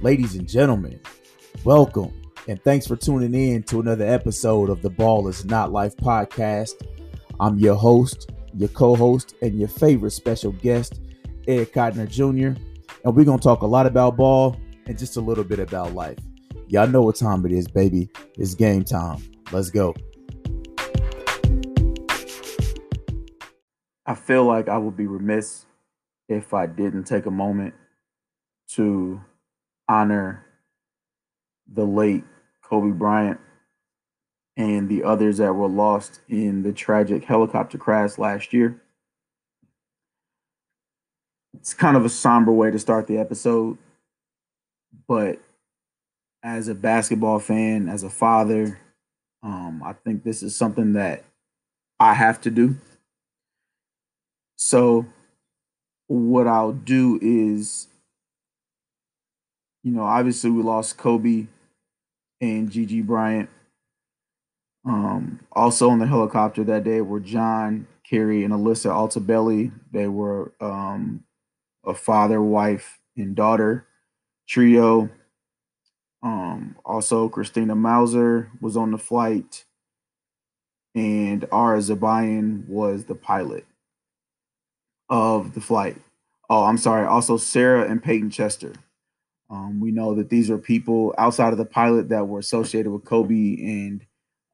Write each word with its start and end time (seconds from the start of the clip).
Ladies 0.00 0.36
and 0.36 0.48
gentlemen, 0.48 1.00
welcome 1.64 2.12
and 2.46 2.62
thanks 2.62 2.86
for 2.86 2.94
tuning 2.94 3.34
in 3.34 3.64
to 3.64 3.80
another 3.80 4.06
episode 4.06 4.70
of 4.70 4.80
the 4.80 4.88
Ball 4.88 5.26
is 5.26 5.44
Not 5.44 5.72
Life 5.72 5.96
podcast. 5.96 6.74
I'm 7.40 7.58
your 7.58 7.74
host, 7.74 8.30
your 8.54 8.68
co 8.68 8.94
host, 8.94 9.34
and 9.42 9.58
your 9.58 9.66
favorite 9.66 10.12
special 10.12 10.52
guest, 10.52 11.00
Ed 11.48 11.72
Cotner 11.72 12.08
Jr. 12.08 12.56
And 13.04 13.16
we're 13.16 13.24
going 13.24 13.40
to 13.40 13.42
talk 13.42 13.62
a 13.62 13.66
lot 13.66 13.86
about 13.86 14.16
ball 14.16 14.56
and 14.86 14.96
just 14.96 15.16
a 15.16 15.20
little 15.20 15.42
bit 15.42 15.58
about 15.58 15.94
life. 15.94 16.18
Y'all 16.68 16.86
know 16.86 17.02
what 17.02 17.16
time 17.16 17.44
it 17.44 17.50
is, 17.50 17.66
baby. 17.66 18.08
It's 18.36 18.54
game 18.54 18.84
time. 18.84 19.20
Let's 19.50 19.70
go. 19.70 19.96
I 24.06 24.14
feel 24.14 24.44
like 24.44 24.68
I 24.68 24.78
would 24.78 24.96
be 24.96 25.08
remiss 25.08 25.66
if 26.28 26.54
I 26.54 26.66
didn't 26.66 27.04
take 27.04 27.26
a 27.26 27.32
moment 27.32 27.74
to 28.74 29.20
honor 29.88 30.44
the 31.72 31.84
late 31.84 32.24
Kobe 32.62 32.92
Bryant 32.92 33.40
and 34.56 34.88
the 34.88 35.04
others 35.04 35.38
that 35.38 35.54
were 35.54 35.68
lost 35.68 36.20
in 36.28 36.62
the 36.62 36.72
tragic 36.72 37.24
helicopter 37.24 37.78
crash 37.78 38.18
last 38.18 38.52
year. 38.52 38.82
It's 41.54 41.74
kind 41.74 41.96
of 41.96 42.04
a 42.04 42.08
somber 42.08 42.52
way 42.52 42.70
to 42.70 42.78
start 42.78 43.06
the 43.06 43.18
episode, 43.18 43.78
but 45.06 45.40
as 46.42 46.68
a 46.68 46.74
basketball 46.74 47.38
fan, 47.38 47.88
as 47.88 48.02
a 48.02 48.10
father, 48.10 48.78
um, 49.42 49.82
I 49.84 49.92
think 49.92 50.24
this 50.24 50.42
is 50.42 50.54
something 50.54 50.92
that 50.94 51.24
I 51.98 52.14
have 52.14 52.40
to 52.42 52.50
do. 52.50 52.76
So, 54.56 55.06
what 56.06 56.46
I'll 56.46 56.72
do 56.72 57.18
is 57.20 57.87
you 59.82 59.92
know, 59.92 60.02
obviously 60.02 60.50
we 60.50 60.62
lost 60.62 60.98
Kobe 60.98 61.46
and 62.40 62.70
Gigi 62.70 63.02
Bryant. 63.02 63.48
Um, 64.84 65.40
also 65.52 65.90
on 65.90 65.98
the 65.98 66.06
helicopter 66.06 66.64
that 66.64 66.84
day 66.84 67.00
were 67.00 67.20
John, 67.20 67.86
Kerry, 68.08 68.44
and 68.44 68.54
Alyssa 68.54 68.90
Altobelli. 68.90 69.72
They 69.92 70.08
were 70.08 70.52
um, 70.60 71.24
a 71.84 71.94
father, 71.94 72.40
wife, 72.42 72.98
and 73.16 73.34
daughter 73.34 73.86
trio. 74.48 75.10
Um, 76.22 76.76
also, 76.84 77.28
Christina 77.28 77.76
Mauser 77.76 78.50
was 78.60 78.76
on 78.76 78.90
the 78.90 78.98
flight, 78.98 79.64
and 80.94 81.44
Ara 81.52 81.78
Zobayan 81.78 82.66
was 82.66 83.04
the 83.04 83.14
pilot 83.14 83.66
of 85.08 85.54
the 85.54 85.60
flight. 85.60 85.96
Oh, 86.50 86.64
I'm 86.64 86.78
sorry. 86.78 87.06
Also, 87.06 87.36
Sarah 87.36 87.88
and 87.88 88.02
Peyton 88.02 88.30
Chester. 88.30 88.72
Um, 89.50 89.80
we 89.80 89.90
know 89.90 90.14
that 90.14 90.28
these 90.28 90.50
are 90.50 90.58
people 90.58 91.14
outside 91.16 91.52
of 91.52 91.58
the 91.58 91.64
pilot 91.64 92.10
that 92.10 92.28
were 92.28 92.38
associated 92.38 92.90
with 92.90 93.04
Kobe 93.04 93.56
and 93.60 94.04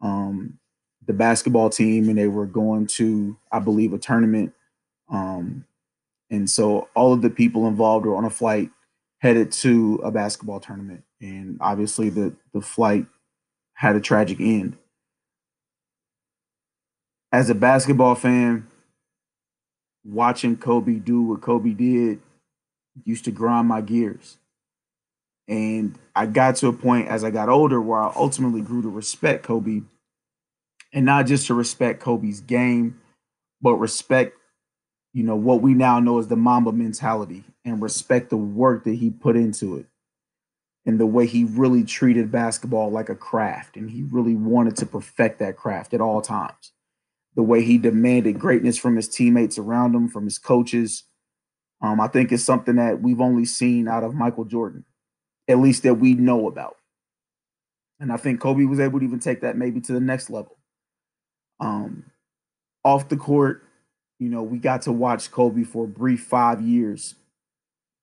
um, 0.00 0.58
the 1.06 1.12
basketball 1.12 1.70
team, 1.70 2.08
and 2.08 2.16
they 2.16 2.28
were 2.28 2.46
going 2.46 2.86
to, 2.86 3.36
I 3.50 3.58
believe, 3.58 3.92
a 3.92 3.98
tournament. 3.98 4.52
Um, 5.08 5.64
and 6.30 6.48
so 6.48 6.88
all 6.94 7.12
of 7.12 7.22
the 7.22 7.30
people 7.30 7.66
involved 7.66 8.06
were 8.06 8.16
on 8.16 8.24
a 8.24 8.30
flight 8.30 8.70
headed 9.18 9.50
to 9.52 10.00
a 10.04 10.10
basketball 10.10 10.60
tournament. 10.60 11.02
And 11.20 11.58
obviously, 11.60 12.10
the, 12.10 12.34
the 12.52 12.60
flight 12.60 13.06
had 13.74 13.96
a 13.96 14.00
tragic 14.00 14.40
end. 14.40 14.76
As 17.32 17.50
a 17.50 17.54
basketball 17.54 18.14
fan, 18.14 18.68
watching 20.04 20.56
Kobe 20.56 20.94
do 20.94 21.22
what 21.22 21.40
Kobe 21.40 21.70
did 21.70 22.20
used 23.04 23.24
to 23.24 23.32
grind 23.32 23.66
my 23.66 23.80
gears 23.80 24.38
and 25.46 25.98
I 26.14 26.26
got 26.26 26.56
to 26.56 26.68
a 26.68 26.72
point 26.72 27.08
as 27.08 27.24
I 27.24 27.30
got 27.30 27.48
older 27.48 27.80
where 27.80 28.00
I 28.00 28.12
ultimately 28.14 28.62
grew 28.62 28.82
to 28.82 28.88
respect 28.88 29.44
Kobe 29.44 29.82
and 30.92 31.04
not 31.04 31.26
just 31.26 31.48
to 31.48 31.54
respect 31.54 32.00
Kobe's 32.00 32.40
game, 32.40 33.00
but 33.60 33.74
respect, 33.74 34.36
you 35.12 35.22
know, 35.22 35.36
what 35.36 35.60
we 35.60 35.74
now 35.74 36.00
know 36.00 36.18
as 36.18 36.28
the 36.28 36.36
Mamba 36.36 36.72
mentality 36.72 37.44
and 37.64 37.82
respect 37.82 38.30
the 38.30 38.36
work 38.36 38.84
that 38.84 38.94
he 38.94 39.10
put 39.10 39.36
into 39.36 39.76
it 39.76 39.86
and 40.86 40.98
the 40.98 41.06
way 41.06 41.26
he 41.26 41.44
really 41.44 41.84
treated 41.84 42.30
basketball 42.30 42.90
like 42.90 43.08
a 43.08 43.14
craft. 43.14 43.76
And 43.76 43.90
he 43.90 44.02
really 44.02 44.34
wanted 44.34 44.76
to 44.78 44.86
perfect 44.86 45.40
that 45.40 45.56
craft 45.56 45.92
at 45.92 46.00
all 46.00 46.22
times. 46.22 46.72
The 47.36 47.42
way 47.42 47.64
he 47.64 47.78
demanded 47.78 48.38
greatness 48.38 48.78
from 48.78 48.96
his 48.96 49.08
teammates 49.08 49.58
around 49.58 49.94
him, 49.94 50.08
from 50.08 50.24
his 50.24 50.38
coaches. 50.38 51.04
Um, 51.82 52.00
I 52.00 52.06
think 52.06 52.30
it's 52.30 52.44
something 52.44 52.76
that 52.76 53.02
we've 53.02 53.20
only 53.20 53.44
seen 53.44 53.88
out 53.88 54.04
of 54.04 54.14
Michael 54.14 54.44
Jordan 54.44 54.84
at 55.48 55.58
least 55.58 55.82
that 55.82 55.94
we 55.94 56.14
know 56.14 56.48
about. 56.48 56.76
And 58.00 58.12
I 58.12 58.16
think 58.16 58.40
Kobe 58.40 58.64
was 58.64 58.80
able 58.80 58.98
to 58.98 59.04
even 59.04 59.20
take 59.20 59.40
that 59.42 59.56
maybe 59.56 59.80
to 59.82 59.92
the 59.92 60.00
next 60.00 60.30
level. 60.30 60.56
Um, 61.60 62.10
off 62.84 63.08
the 63.08 63.16
court, 63.16 63.62
you 64.18 64.28
know, 64.28 64.42
we 64.42 64.58
got 64.58 64.82
to 64.82 64.92
watch 64.92 65.30
Kobe 65.30 65.64
for 65.64 65.84
a 65.84 65.88
brief 65.88 66.24
five 66.24 66.60
years 66.60 67.14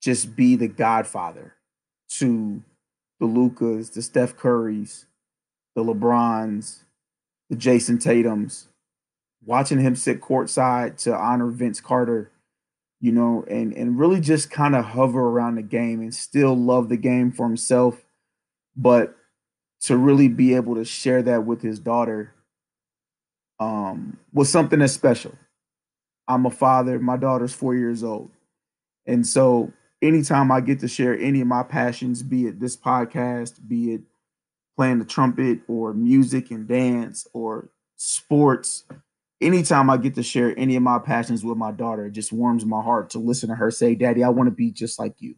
just 0.01 0.35
be 0.35 0.55
the 0.55 0.67
godfather 0.67 1.55
to 2.09 2.63
the 3.19 3.25
Lucas, 3.25 3.89
the 3.89 4.01
Steph 4.01 4.35
Currys, 4.35 5.05
the 5.75 5.83
LeBrons, 5.83 6.79
the 7.49 7.55
Jason 7.55 7.97
Tatums. 7.97 8.65
Watching 9.43 9.79
him 9.79 9.95
sit 9.95 10.21
courtside 10.21 10.97
to 11.03 11.15
honor 11.15 11.47
Vince 11.47 11.81
Carter 11.81 12.31
you 13.01 13.11
know, 13.11 13.43
and 13.49 13.73
and 13.73 13.99
really 13.99 14.21
just 14.21 14.51
kind 14.51 14.75
of 14.75 14.85
hover 14.85 15.19
around 15.19 15.55
the 15.55 15.63
game 15.63 16.01
and 16.01 16.13
still 16.13 16.55
love 16.55 16.87
the 16.87 16.97
game 16.97 17.31
for 17.31 17.47
himself, 17.47 18.05
but 18.75 19.15
to 19.81 19.97
really 19.97 20.27
be 20.27 20.53
able 20.53 20.75
to 20.75 20.85
share 20.85 21.23
that 21.23 21.45
with 21.45 21.61
his 21.61 21.79
daughter 21.79 22.33
um, 23.59 24.17
was 24.31 24.49
something 24.49 24.79
that's 24.79 24.93
special. 24.93 25.33
I'm 26.27 26.45
a 26.45 26.51
father. 26.51 26.99
My 26.99 27.17
daughter's 27.17 27.53
four 27.53 27.75
years 27.75 28.03
old, 28.03 28.29
and 29.07 29.25
so 29.25 29.73
anytime 30.01 30.51
I 30.51 30.61
get 30.61 30.79
to 30.81 30.87
share 30.87 31.17
any 31.17 31.41
of 31.41 31.47
my 31.47 31.63
passions, 31.63 32.21
be 32.21 32.45
it 32.45 32.59
this 32.59 32.77
podcast, 32.77 33.67
be 33.67 33.95
it 33.95 34.01
playing 34.77 34.99
the 34.99 35.05
trumpet 35.05 35.59
or 35.67 35.93
music 35.93 36.51
and 36.51 36.67
dance 36.67 37.27
or 37.33 37.69
sports, 37.97 38.83
anytime 39.41 39.89
I 39.89 39.97
get 39.97 40.15
to 40.15 40.23
share 40.23 40.53
any 40.57 40.75
of 40.75 40.83
my 40.83 40.99
passions 40.99 41.43
with 41.43 41.57
my 41.57 41.71
daughter, 41.71 42.05
it 42.05 42.11
just 42.11 42.31
warms 42.31 42.65
my 42.65 42.81
heart 42.81 43.09
to 43.11 43.19
listen 43.19 43.49
to 43.49 43.55
her 43.55 43.71
say, 43.71 43.95
Daddy, 43.95 44.23
I 44.23 44.29
want 44.29 44.47
to 44.47 44.55
be 44.55 44.71
just 44.71 44.99
like 44.99 45.15
you. 45.19 45.35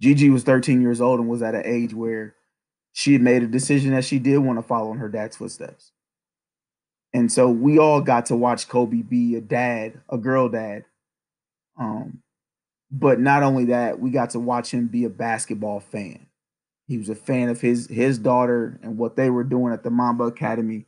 Gigi 0.00 0.30
was 0.30 0.44
13 0.44 0.80
years 0.80 1.00
old 1.00 1.20
and 1.20 1.28
was 1.28 1.42
at 1.42 1.54
an 1.54 1.62
age 1.64 1.94
where 1.94 2.34
she 2.92 3.12
had 3.12 3.22
made 3.22 3.42
a 3.42 3.46
decision 3.46 3.92
that 3.92 4.04
she 4.04 4.18
did 4.18 4.38
want 4.38 4.58
to 4.58 4.62
follow 4.62 4.92
in 4.92 4.98
her 4.98 5.08
dad's 5.08 5.36
footsteps. 5.36 5.92
And 7.12 7.30
so 7.30 7.48
we 7.50 7.78
all 7.78 8.00
got 8.00 8.26
to 8.26 8.36
watch 8.36 8.68
Kobe 8.68 9.02
be 9.02 9.36
a 9.36 9.40
dad, 9.40 10.00
a 10.08 10.18
girl 10.18 10.48
dad. 10.48 10.84
Um, 11.78 12.22
but 12.90 13.20
not 13.20 13.42
only 13.42 13.66
that, 13.66 14.00
we 14.00 14.10
got 14.10 14.30
to 14.30 14.40
watch 14.40 14.70
him 14.70 14.86
be 14.86 15.04
a 15.04 15.10
basketball 15.10 15.80
fan. 15.80 16.26
He 16.88 16.98
was 16.98 17.08
a 17.08 17.14
fan 17.14 17.48
of 17.48 17.60
his 17.60 17.86
his 17.86 18.18
daughter 18.18 18.78
and 18.82 18.98
what 18.98 19.16
they 19.16 19.30
were 19.30 19.44
doing 19.44 19.72
at 19.72 19.82
the 19.82 19.90
Mamba 19.90 20.24
Academy 20.24 20.86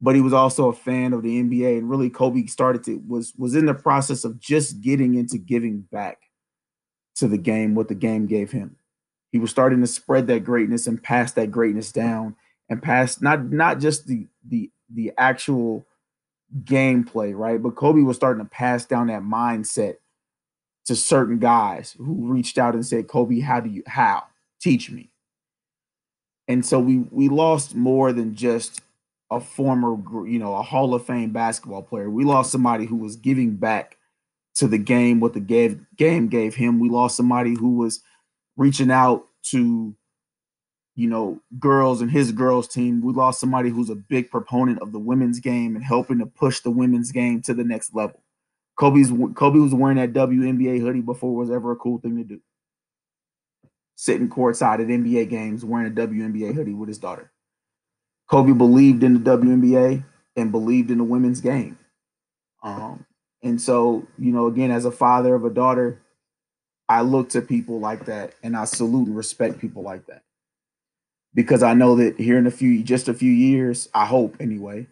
but 0.00 0.14
he 0.14 0.20
was 0.20 0.32
also 0.32 0.68
a 0.68 0.72
fan 0.72 1.12
of 1.12 1.22
the 1.22 1.42
NBA. 1.42 1.78
And 1.78 1.90
really, 1.90 2.10
Kobe 2.10 2.46
started 2.46 2.84
to 2.84 3.02
was 3.06 3.32
was 3.36 3.54
in 3.54 3.66
the 3.66 3.74
process 3.74 4.24
of 4.24 4.38
just 4.38 4.80
getting 4.80 5.14
into 5.14 5.38
giving 5.38 5.80
back 5.80 6.18
to 7.16 7.26
the 7.26 7.38
game 7.38 7.74
what 7.74 7.88
the 7.88 7.94
game 7.94 8.26
gave 8.26 8.52
him. 8.52 8.76
He 9.32 9.38
was 9.38 9.50
starting 9.50 9.80
to 9.80 9.86
spread 9.86 10.26
that 10.28 10.44
greatness 10.44 10.86
and 10.86 11.02
pass 11.02 11.32
that 11.32 11.50
greatness 11.50 11.92
down 11.92 12.36
and 12.68 12.82
pass 12.82 13.20
not 13.20 13.50
not 13.50 13.80
just 13.80 14.06
the 14.06 14.26
the 14.46 14.70
the 14.92 15.12
actual 15.18 15.86
gameplay, 16.64 17.36
right? 17.36 17.62
But 17.62 17.76
Kobe 17.76 18.00
was 18.00 18.16
starting 18.16 18.44
to 18.44 18.48
pass 18.48 18.86
down 18.86 19.08
that 19.08 19.22
mindset 19.22 19.96
to 20.86 20.96
certain 20.96 21.38
guys 21.38 21.94
who 21.98 22.32
reached 22.32 22.56
out 22.56 22.74
and 22.74 22.86
said, 22.86 23.08
"Kobe, 23.08 23.40
how 23.40 23.60
do 23.60 23.68
you 23.68 23.82
how 23.86 24.24
teach 24.60 24.90
me?" 24.90 25.10
And 26.46 26.64
so 26.64 26.78
we 26.78 26.98
we 27.10 27.28
lost 27.28 27.74
more 27.74 28.12
than 28.12 28.34
just 28.34 28.80
a 29.30 29.40
former, 29.40 29.96
you 30.26 30.38
know, 30.38 30.54
a 30.54 30.62
Hall 30.62 30.94
of 30.94 31.04
Fame 31.04 31.30
basketball 31.32 31.82
player. 31.82 32.08
We 32.08 32.24
lost 32.24 32.50
somebody 32.50 32.86
who 32.86 32.96
was 32.96 33.16
giving 33.16 33.56
back 33.56 33.96
to 34.54 34.66
the 34.66 34.78
game 34.78 35.20
what 35.20 35.34
the 35.34 35.40
gave, 35.40 35.80
game 35.96 36.28
gave 36.28 36.54
him. 36.54 36.80
We 36.80 36.88
lost 36.88 37.16
somebody 37.16 37.54
who 37.54 37.76
was 37.76 38.00
reaching 38.56 38.90
out 38.90 39.26
to, 39.44 39.94
you 40.96 41.08
know, 41.08 41.40
girls 41.58 42.00
and 42.00 42.10
his 42.10 42.32
girls 42.32 42.66
team. 42.66 43.02
We 43.02 43.12
lost 43.12 43.38
somebody 43.38 43.70
who's 43.70 43.90
a 43.90 43.94
big 43.94 44.30
proponent 44.30 44.80
of 44.80 44.92
the 44.92 44.98
women's 44.98 45.40
game 45.40 45.76
and 45.76 45.84
helping 45.84 46.18
to 46.18 46.26
push 46.26 46.60
the 46.60 46.70
women's 46.70 47.12
game 47.12 47.42
to 47.42 47.54
the 47.54 47.64
next 47.64 47.94
level. 47.94 48.22
Kobe's 48.78 49.10
Kobe 49.34 49.58
was 49.58 49.74
wearing 49.74 49.96
that 49.96 50.12
WNBA 50.12 50.80
hoodie 50.80 51.00
before 51.00 51.32
it 51.32 51.46
was 51.46 51.50
ever 51.50 51.72
a 51.72 51.76
cool 51.76 51.98
thing 51.98 52.16
to 52.16 52.24
do. 52.24 52.40
Sitting 53.96 54.28
courtside 54.28 54.80
at 54.80 54.86
NBA 54.86 55.28
games 55.28 55.64
wearing 55.64 55.88
a 55.88 55.94
WNBA 55.94 56.54
hoodie 56.54 56.74
with 56.74 56.88
his 56.88 56.98
daughter. 56.98 57.32
Kobe 58.28 58.52
believed 58.52 59.02
in 59.02 59.14
the 59.14 59.38
WNBA 59.38 60.04
and 60.36 60.52
believed 60.52 60.90
in 60.90 60.98
the 60.98 61.04
women's 61.04 61.40
game. 61.40 61.78
Um, 62.62 63.06
and 63.42 63.60
so, 63.60 64.06
you 64.18 64.32
know, 64.32 64.46
again, 64.46 64.70
as 64.70 64.84
a 64.84 64.90
father 64.90 65.34
of 65.34 65.44
a 65.44 65.50
daughter, 65.50 66.00
I 66.88 67.02
look 67.02 67.30
to 67.30 67.42
people 67.42 67.80
like 67.80 68.06
that 68.06 68.34
and 68.42 68.56
I 68.56 68.64
salute 68.64 69.08
and 69.08 69.16
respect 69.16 69.58
people 69.58 69.82
like 69.82 70.06
that. 70.06 70.22
Because 71.34 71.62
I 71.62 71.74
know 71.74 71.96
that 71.96 72.18
here 72.18 72.38
in 72.38 72.46
a 72.46 72.50
few 72.50 72.82
just 72.82 73.08
a 73.08 73.14
few 73.14 73.30
years, 73.30 73.88
I 73.94 74.06
hope 74.06 74.36
anyway, 74.40 74.88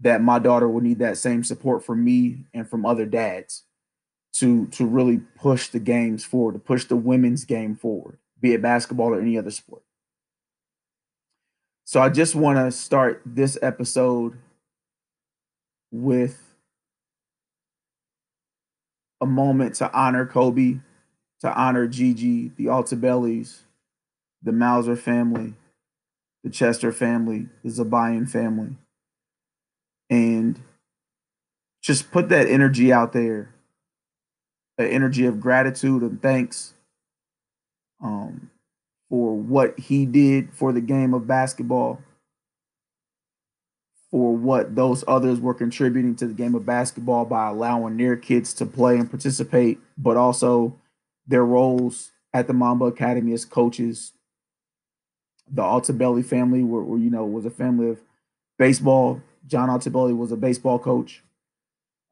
that 0.00 0.22
my 0.22 0.38
daughter 0.38 0.68
will 0.68 0.82
need 0.82 0.98
that 0.98 1.18
same 1.18 1.42
support 1.42 1.84
from 1.84 2.04
me 2.04 2.44
and 2.54 2.68
from 2.68 2.86
other 2.86 3.06
dads 3.06 3.64
to 4.34 4.66
to 4.68 4.86
really 4.86 5.18
push 5.36 5.68
the 5.68 5.80
games 5.80 6.24
forward, 6.24 6.52
to 6.52 6.58
push 6.58 6.84
the 6.84 6.96
women's 6.96 7.44
game 7.44 7.74
forward, 7.74 8.18
be 8.40 8.52
it 8.52 8.62
basketball 8.62 9.14
or 9.14 9.20
any 9.20 9.36
other 9.36 9.50
sport. 9.50 9.82
So 11.90 12.00
I 12.00 12.08
just 12.08 12.36
want 12.36 12.56
to 12.56 12.70
start 12.70 13.20
this 13.26 13.58
episode 13.60 14.38
with 15.90 16.40
a 19.20 19.26
moment 19.26 19.74
to 19.74 19.92
honor 19.92 20.24
Kobe, 20.24 20.76
to 21.40 21.52
honor 21.52 21.88
Gigi, 21.88 22.52
the 22.56 22.66
Altobellis, 22.66 23.62
the 24.40 24.52
Mauser 24.52 24.94
family, 24.94 25.54
the 26.44 26.50
Chester 26.50 26.92
family, 26.92 27.48
the 27.64 27.70
Zobayan 27.70 28.30
family, 28.30 28.76
and 30.08 30.60
just 31.82 32.12
put 32.12 32.28
that 32.28 32.46
energy 32.46 32.92
out 32.92 33.12
there, 33.12 33.52
an 34.78 34.86
energy 34.86 35.26
of 35.26 35.40
gratitude 35.40 36.02
and 36.02 36.22
thanks. 36.22 36.72
Um, 38.00 38.52
for 39.10 39.36
what 39.36 39.78
he 39.78 40.06
did 40.06 40.54
for 40.54 40.72
the 40.72 40.80
game 40.80 41.12
of 41.12 41.26
basketball 41.26 42.00
for 44.10 44.34
what 44.34 44.74
those 44.74 45.04
others 45.06 45.38
were 45.38 45.54
contributing 45.54 46.16
to 46.16 46.26
the 46.26 46.34
game 46.34 46.54
of 46.54 46.66
basketball 46.66 47.24
by 47.24 47.48
allowing 47.48 47.96
their 47.96 48.16
kids 48.16 48.52
to 48.54 48.66
play 48.66 48.96
and 48.96 49.08
participate, 49.08 49.78
but 49.96 50.16
also 50.16 50.76
their 51.26 51.44
roles 51.44 52.10
at 52.34 52.48
the 52.48 52.52
Mamba 52.52 52.86
Academy 52.86 53.32
as 53.32 53.44
coaches. 53.44 54.12
The 55.48 55.62
Altobelli 55.62 56.24
family 56.24 56.64
were, 56.64 56.82
were, 56.82 56.98
you 56.98 57.10
know, 57.10 57.24
was 57.24 57.46
a 57.46 57.50
family 57.50 57.88
of 57.88 58.00
baseball. 58.58 59.22
John 59.46 59.68
Altobelli 59.68 60.16
was 60.16 60.32
a 60.32 60.36
baseball 60.36 60.78
coach. 60.78 61.22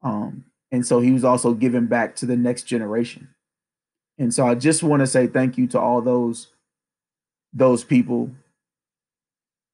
Um, 0.01 0.45
and 0.71 0.85
so 0.85 1.01
he 1.01 1.11
was 1.11 1.25
also 1.25 1.53
giving 1.53 1.87
back 1.87 2.15
to 2.17 2.25
the 2.25 2.37
next 2.37 2.63
generation. 2.63 3.29
And 4.17 4.33
so 4.33 4.47
I 4.47 4.55
just 4.55 4.83
want 4.83 5.01
to 5.01 5.07
say 5.07 5.27
thank 5.27 5.57
you 5.57 5.67
to 5.67 5.79
all 5.79 6.01
those 6.01 6.47
those 7.53 7.83
people. 7.83 8.31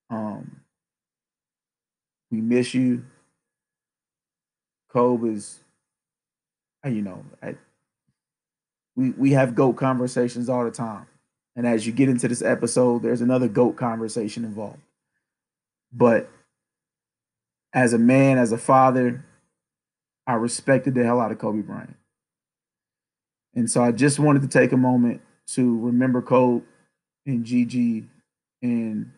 Um, 0.10 0.62
we 2.32 2.42
miss 2.42 2.74
you. 2.74 3.06
Kobe 4.90 5.30
is, 5.30 5.60
uh, 6.86 6.90
you 6.90 7.02
know, 7.02 7.26
I, 7.44 7.56
we 8.96 9.10
we 9.12 9.32
have 9.32 9.56
goat 9.56 9.74
conversations 9.74 10.48
all 10.48 10.64
the 10.64 10.72
time, 10.72 11.08
and 11.56 11.68
as 11.68 11.86
you 11.86 11.92
get 11.92 12.08
into 12.08 12.28
this 12.30 12.42
episode, 12.42 13.04
there's 13.04 13.22
another 13.22 13.50
goat 13.50 13.76
conversation 13.76 14.46
involved. 14.46 14.80
But 15.92 16.30
as 17.74 17.92
a 17.92 17.98
man, 17.98 18.38
as 18.38 18.54
a 18.54 18.58
father, 18.58 19.26
I 20.26 20.36
respected 20.36 20.96
the 20.96 21.04
hell 21.04 21.20
out 21.20 21.32
of 21.32 21.40
Kobe 21.40 21.62
Bryant, 21.62 21.98
and 23.54 23.70
so 23.70 23.84
I 23.84 23.92
just 23.92 24.18
wanted 24.18 24.44
to 24.44 24.48
take 24.48 24.72
a 24.72 24.78
moment 24.78 25.22
to 25.48 25.78
remember 25.80 26.22
Kobe 26.22 26.64
and 27.26 27.44
Gigi 27.44 28.06
and 28.62 29.12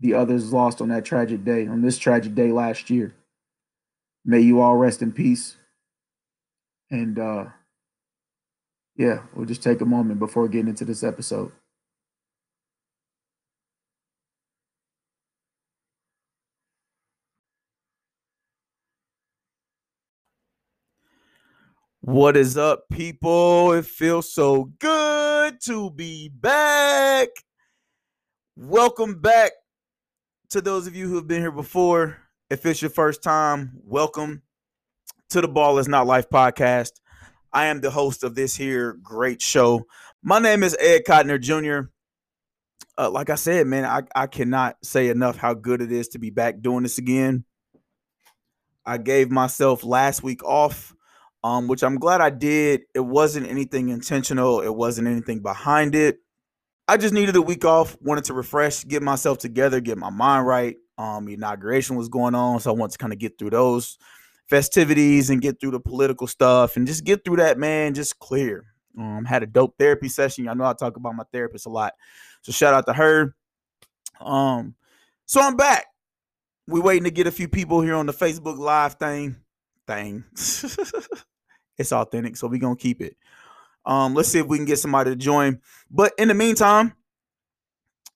the 0.00 0.14
others 0.14 0.52
lost 0.52 0.80
on 0.80 0.88
that 0.88 1.04
tragic 1.04 1.44
day, 1.44 1.66
on 1.66 1.82
this 1.82 1.98
tragic 1.98 2.34
day 2.34 2.52
last 2.52 2.90
year. 2.90 3.14
May 4.24 4.40
you 4.40 4.60
all 4.60 4.76
rest 4.76 5.02
in 5.02 5.12
peace. 5.12 5.56
And 6.90 7.18
uh 7.18 7.46
yeah, 8.96 9.22
we'll 9.34 9.46
just 9.46 9.62
take 9.62 9.80
a 9.80 9.86
moment 9.86 10.20
before 10.20 10.48
getting 10.48 10.68
into 10.68 10.84
this 10.84 11.02
episode. 11.02 11.52
What 22.00 22.36
is 22.36 22.58
up, 22.58 22.84
people? 22.92 23.72
It 23.72 23.86
feels 23.86 24.32
so 24.32 24.70
good 24.78 25.58
to 25.62 25.90
be 25.90 26.28
back. 26.28 27.28
Welcome 28.56 29.20
back 29.20 29.50
to 30.50 30.60
those 30.60 30.86
of 30.86 30.94
you 30.94 31.08
who 31.08 31.16
have 31.16 31.26
been 31.26 31.40
here 31.40 31.50
before, 31.50 32.18
if 32.48 32.64
it's 32.64 32.80
your 32.80 32.90
first 32.92 33.20
time, 33.20 33.72
welcome 33.82 34.42
to 35.30 35.40
the 35.40 35.48
Ball 35.48 35.78
is 35.78 35.88
Not 35.88 36.06
Life 36.06 36.30
podcast. 36.30 36.92
I 37.52 37.66
am 37.66 37.80
the 37.80 37.90
host 37.90 38.22
of 38.22 38.36
this 38.36 38.54
here 38.54 38.96
great 39.02 39.42
show. 39.42 39.86
My 40.22 40.38
name 40.38 40.62
is 40.62 40.76
Ed 40.78 41.02
Cotner 41.04 41.40
Jr. 41.40 41.88
Uh, 42.96 43.10
like 43.10 43.28
I 43.28 43.34
said, 43.34 43.66
man, 43.66 43.84
I, 43.84 44.02
I 44.14 44.28
cannot 44.28 44.76
say 44.84 45.08
enough 45.08 45.36
how 45.36 45.54
good 45.54 45.82
it 45.82 45.90
is 45.90 46.06
to 46.10 46.20
be 46.20 46.30
back 46.30 46.60
doing 46.60 46.84
this 46.84 46.98
again. 46.98 47.44
I 48.86 48.98
gave 48.98 49.32
myself 49.32 49.82
last 49.82 50.22
week 50.22 50.44
off, 50.44 50.94
um, 51.42 51.66
which 51.66 51.82
I'm 51.82 51.98
glad 51.98 52.20
I 52.20 52.30
did. 52.30 52.82
It 52.94 53.00
wasn't 53.00 53.48
anything 53.48 53.88
intentional, 53.88 54.60
it 54.60 54.76
wasn't 54.76 55.08
anything 55.08 55.40
behind 55.40 55.96
it. 55.96 56.20
I 56.86 56.96
just 56.96 57.14
needed 57.14 57.36
a 57.36 57.42
week 57.42 57.64
off, 57.64 57.96
wanted 58.00 58.24
to 58.24 58.34
refresh, 58.34 58.84
get 58.84 59.02
myself 59.02 59.38
together, 59.38 59.80
get 59.80 59.96
my 59.96 60.10
mind 60.10 60.46
right. 60.46 60.76
Um, 60.98 61.24
the 61.24 61.34
inauguration 61.34 61.96
was 61.96 62.08
going 62.08 62.34
on, 62.34 62.60
so 62.60 62.70
I 62.70 62.74
wanted 62.74 62.92
to 62.92 62.98
kind 62.98 63.12
of 63.12 63.18
get 63.18 63.38
through 63.38 63.50
those 63.50 63.98
festivities 64.48 65.30
and 65.30 65.40
get 65.40 65.58
through 65.60 65.70
the 65.70 65.80
political 65.80 66.26
stuff 66.26 66.76
and 66.76 66.86
just 66.86 67.04
get 67.04 67.24
through 67.24 67.36
that, 67.36 67.58
man, 67.58 67.94
just 67.94 68.18
clear. 68.18 68.66
Um, 68.98 69.24
had 69.24 69.42
a 69.42 69.46
dope 69.46 69.74
therapy 69.78 70.08
session. 70.08 70.44
Y'all 70.44 70.54
know 70.54 70.64
I 70.64 70.74
talk 70.74 70.96
about 70.96 71.16
my 71.16 71.24
therapist 71.32 71.66
a 71.66 71.70
lot. 71.70 71.94
So 72.42 72.52
shout 72.52 72.74
out 72.74 72.86
to 72.86 72.92
her. 72.92 73.34
Um, 74.20 74.74
so 75.26 75.40
I'm 75.40 75.56
back. 75.56 75.86
We 76.66 76.80
waiting 76.80 77.04
to 77.04 77.10
get 77.10 77.26
a 77.26 77.32
few 77.32 77.48
people 77.48 77.80
here 77.80 77.94
on 77.94 78.06
the 78.06 78.12
Facebook 78.12 78.58
Live 78.58 78.94
thing. 78.94 79.36
Thing. 79.86 80.24
it's 80.34 81.92
authentic, 81.92 82.36
so 82.36 82.46
we 82.46 82.58
gonna 82.58 82.76
keep 82.76 83.00
it. 83.00 83.16
Um, 83.86 84.14
let's 84.14 84.28
see 84.28 84.38
if 84.38 84.46
we 84.46 84.56
can 84.56 84.64
get 84.64 84.78
somebody 84.78 85.10
to 85.10 85.16
join. 85.16 85.60
But 85.90 86.12
in 86.18 86.28
the 86.28 86.34
meantime, 86.34 86.94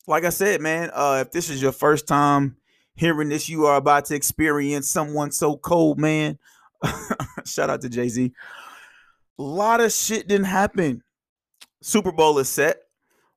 like 0.06 0.24
I 0.24 0.30
said, 0.30 0.60
man, 0.60 0.90
uh, 0.92 1.24
if 1.26 1.32
this 1.32 1.50
is 1.50 1.60
your 1.60 1.72
first 1.72 2.06
time 2.08 2.56
hearing 2.94 3.28
this, 3.28 3.48
you 3.48 3.66
are 3.66 3.76
about 3.76 4.06
to 4.06 4.14
experience 4.14 4.88
someone 4.88 5.30
so 5.30 5.56
cold, 5.56 5.98
man. 5.98 6.38
Shout 7.44 7.70
out 7.70 7.82
to 7.82 7.88
Jay 7.88 8.08
Z. 8.08 8.32
A 9.38 9.42
lot 9.42 9.80
of 9.80 9.92
shit 9.92 10.26
didn't 10.26 10.46
happen. 10.46 11.02
Super 11.80 12.10
Bowl 12.10 12.38
is 12.38 12.48
set. 12.48 12.78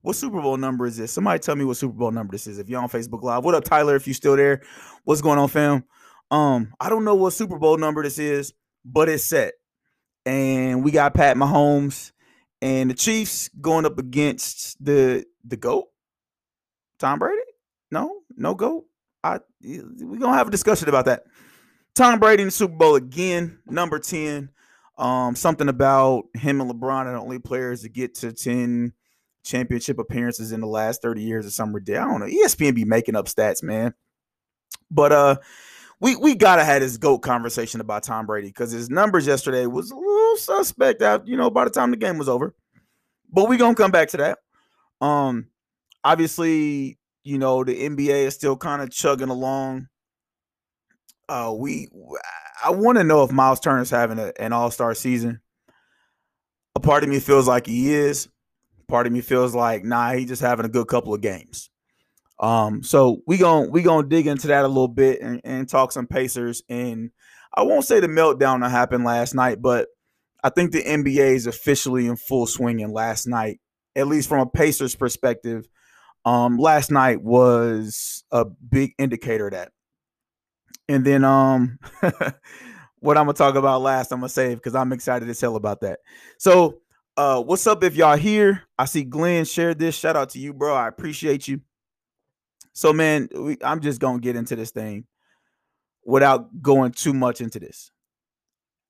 What 0.02 0.16
Super 0.16 0.42
Bowl 0.42 0.58
number 0.58 0.88
is 0.88 0.98
this? 0.98 1.12
Somebody 1.12 1.40
tell 1.40 1.56
me 1.56 1.64
what 1.64 1.78
Super 1.78 1.94
Bowl 1.94 2.10
number 2.10 2.32
this 2.32 2.48
is. 2.48 2.58
If 2.58 2.70
you're 2.70 2.82
on 2.82 2.90
Facebook 2.90 3.22
Live, 3.22 3.44
what 3.44 3.54
up, 3.54 3.64
Tyler? 3.64 3.96
If 3.96 4.08
you 4.08 4.16
still 4.16 4.36
there, 4.36 4.64
what's 5.04 5.22
going 5.22 5.38
on, 5.38 5.48
fam? 5.48 5.84
Um, 6.32 6.74
I 6.80 6.90
don't 6.90 7.04
know 7.04 7.14
what 7.14 7.34
Super 7.34 7.60
Bowl 7.60 7.78
number 7.78 8.02
this 8.02 8.18
is, 8.18 8.54
but 8.84 9.10
it's 9.10 9.26
set, 9.26 9.54
and 10.26 10.84
we 10.84 10.92
got 10.92 11.14
Pat 11.14 11.38
Mahomes 11.38 12.14
and 12.62 12.89
the 12.89 12.94
Chiefs 12.94 13.50
going 13.60 13.86
up 13.86 13.98
against 13.98 14.84
the 14.84 15.25
the 15.44 15.58
goat, 15.58 15.88
Tom 17.00 17.20
Brady. 17.20 17.41
No, 17.89 18.22
no 18.36 18.53
goat. 18.56 18.86
I 19.24 19.39
we're 19.63 20.18
gonna 20.18 20.38
have 20.38 20.48
a 20.48 20.51
discussion 20.51 20.89
about 20.89 21.06
that. 21.06 21.24
Tom 21.96 22.20
Brady 22.20 22.44
in 22.44 22.48
the 22.48 22.51
Super 22.51 22.75
Bowl 22.75 22.96
again, 22.96 23.60
number 23.65 24.00
ten. 24.00 24.50
Um, 24.98 25.36
something 25.36 25.68
about 25.68 26.25
him 26.36 26.62
and 26.62 26.70
LeBron 26.70 27.06
are 27.06 27.13
the 27.13 27.20
only 27.20 27.39
players 27.39 27.82
to 27.82 27.89
get 27.89 28.15
to 28.15 28.32
ten 28.32 28.94
championship 29.44 30.00
appearances 30.00 30.51
in 30.51 30.62
the 30.62 30.68
last 30.68 31.01
30 31.01 31.22
years 31.22 31.46
or 31.46 31.50
something 31.50 31.84
Day 31.84 31.98
I 31.98 32.06
don't 32.06 32.20
know. 32.20 32.27
ESPN 32.27 32.75
be 32.75 32.86
making 32.86 33.15
up 33.15 33.25
stats, 33.25 33.63
man. 33.63 33.94
But 34.89 35.12
uh 35.12 35.36
we 36.01 36.15
we 36.15 36.36
gotta 36.36 36.65
have 36.65 36.81
this 36.81 36.98
GOAT 36.98 37.20
conversation 37.20 37.79
about 37.79 38.03
Tom 38.03 38.25
Brady 38.25 38.48
because 38.48 38.72
his 38.72 38.89
numbers 38.89 39.27
yesterday 39.27 39.67
was 39.67 39.91
a 39.91 39.96
little 39.96 40.36
suspect 40.36 41.01
out, 41.01 41.27
you 41.27 41.38
know, 41.38 41.50
by 41.50 41.63
the 41.63 41.70
time 41.70 41.91
the 41.91 41.98
game 41.98 42.17
was 42.17 42.27
over. 42.27 42.53
But 43.31 43.48
we 43.48 43.55
gonna 43.55 43.75
come 43.75 43.91
back 43.91 44.10
to 44.10 44.17
that. 44.17 44.39
Um, 45.00 45.48
obviously, 46.03 46.98
you 47.24 47.38
know, 47.38 47.63
the 47.63 47.88
NBA 47.88 48.25
is 48.25 48.36
still 48.36 48.58
kind 48.58 48.81
of 48.81 48.89
chugging 48.91 49.29
along. 49.29 49.88
Uh, 51.29 51.53
we 51.55 51.88
I 52.63 52.72
want 52.72 52.98
to 52.98 53.03
know 53.03 53.24
if 53.24 53.31
Miles 53.31 53.60
Turner's 53.60 53.89
having 53.89 54.20
a, 54.20 54.34
an 54.39 54.53
all-star 54.53 54.93
season. 54.96 55.39
A 56.75 56.79
part 56.79 57.03
of 57.03 57.10
me 57.10 57.20
feels 57.20 57.48
like 57.48 57.67
he 57.67 57.93
is. 57.93 58.27
Part 58.88 59.08
of 59.08 59.13
me 59.13 59.22
feels 59.22 59.55
like, 59.55 59.84
nah, 59.84 60.12
he 60.12 60.25
just 60.25 60.41
having 60.41 60.65
a 60.65 60.70
good 60.70 60.88
couple 60.88 61.13
of 61.13 61.22
games. 61.22 61.71
Um, 62.42 62.84
so 62.84 63.22
we 63.28 63.38
gonna 63.38 63.70
we 63.70 63.84
gonna 63.84 64.08
dig 64.08 64.28
into 64.28 64.48
that 64.48 64.66
a 64.66 64.70
little 64.70 64.88
bit 64.90 65.22
and, 65.22 65.42
and 65.44 65.70
talk 65.70 65.92
some 65.92 66.08
Pacers. 66.08 66.64
And 66.70 67.12
I 67.56 67.64
won't 67.64 67.86
say 67.86 68.00
the 68.02 68.08
meltdown 68.08 68.62
that 68.62 68.72
happened 68.72 69.06
last 69.06 69.36
night, 69.36 69.62
but 69.62 69.90
I 70.44 70.50
think 70.50 70.72
the 70.72 70.84
NBA 70.84 71.36
is 71.36 71.48
officially 71.48 72.08
in 72.08 72.16
full 72.18 72.48
swing. 72.48 72.82
And 72.82 72.94
last 72.94 73.28
night, 73.28 73.60
at 73.96 74.08
least 74.08 74.30
from 74.30 74.40
a 74.42 74.48
Pacers 74.50 74.96
perspective, 74.96 75.68
um, 76.26 76.58
last 76.58 76.92
night 76.92 77.22
was 77.22 78.24
a 78.32 78.46
big 78.46 78.94
indicator 79.00 79.48
of 79.48 79.54
that. 79.54 79.72
And 80.90 81.06
then 81.06 81.24
um 81.24 81.80
what 83.00 83.18
I'm 83.18 83.26
gonna 83.26 83.34
talk 83.34 83.56
about 83.56 83.82
last, 83.82 84.12
I'm 84.12 84.20
gonna 84.20 84.30
save 84.30 84.58
because 84.58 84.76
I'm 84.76 84.94
excited 84.94 85.30
as 85.30 85.42
hell 85.42 85.56
about 85.56 85.82
that. 85.82 86.00
So 86.38 86.80
Uh, 87.18 87.42
what's 87.42 87.68
up 87.68 87.84
if 87.84 87.96
y'all 87.96 88.16
here? 88.18 88.64
I 88.80 88.86
see 88.86 89.04
Glenn 89.04 89.46
shared 89.46 89.78
this. 89.80 89.96
Shout 89.96 90.16
out 90.16 90.30
to 90.32 90.40
you, 90.40 90.54
bro. 90.54 90.74
I 90.74 90.88
appreciate 90.88 91.48
you. 91.48 91.62
So, 92.74 92.94
man, 92.94 93.30
we, 93.36 93.58
I'm 93.63 93.82
just 93.82 94.00
gonna 94.00 94.20
get 94.20 94.36
into 94.36 94.56
this 94.56 94.72
thing 94.72 95.06
without 96.06 96.62
going 96.62 96.92
too 96.92 97.13
much 97.13 97.42
into 97.42 97.60
this. 97.60 97.92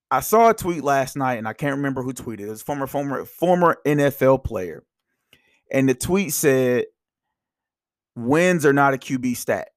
I 0.09 0.19
saw 0.19 0.49
a 0.49 0.53
tweet 0.53 0.83
last 0.83 1.15
night, 1.15 1.37
and 1.37 1.47
I 1.47 1.53
can't 1.53 1.77
remember 1.77 2.03
who 2.03 2.13
tweeted. 2.13 2.41
It 2.41 2.49
was 2.49 2.61
former 2.61 2.87
former 2.87 3.25
former 3.25 3.77
NFL 3.85 4.43
player, 4.43 4.83
and 5.71 5.87
the 5.87 5.95
tweet 5.95 6.33
said, 6.33 6.85
"Wins 8.15 8.65
are 8.65 8.73
not 8.73 8.93
a 8.93 8.97
QB 8.97 9.37
stat." 9.37 9.69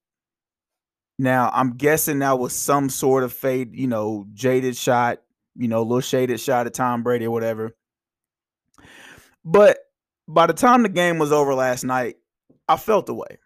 Now, 1.18 1.50
I'm 1.54 1.76
guessing 1.76 2.18
that 2.18 2.38
was 2.38 2.52
some 2.52 2.90
sort 2.90 3.22
of 3.22 3.32
fade, 3.32 3.76
you 3.76 3.86
know, 3.86 4.26
jaded 4.34 4.76
shot, 4.76 5.20
you 5.54 5.68
know, 5.68 5.78
a 5.78 5.84
little 5.84 6.00
shaded 6.00 6.40
shot 6.40 6.66
at 6.66 6.74
Tom 6.74 7.04
Brady 7.04 7.26
or 7.26 7.30
whatever. 7.30 7.76
But 9.44 9.78
by 10.26 10.46
the 10.46 10.52
time 10.52 10.82
the 10.82 10.88
game 10.88 11.18
was 11.18 11.30
over 11.30 11.54
last 11.54 11.84
night, 11.84 12.16
I 12.66 12.76
felt 12.76 13.06
the 13.06 13.14
way 13.14 13.38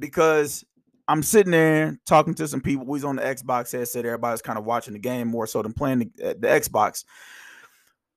because 0.00 0.64
I'm 1.06 1.22
sitting 1.22 1.52
there 1.52 1.98
talking 2.06 2.34
to 2.34 2.48
some 2.48 2.60
people. 2.60 2.86
We 2.86 2.92
was 2.92 3.04
on 3.04 3.16
the 3.16 3.22
Xbox 3.22 3.72
headset. 3.72 4.04
Everybody's 4.04 4.42
kind 4.42 4.58
of 4.58 4.64
watching 4.64 4.92
the 4.94 4.98
game 5.00 5.28
more 5.28 5.46
so 5.46 5.62
than 5.62 5.72
playing 5.72 5.98
the, 5.98 6.30
uh, 6.30 6.34
the 6.38 6.48
Xbox. 6.48 7.04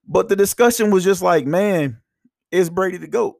But 0.07 0.29
the 0.29 0.35
discussion 0.35 0.91
was 0.91 1.03
just 1.03 1.21
like, 1.21 1.45
man, 1.45 2.01
is 2.51 2.69
Brady 2.69 2.97
the 2.97 3.07
GOAT? 3.07 3.35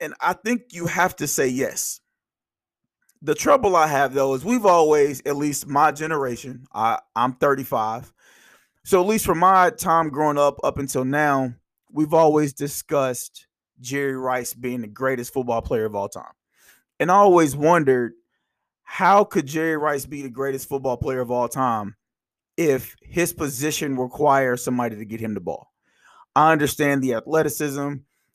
And 0.00 0.14
I 0.20 0.32
think 0.32 0.72
you 0.72 0.86
have 0.86 1.16
to 1.16 1.26
say 1.26 1.48
yes. 1.48 2.00
The 3.22 3.34
trouble 3.34 3.76
I 3.76 3.86
have 3.86 4.14
though 4.14 4.34
is 4.34 4.44
we've 4.44 4.64
always, 4.64 5.20
at 5.26 5.36
least 5.36 5.66
my 5.66 5.92
generation, 5.92 6.64
I, 6.72 7.00
I'm 7.14 7.34
35. 7.34 8.12
So 8.84 9.00
at 9.00 9.06
least 9.06 9.26
from 9.26 9.38
my 9.38 9.70
time 9.70 10.08
growing 10.08 10.38
up 10.38 10.58
up 10.64 10.78
until 10.78 11.04
now, 11.04 11.52
we've 11.92 12.14
always 12.14 12.52
discussed 12.52 13.46
Jerry 13.80 14.16
Rice 14.16 14.54
being 14.54 14.80
the 14.80 14.86
greatest 14.86 15.32
football 15.32 15.60
player 15.60 15.84
of 15.84 15.94
all 15.94 16.08
time. 16.08 16.32
And 17.00 17.10
I 17.10 17.14
always 17.14 17.56
wondered 17.56 18.12
how 18.84 19.24
could 19.24 19.46
Jerry 19.46 19.76
Rice 19.76 20.04
be 20.04 20.20
the 20.20 20.30
greatest 20.30 20.68
football 20.68 20.98
player 20.98 21.20
of 21.20 21.30
all 21.30 21.48
time 21.48 21.96
if 22.58 22.94
his 23.00 23.32
position 23.32 23.96
requires 23.96 24.62
somebody 24.62 24.96
to 24.96 25.04
get 25.06 25.20
him 25.20 25.32
the 25.32 25.40
ball? 25.40 25.72
I 26.36 26.52
understand 26.52 27.02
the 27.02 27.14
athleticism. 27.14 27.94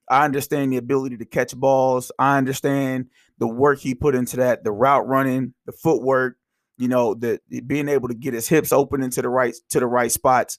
I 0.10 0.26
understand 0.26 0.72
the 0.72 0.78
ability 0.78 1.18
to 1.18 1.26
catch 1.26 1.56
balls. 1.56 2.12
I 2.18 2.38
understand 2.38 3.08
the 3.38 3.48
work 3.48 3.80
he 3.80 3.94
put 3.94 4.16
into 4.16 4.38
that, 4.38 4.64
the 4.64 4.72
route 4.72 5.08
running, 5.08 5.54
the 5.66 5.72
footwork, 5.72 6.38
you 6.78 6.88
know, 6.88 7.14
the 7.14 7.40
being 7.68 7.88
able 7.88 8.08
to 8.08 8.16
get 8.16 8.34
his 8.34 8.48
hips 8.48 8.72
open 8.72 9.04
into 9.04 9.22
the 9.22 9.30
right 9.30 9.54
to 9.70 9.80
the 9.80 9.88
right 9.88 10.12
spots. 10.12 10.58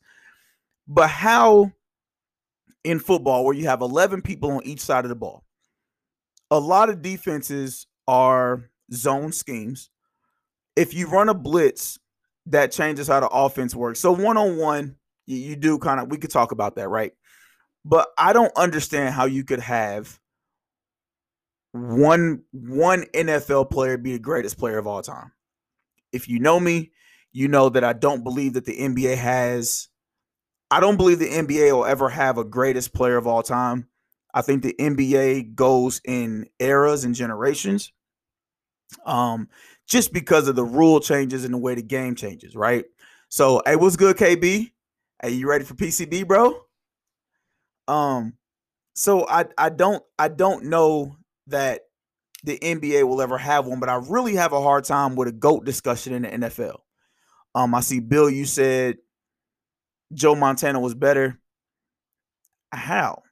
But 0.87 1.11
how 1.11 1.73
in 2.85 3.01
football 3.01 3.45
where 3.45 3.55
you 3.55 3.67
have 3.67 3.81
11 3.81 4.23
people 4.23 4.53
on 4.53 4.65
each 4.65 4.81
side 4.81 5.05
of 5.05 5.09
the 5.09 5.17
ball, 5.17 5.45
a 6.51 6.61
lot 6.61 6.89
of 6.89 7.03
defenses 7.03 7.87
are 8.07 8.71
zone 8.93 9.33
schemes. 9.33 9.91
If 10.77 10.95
you 10.95 11.09
run 11.09 11.29
a 11.29 11.35
blitz, 11.35 11.99
that 12.47 12.73
changes 12.73 13.09
how 13.09 13.21
the 13.21 13.29
offense 13.29 13.75
works. 13.75 14.01
So 14.01 14.13
one 14.13 14.37
on 14.37 14.57
one, 14.57 14.97
you 15.27 15.57
do 15.57 15.79
kind 15.79 16.01
of 16.01 16.09
we 16.09 16.19
could 16.19 16.31
talk 16.31 16.53
about 16.53 16.77
that, 16.77 16.89
right? 16.89 17.13
But 17.85 18.09
I 18.19 18.33
don't 18.33 18.53
understand 18.57 19.15
how 19.15 19.27
you 19.27 19.45
could 19.45 19.61
have 19.61 20.21
one 21.73 22.43
one 22.53 23.05
NFL 23.15 23.71
player 23.71 23.99
be 23.99 24.13
the 24.13 24.19
greatest 24.19 24.59
player 24.59 24.79
of 24.79 24.87
all 24.87 25.03
time. 25.03 25.33
If 26.13 26.29
you 26.29 26.39
know 26.39 26.61
me, 26.61 26.93
you 27.33 27.49
know 27.49 27.69
that 27.69 27.85
I 27.85 27.93
don't 27.93 28.25
believe 28.25 28.55
that 28.55 28.65
the 28.65 28.79
NBA 28.79 29.17
has 29.17 29.89
I 30.71 30.81
don't 30.81 30.97
believe 30.97 31.19
the 31.19 31.29
NBA 31.31 31.73
will 31.73 31.85
ever 31.85 32.09
have 32.09 32.39
a 32.39 32.45
greatest 32.45 32.93
player 32.93 33.17
of 33.17 33.27
all 33.27 33.43
time. 33.43 33.89
I 34.35 34.43
think 34.43 34.63
the 34.63 34.75
NBA 34.79 35.55
goes 35.55 36.01
in 36.05 36.47
eras 36.59 37.05
and 37.05 37.15
generations. 37.15 37.93
Um 39.05 39.49
just 39.87 40.13
because 40.13 40.49
of 40.49 40.57
the 40.57 40.65
rule 40.65 41.01
changes 41.01 41.45
and 41.45 41.55
the 41.55 41.59
way 41.59 41.75
the 41.75 41.83
game 41.83 42.15
changes, 42.17 42.57
right? 42.57 42.85
So, 43.29 43.63
hey, 43.65 43.77
what's 43.77 43.97
good, 43.97 44.17
KB? 44.17 44.73
Hey, 45.23 45.31
you 45.31 45.49
ready 45.49 45.65
for 45.65 45.75
PCB, 45.75 46.27
bro? 46.27 46.61
Um, 47.89 48.35
so 48.95 49.27
I 49.29 49.47
I 49.57 49.69
don't 49.69 50.03
I 50.19 50.29
don't 50.29 50.65
know 50.65 51.17
that 51.47 51.83
the 52.45 52.59
NBA 52.59 53.07
will 53.07 53.23
ever 53.23 53.39
have 53.39 53.67
one, 53.67 53.81
but 53.81 53.89
I 53.89 53.97
really 53.97 54.35
have 54.37 54.53
a 54.53 54.63
hard 54.63 54.85
time 54.85 55.17
with 55.17 55.29
a 55.29 55.33
GOAT 55.33 55.65
discussion 55.65 56.13
in 56.15 56.23
the 56.23 56.49
NFL. 56.49 56.79
Um, 57.55 57.75
I 57.75 57.81
see 57.81 58.01
Bill, 58.01 58.29
you 58.29 58.45
said 58.45 58.99
Joe 60.13 60.35
Montana 60.35 60.81
was 60.81 60.95
better. 60.95 61.39
How? 62.73 63.23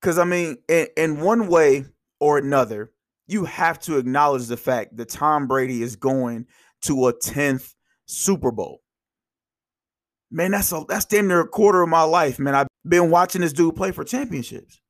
Because 0.00 0.18
I 0.18 0.24
mean, 0.24 0.58
in, 0.68 0.86
in 0.96 1.20
one 1.20 1.48
way 1.48 1.86
or 2.20 2.38
another, 2.38 2.92
you 3.26 3.44
have 3.44 3.80
to 3.80 3.98
acknowledge 3.98 4.46
the 4.46 4.56
fact 4.56 4.96
that 4.96 5.08
Tom 5.08 5.46
Brady 5.46 5.82
is 5.82 5.96
going 5.96 6.46
to 6.82 7.08
a 7.08 7.14
10th 7.14 7.74
Super 8.06 8.50
Bowl. 8.50 8.82
Man, 10.30 10.50
that's 10.50 10.72
a 10.72 10.84
that's 10.88 11.04
damn 11.04 11.28
near 11.28 11.40
a 11.40 11.48
quarter 11.48 11.82
of 11.82 11.88
my 11.88 12.02
life, 12.02 12.38
man. 12.38 12.54
I've 12.54 12.66
been 12.86 13.10
watching 13.10 13.40
this 13.40 13.52
dude 13.52 13.76
play 13.76 13.92
for 13.92 14.04
championships. 14.04 14.80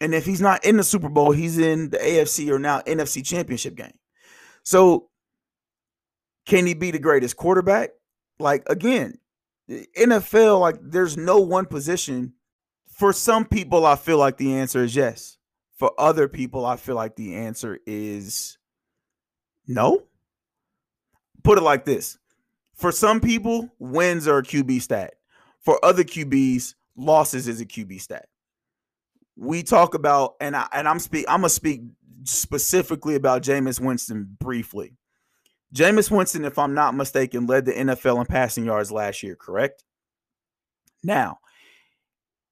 And 0.00 0.14
if 0.14 0.24
he's 0.26 0.40
not 0.40 0.64
in 0.64 0.76
the 0.76 0.84
Super 0.84 1.08
Bowl, 1.08 1.32
he's 1.32 1.58
in 1.58 1.90
the 1.90 1.98
AFC 1.98 2.50
or 2.50 2.58
now 2.58 2.80
NFC 2.80 3.24
championship 3.24 3.76
game. 3.76 3.98
So 4.62 5.08
can 6.46 6.66
he 6.66 6.74
be 6.74 6.90
the 6.90 6.98
greatest 6.98 7.36
quarterback? 7.36 7.90
Like 8.38 8.68
again, 8.68 9.18
NFL, 9.68 10.60
like 10.60 10.76
there's 10.80 11.16
no 11.16 11.40
one 11.40 11.66
position. 11.66 12.34
For 12.88 13.12
some 13.12 13.44
people, 13.44 13.84
I 13.84 13.96
feel 13.96 14.16
like 14.16 14.38
the 14.38 14.54
answer 14.54 14.82
is 14.82 14.96
yes. 14.96 15.35
For 15.76 15.92
other 15.98 16.28
people, 16.28 16.64
I 16.64 16.76
feel 16.76 16.94
like 16.94 17.16
the 17.16 17.36
answer 17.36 17.78
is 17.86 18.58
no. 19.66 20.02
Put 21.42 21.58
it 21.58 21.62
like 21.62 21.84
this. 21.84 22.18
For 22.74 22.92
some 22.92 23.20
people, 23.20 23.70
wins 23.78 24.26
are 24.26 24.38
a 24.38 24.42
QB 24.42 24.82
stat. 24.82 25.14
For 25.60 25.82
other 25.84 26.04
QBs, 26.04 26.74
losses 26.96 27.46
is 27.48 27.60
a 27.60 27.66
QB 27.66 28.00
stat 28.00 28.26
we 29.36 29.62
talk 29.62 29.94
about, 29.94 30.34
and 30.40 30.56
I 30.56 30.66
and 30.72 30.88
I'm 30.88 30.98
speak 30.98 31.26
I'm 31.28 31.40
gonna 31.40 31.50
speak 31.50 31.82
specifically 32.24 33.14
about 33.14 33.42
Jameis 33.42 33.78
Winston 33.78 34.36
briefly. 34.40 34.96
Jameis 35.74 36.10
Winston, 36.10 36.44
if 36.44 36.58
I'm 36.58 36.74
not 36.74 36.94
mistaken, 36.94 37.46
led 37.46 37.66
the 37.66 37.72
NFL 37.72 38.20
in 38.20 38.26
passing 38.26 38.64
yards 38.64 38.90
last 38.90 39.22
year, 39.22 39.36
correct? 39.36 39.84
Now, 41.02 41.38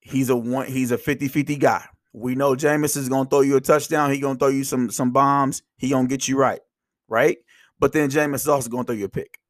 he's 0.00 0.28
a 0.28 0.36
one, 0.36 0.66
he's 0.66 0.92
a 0.92 0.98
50-50 0.98 1.58
guy. 1.58 1.86
We 2.16 2.36
know 2.36 2.54
Jameis 2.54 2.96
is 2.96 3.08
gonna 3.08 3.28
throw 3.28 3.40
you 3.40 3.56
a 3.56 3.60
touchdown, 3.60 4.12
he 4.12 4.20
gonna 4.20 4.38
throw 4.38 4.48
you 4.48 4.62
some 4.62 4.88
some 4.90 5.10
bombs, 5.10 5.62
he 5.76 5.90
gonna 5.90 6.06
get 6.06 6.28
you 6.28 6.38
right, 6.38 6.60
right? 7.08 7.38
But 7.80 7.92
then 7.92 8.08
Jameis 8.08 8.36
is 8.36 8.48
also 8.48 8.70
gonna 8.70 8.84
throw 8.84 8.94
you 8.94 9.06
a 9.06 9.08
pick. 9.08 9.40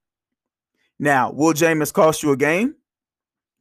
Now, 0.99 1.30
will 1.30 1.52
Jameis 1.52 1.92
cost 1.92 2.23
you 2.23 2.33
a 2.33 2.37
game? 2.37 2.76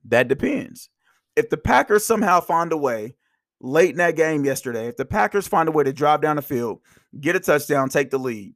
That 0.06 0.30
depends. 0.30 0.90
If 1.36 1.50
the 1.50 1.58
Packers 1.58 2.06
somehow 2.06 2.40
find 2.40 2.72
a 2.72 2.78
way 2.78 3.16
late 3.60 3.92
in 3.92 3.98
that 3.98 4.16
game 4.16 4.46
yesterday, 4.46 4.88
if 4.88 4.96
the 4.96 5.06
Packers 5.06 5.48
find 5.50 5.68
a 5.68 5.72
way 5.74 5.84
to 5.84 5.92
drive 5.92 6.22
down 6.22 6.38
the 6.38 6.42
field, 6.42 6.80
get 7.20 7.36
a 7.36 7.42
touchdown, 7.42 7.90
take 7.90 8.10
the 8.10 8.18
lead, 8.18 8.54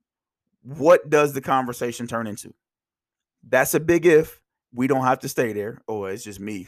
what 0.63 1.10
does 1.10 1.34
the 1.34 1.42
conversation 1.42 2.08
turn 2.08 2.25
into? 2.25 2.54
That's 3.48 3.74
a 3.74 3.80
big 3.80 4.06
if. 4.06 4.42
We 4.74 4.88
don't 4.88 5.06
have 5.06 5.20
to 5.20 5.30
stay 5.30 5.54
there. 5.54 5.82
Oh, 5.88 6.06
it's 6.06 6.24
just 6.24 6.39
me. 6.39 6.68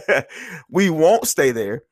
we 0.70 0.88
won't 0.88 1.26
stay 1.26 1.50
there. 1.50 1.82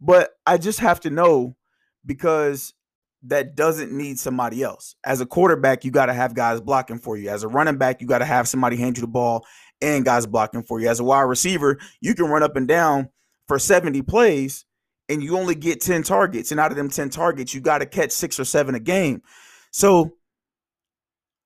But 0.00 0.30
I 0.46 0.58
just 0.58 0.80
have 0.80 1.00
to 1.00 1.10
know 1.10 1.56
because 2.04 2.74
that 3.22 3.56
doesn't 3.56 3.92
need 3.92 4.18
somebody 4.18 4.62
else. 4.62 4.94
As 5.04 5.20
a 5.20 5.26
quarterback, 5.26 5.84
you 5.84 5.90
got 5.90 6.06
to 6.06 6.14
have 6.14 6.34
guys 6.34 6.60
blocking 6.60 6.98
for 6.98 7.16
you. 7.16 7.28
As 7.28 7.42
a 7.42 7.48
running 7.48 7.78
back, 7.78 8.00
you 8.00 8.06
got 8.06 8.18
to 8.18 8.24
have 8.24 8.46
somebody 8.46 8.76
hand 8.76 8.96
you 8.96 9.00
the 9.00 9.08
ball 9.08 9.44
and 9.80 10.04
guys 10.04 10.26
blocking 10.26 10.62
for 10.62 10.80
you. 10.80 10.88
As 10.88 11.00
a 11.00 11.04
wide 11.04 11.22
receiver, 11.22 11.78
you 12.00 12.14
can 12.14 12.26
run 12.26 12.42
up 12.42 12.56
and 12.56 12.68
down 12.68 13.08
for 13.48 13.58
70 13.58 14.02
plays 14.02 14.64
and 15.08 15.22
you 15.22 15.36
only 15.36 15.54
get 15.54 15.80
10 15.80 16.02
targets. 16.02 16.50
And 16.50 16.60
out 16.60 16.70
of 16.70 16.76
them 16.76 16.88
10 16.88 17.10
targets, 17.10 17.54
you 17.54 17.60
got 17.60 17.78
to 17.78 17.86
catch 17.86 18.12
six 18.12 18.38
or 18.38 18.44
seven 18.44 18.74
a 18.74 18.80
game. 18.80 19.22
So 19.70 20.12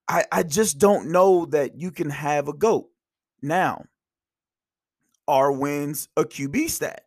I, 0.09 0.25
I 0.31 0.43
just 0.43 0.79
don't 0.79 1.11
know 1.11 1.47
that 1.47 1.77
you 1.81 1.91
can 1.91 2.11
have 2.11 2.49
a 2.49 2.53
GOAT. 2.53 2.89
Now, 3.43 3.85
are 5.27 5.53
wins 5.53 6.09
a 6.17 6.25
QB 6.25 6.69
stat? 6.69 7.05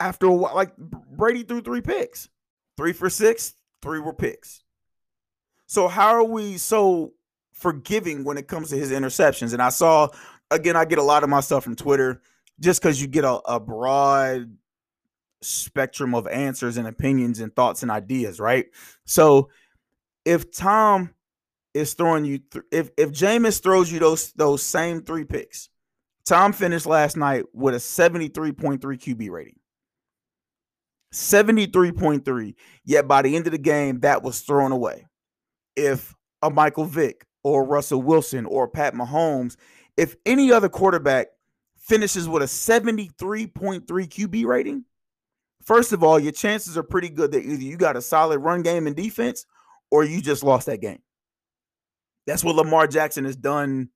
After 0.00 0.26
a 0.26 0.32
while, 0.32 0.54
like 0.54 0.76
Brady 0.76 1.44
threw 1.44 1.60
three 1.60 1.80
picks, 1.80 2.28
three 2.76 2.92
for 2.92 3.08
six, 3.08 3.54
three 3.80 4.00
were 4.00 4.12
picks. 4.12 4.62
So 5.66 5.88
how 5.88 6.08
are 6.08 6.24
we 6.24 6.58
so 6.58 7.12
forgiving 7.52 8.24
when 8.24 8.36
it 8.36 8.48
comes 8.48 8.70
to 8.70 8.76
his 8.76 8.90
interceptions? 8.90 9.52
And 9.52 9.62
I 9.62 9.70
saw 9.70 10.08
again, 10.50 10.76
I 10.76 10.84
get 10.84 10.98
a 10.98 11.02
lot 11.02 11.22
of 11.22 11.30
my 11.30 11.40
stuff 11.40 11.64
from 11.64 11.76
Twitter 11.76 12.20
just 12.60 12.80
because 12.80 13.00
you 13.00 13.08
get 13.08 13.24
a, 13.24 13.40
a 13.46 13.60
broad 13.60 14.56
spectrum 15.42 16.14
of 16.14 16.26
answers 16.26 16.76
and 16.76 16.86
opinions 16.86 17.40
and 17.40 17.54
thoughts 17.54 17.82
and 17.82 17.90
ideas, 17.90 18.40
right? 18.40 18.66
So 19.04 19.50
if 20.24 20.50
Tom 20.50 21.14
is 21.74 21.94
throwing 21.94 22.24
you 22.24 22.38
th- 22.38 22.64
if 22.70 22.90
if 22.96 23.10
Jameis 23.10 23.62
throws 23.62 23.92
you 23.92 23.98
those 23.98 24.32
those 24.32 24.62
same 24.62 25.02
three 25.02 25.24
picks, 25.24 25.68
Tom 26.24 26.52
finished 26.52 26.86
last 26.86 27.16
night 27.16 27.44
with 27.52 27.74
a 27.74 27.78
73.3 27.78 28.78
QB 28.80 29.30
rating. 29.30 29.58
73.3. 31.14 32.54
Yet 32.84 33.08
by 33.08 33.22
the 33.22 33.36
end 33.36 33.46
of 33.46 33.52
the 33.52 33.58
game, 33.58 34.00
that 34.00 34.22
was 34.22 34.40
thrown 34.40 34.72
away. 34.72 35.06
If 35.76 36.14
a 36.42 36.50
Michael 36.50 36.84
Vick 36.84 37.26
or 37.42 37.64
Russell 37.64 38.02
Wilson 38.02 38.46
or 38.46 38.68
Pat 38.68 38.94
Mahomes, 38.94 39.56
if 39.96 40.16
any 40.26 40.52
other 40.52 40.68
quarterback 40.68 41.28
finishes 41.78 42.28
with 42.28 42.42
a 42.42 42.46
73.3 42.46 43.84
QB 43.84 44.44
rating, 44.44 44.84
first 45.62 45.92
of 45.92 46.02
all, 46.02 46.18
your 46.18 46.32
chances 46.32 46.76
are 46.76 46.82
pretty 46.82 47.08
good 47.08 47.32
that 47.32 47.44
either 47.44 47.62
you 47.62 47.76
got 47.76 47.96
a 47.96 48.02
solid 48.02 48.38
run 48.38 48.62
game 48.62 48.86
and 48.86 48.96
defense 48.96 49.46
or 49.90 50.04
you 50.04 50.20
just 50.20 50.42
lost 50.42 50.66
that 50.66 50.80
game. 50.80 51.00
That's 52.26 52.42
what 52.42 52.56
Lamar 52.56 52.86
Jackson 52.86 53.24
has 53.24 53.36
done 53.36 53.90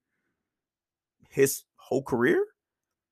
his 1.30 1.64
whole 1.76 2.02
career 2.02 2.44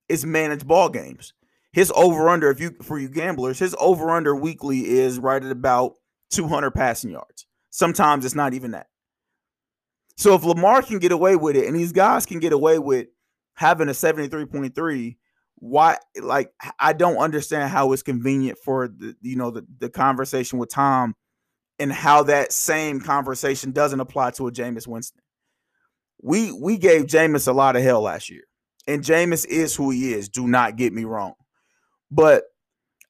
is 0.09 0.25
manage 0.25 0.67
ball 0.67 0.89
games. 0.89 1.33
His 1.77 1.93
over 1.95 2.31
under, 2.31 2.51
if 2.51 2.59
you 2.59 2.75
for 2.81 2.99
you 2.99 3.11
gamblers, 3.11 3.59
his 3.59 3.77
over 3.79 4.11
under 4.11 4.35
weekly 4.35 4.89
is 4.89 5.19
right 5.19 5.45
at 5.45 5.53
about 5.53 5.93
200 6.31 6.71
passing 6.71 7.11
yards. 7.11 7.47
Sometimes 7.69 8.25
it's 8.25 8.35
not 8.35 8.55
even 8.55 8.71
that. 8.71 8.87
So 10.17 10.35
if 10.35 10.43
Lamar 10.43 10.81
can 10.81 10.99
get 11.01 11.13
away 11.13 11.37
with 11.37 11.55
it, 11.55 11.67
and 11.67 11.77
these 11.77 11.93
guys 11.93 12.25
can 12.25 12.41
get 12.41 12.55
away 12.55 12.79
with 12.79 13.09
having 13.57 13.91
a 13.91 13.93
73.3, 13.93 15.19
why 15.57 15.99
like 16.19 16.51
I 16.79 16.95
don't 16.95 17.19
understand 17.19 17.71
how 17.71 17.93
it's 17.93 18.03
convenient 18.03 18.57
for 18.65 18.89
the 18.89 19.15
you 19.21 19.37
know 19.37 19.51
the, 19.51 19.67
the 19.79 19.91
conversation 19.91 20.59
with 20.59 20.71
Tom 20.71 21.15
and 21.79 21.93
how 21.93 22.23
that 22.23 22.55
same 22.55 23.03
conversation 23.03 23.73
doesn't 23.73 24.01
apply 24.01 24.31
to 24.31 24.47
a 24.47 24.51
Jameis 24.51 24.87
Winston. 24.87 25.21
We 26.23 26.53
we 26.53 26.79
gave 26.79 27.05
Jameis 27.05 27.47
a 27.47 27.53
lot 27.53 27.77
of 27.77 27.83
hell 27.83 28.01
last 28.01 28.31
year. 28.31 28.45
And 28.89 29.03
Jameis 29.03 29.47
is 29.47 29.77
who 29.77 29.91
he 29.91 30.15
is. 30.15 30.31
Do 30.31 30.49
not 30.49 30.77
get 30.77 30.95
me 30.95 31.05
wrong. 31.05 31.35
But 32.11 32.45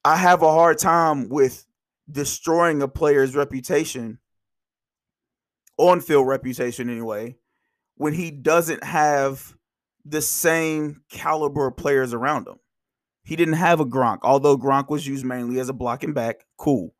I 0.03 0.17
have 0.17 0.41
a 0.41 0.51
hard 0.51 0.77
time 0.77 1.29
with 1.29 1.65
destroying 2.09 2.81
a 2.81 2.87
player's 2.87 3.35
reputation, 3.35 4.19
on 5.77 6.01
field 6.01 6.27
reputation 6.27 6.89
anyway, 6.89 7.35
when 7.95 8.13
he 8.13 8.31
doesn't 8.31 8.83
have 8.83 9.55
the 10.05 10.21
same 10.21 11.01
caliber 11.09 11.67
of 11.67 11.77
players 11.77 12.13
around 12.13 12.47
him. 12.47 12.59
He 13.23 13.35
didn't 13.35 13.55
have 13.55 13.79
a 13.81 13.85
Gronk, 13.85 14.19
although 14.23 14.57
Gronk 14.57 14.89
was 14.89 15.05
used 15.05 15.25
mainly 15.25 15.59
as 15.59 15.67
a 15.67 15.73
blocking 15.73 16.13
back. 16.13 16.45
Cool. 16.57 16.93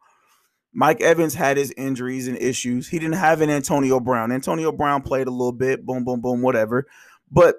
Mike 0.73 1.01
Evans 1.01 1.33
had 1.33 1.57
his 1.57 1.73
injuries 1.77 2.27
and 2.27 2.37
issues. 2.37 2.89
He 2.89 2.99
didn't 2.99 3.15
have 3.15 3.41
an 3.41 3.49
Antonio 3.49 3.99
Brown. 3.99 4.31
Antonio 4.31 4.71
Brown 4.71 5.01
played 5.01 5.27
a 5.27 5.31
little 5.31 5.53
bit, 5.53 5.85
boom, 5.85 6.03
boom, 6.03 6.19
boom, 6.21 6.41
whatever. 6.41 6.85
But 7.31 7.55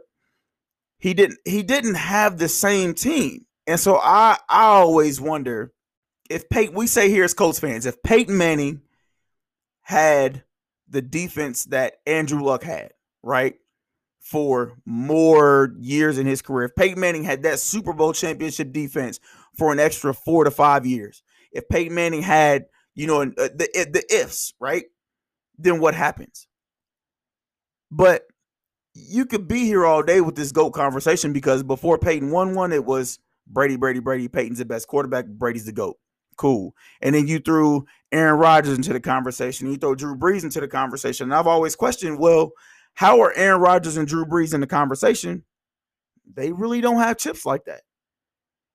he 0.98 1.14
didn't 1.14 1.38
he 1.44 1.62
didn't 1.62 1.96
have 1.96 2.38
the 2.38 2.48
same 2.48 2.94
team. 2.94 3.46
And 3.68 3.78
so 3.78 3.98
I 3.98 4.38
I 4.48 4.64
always 4.64 5.20
wonder 5.20 5.72
if 6.30 6.48
Peyton, 6.48 6.74
we 6.74 6.86
say 6.86 7.10
here 7.10 7.22
as 7.22 7.34
Colts 7.34 7.60
fans, 7.60 7.84
if 7.84 8.02
Peyton 8.02 8.36
Manning 8.36 8.80
had 9.82 10.42
the 10.88 11.02
defense 11.02 11.64
that 11.64 11.96
Andrew 12.06 12.42
Luck 12.42 12.62
had, 12.62 12.92
right? 13.22 13.56
For 14.20 14.78
more 14.86 15.74
years 15.78 16.16
in 16.16 16.26
his 16.26 16.40
career. 16.40 16.66
If 16.68 16.76
Peyton 16.76 16.98
Manning 16.98 17.24
had 17.24 17.42
that 17.42 17.60
Super 17.60 17.92
Bowl 17.92 18.14
championship 18.14 18.72
defense 18.72 19.20
for 19.58 19.70
an 19.70 19.78
extra 19.78 20.14
four 20.14 20.44
to 20.44 20.50
five 20.50 20.86
years, 20.86 21.22
if 21.52 21.68
Peyton 21.68 21.94
Manning 21.94 22.22
had, 22.22 22.66
you 22.94 23.06
know, 23.06 23.20
uh, 23.20 23.28
the 23.34 23.88
the 23.92 24.04
ifs, 24.10 24.54
right? 24.58 24.84
Then 25.58 25.78
what 25.78 25.94
happens? 25.94 26.46
But 27.90 28.22
you 28.94 29.26
could 29.26 29.46
be 29.46 29.64
here 29.64 29.84
all 29.84 30.02
day 30.02 30.22
with 30.22 30.36
this 30.36 30.52
GOAT 30.52 30.70
conversation 30.70 31.34
because 31.34 31.62
before 31.62 31.98
Peyton 31.98 32.30
won 32.30 32.54
one, 32.54 32.72
it 32.72 32.86
was 32.86 33.18
Brady, 33.48 33.76
Brady, 33.76 34.00
Brady. 34.00 34.28
Peyton's 34.28 34.58
the 34.58 34.64
best 34.64 34.88
quarterback. 34.88 35.26
Brady's 35.26 35.66
the 35.66 35.72
GOAT. 35.72 35.96
Cool. 36.36 36.74
And 37.02 37.14
then 37.14 37.26
you 37.26 37.40
threw 37.40 37.86
Aaron 38.12 38.38
Rodgers 38.38 38.76
into 38.76 38.92
the 38.92 39.00
conversation. 39.00 39.68
You 39.70 39.76
throw 39.76 39.94
Drew 39.94 40.16
Brees 40.16 40.44
into 40.44 40.60
the 40.60 40.68
conversation. 40.68 41.24
And 41.24 41.34
I've 41.34 41.46
always 41.46 41.74
questioned, 41.74 42.18
well, 42.18 42.52
how 42.94 43.20
are 43.20 43.32
Aaron 43.34 43.60
Rodgers 43.60 43.96
and 43.96 44.06
Drew 44.06 44.24
Brees 44.24 44.54
in 44.54 44.60
the 44.60 44.66
conversation? 44.66 45.44
They 46.32 46.52
really 46.52 46.80
don't 46.80 47.00
have 47.00 47.16
chips 47.16 47.44
like 47.44 47.64
that. 47.64 47.82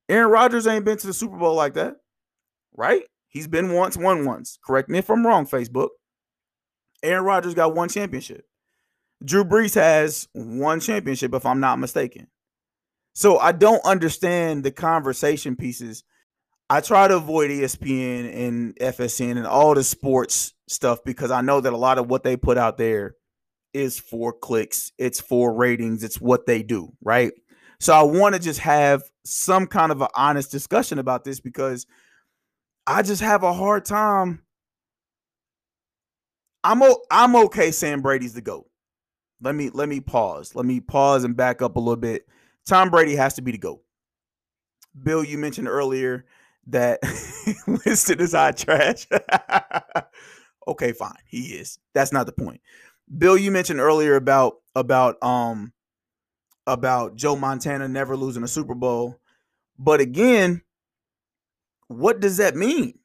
Aaron 0.09 0.31
Rodgers 0.31 0.67
ain't 0.67 0.85
been 0.85 0.97
to 0.97 1.07
the 1.07 1.13
Super 1.13 1.37
Bowl 1.37 1.55
like 1.55 1.75
that, 1.75 1.95
right? 2.75 3.03
He's 3.29 3.47
been 3.47 3.73
once, 3.73 3.95
won 3.95 4.25
once. 4.25 4.59
Correct 4.65 4.89
me 4.89 4.99
if 4.99 5.09
I'm 5.09 5.25
wrong, 5.25 5.47
Facebook. 5.47 5.89
Aaron 7.01 7.23
Rodgers 7.23 7.53
got 7.53 7.75
one 7.75 7.89
championship. 7.89 8.45
Drew 9.23 9.45
Brees 9.45 9.75
has 9.75 10.27
one 10.33 10.79
championship, 10.79 11.33
if 11.33 11.45
I'm 11.45 11.59
not 11.59 11.79
mistaken. 11.79 12.27
So 13.13 13.37
I 13.37 13.51
don't 13.51 13.83
understand 13.85 14.63
the 14.63 14.71
conversation 14.71 15.55
pieces. 15.55 16.03
I 16.69 16.81
try 16.81 17.07
to 17.07 17.17
avoid 17.17 17.51
ESPN 17.51 18.33
and 18.33 18.75
FSN 18.79 19.37
and 19.37 19.45
all 19.45 19.75
the 19.75 19.83
sports 19.83 20.53
stuff 20.67 20.99
because 21.05 21.31
I 21.31 21.41
know 21.41 21.61
that 21.61 21.73
a 21.73 21.77
lot 21.77 21.97
of 21.97 22.09
what 22.09 22.23
they 22.23 22.37
put 22.37 22.57
out 22.57 22.77
there 22.77 23.15
is 23.73 23.99
for 23.99 24.33
clicks, 24.33 24.91
it's 24.97 25.19
for 25.19 25.53
ratings, 25.53 26.03
it's 26.03 26.21
what 26.21 26.45
they 26.45 26.63
do, 26.63 26.93
right? 27.03 27.33
So 27.79 27.93
I 27.93 28.03
want 28.03 28.35
to 28.35 28.41
just 28.41 28.61
have 28.61 29.03
some 29.25 29.67
kind 29.67 29.91
of 29.91 30.01
an 30.01 30.07
honest 30.15 30.51
discussion 30.51 30.99
about 30.99 31.23
this 31.23 31.39
because 31.39 31.85
I 32.87 33.01
just 33.01 33.21
have 33.21 33.43
a 33.43 33.53
hard 33.53 33.85
time. 33.85 34.43
I'm 36.63 36.81
o- 36.81 37.03
I'm 37.11 37.35
okay 37.35 37.71
saying 37.71 38.01
Brady's 38.01 38.33
the 38.33 38.41
goat 38.41 38.67
let 39.41 39.55
me 39.55 39.69
let 39.71 39.89
me 39.89 39.99
pause. 39.99 40.55
Let 40.55 40.65
me 40.65 40.79
pause 40.79 41.23
and 41.23 41.35
back 41.35 41.61
up 41.61 41.75
a 41.75 41.79
little 41.79 41.97
bit. 41.97 42.25
Tom 42.67 42.89
Brady 42.89 43.15
has 43.15 43.33
to 43.35 43.41
be 43.41 43.51
the 43.51 43.57
GOAT. 43.57 43.81
Bill, 45.01 45.23
you 45.23 45.37
mentioned 45.37 45.67
earlier 45.67 46.25
that 46.67 46.99
Winston 47.67 48.19
is 48.19 48.33
hot 48.33 48.57
trash. 48.57 49.07
okay, 50.67 50.91
fine. 50.91 51.15
He 51.25 51.55
is. 51.55 51.79
That's 51.93 52.13
not 52.13 52.25
the 52.25 52.31
point. 52.31 52.61
Bill, 53.17 53.37
you 53.37 53.51
mentioned 53.51 53.79
earlier 53.79 54.15
about 54.15 54.55
about 54.75 55.21
um 55.23 55.73
about 56.65 57.15
Joe 57.15 57.35
Montana 57.35 57.87
never 57.87 58.15
losing 58.15 58.43
a 58.43 58.47
Super 58.47 58.75
Bowl. 58.75 59.19
But 59.77 59.99
again, 59.99 60.61
what 61.87 62.19
does 62.19 62.37
that 62.37 62.55
mean? 62.55 62.99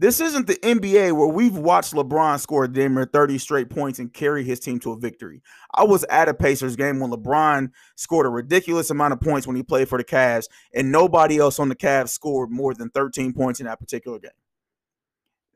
This 0.00 0.18
isn't 0.18 0.46
the 0.46 0.56
NBA 0.56 1.12
where 1.12 1.28
we've 1.28 1.58
watched 1.58 1.92
LeBron 1.92 2.40
score 2.40 2.66
damn 2.66 2.94
near 2.94 3.04
30 3.04 3.36
straight 3.36 3.68
points 3.68 3.98
and 3.98 4.10
carry 4.10 4.42
his 4.42 4.58
team 4.58 4.80
to 4.80 4.92
a 4.92 4.98
victory. 4.98 5.42
I 5.74 5.84
was 5.84 6.04
at 6.04 6.26
a 6.26 6.32
Pacers 6.32 6.74
game 6.74 7.00
when 7.00 7.10
LeBron 7.10 7.68
scored 7.96 8.24
a 8.24 8.30
ridiculous 8.30 8.88
amount 8.88 9.12
of 9.12 9.20
points 9.20 9.46
when 9.46 9.56
he 9.56 9.62
played 9.62 9.90
for 9.90 9.98
the 9.98 10.04
Cavs, 10.04 10.46
and 10.74 10.90
nobody 10.90 11.36
else 11.36 11.58
on 11.58 11.68
the 11.68 11.76
Cavs 11.76 12.08
scored 12.08 12.50
more 12.50 12.72
than 12.72 12.88
13 12.88 13.34
points 13.34 13.60
in 13.60 13.66
that 13.66 13.78
particular 13.78 14.18
game. 14.18 14.30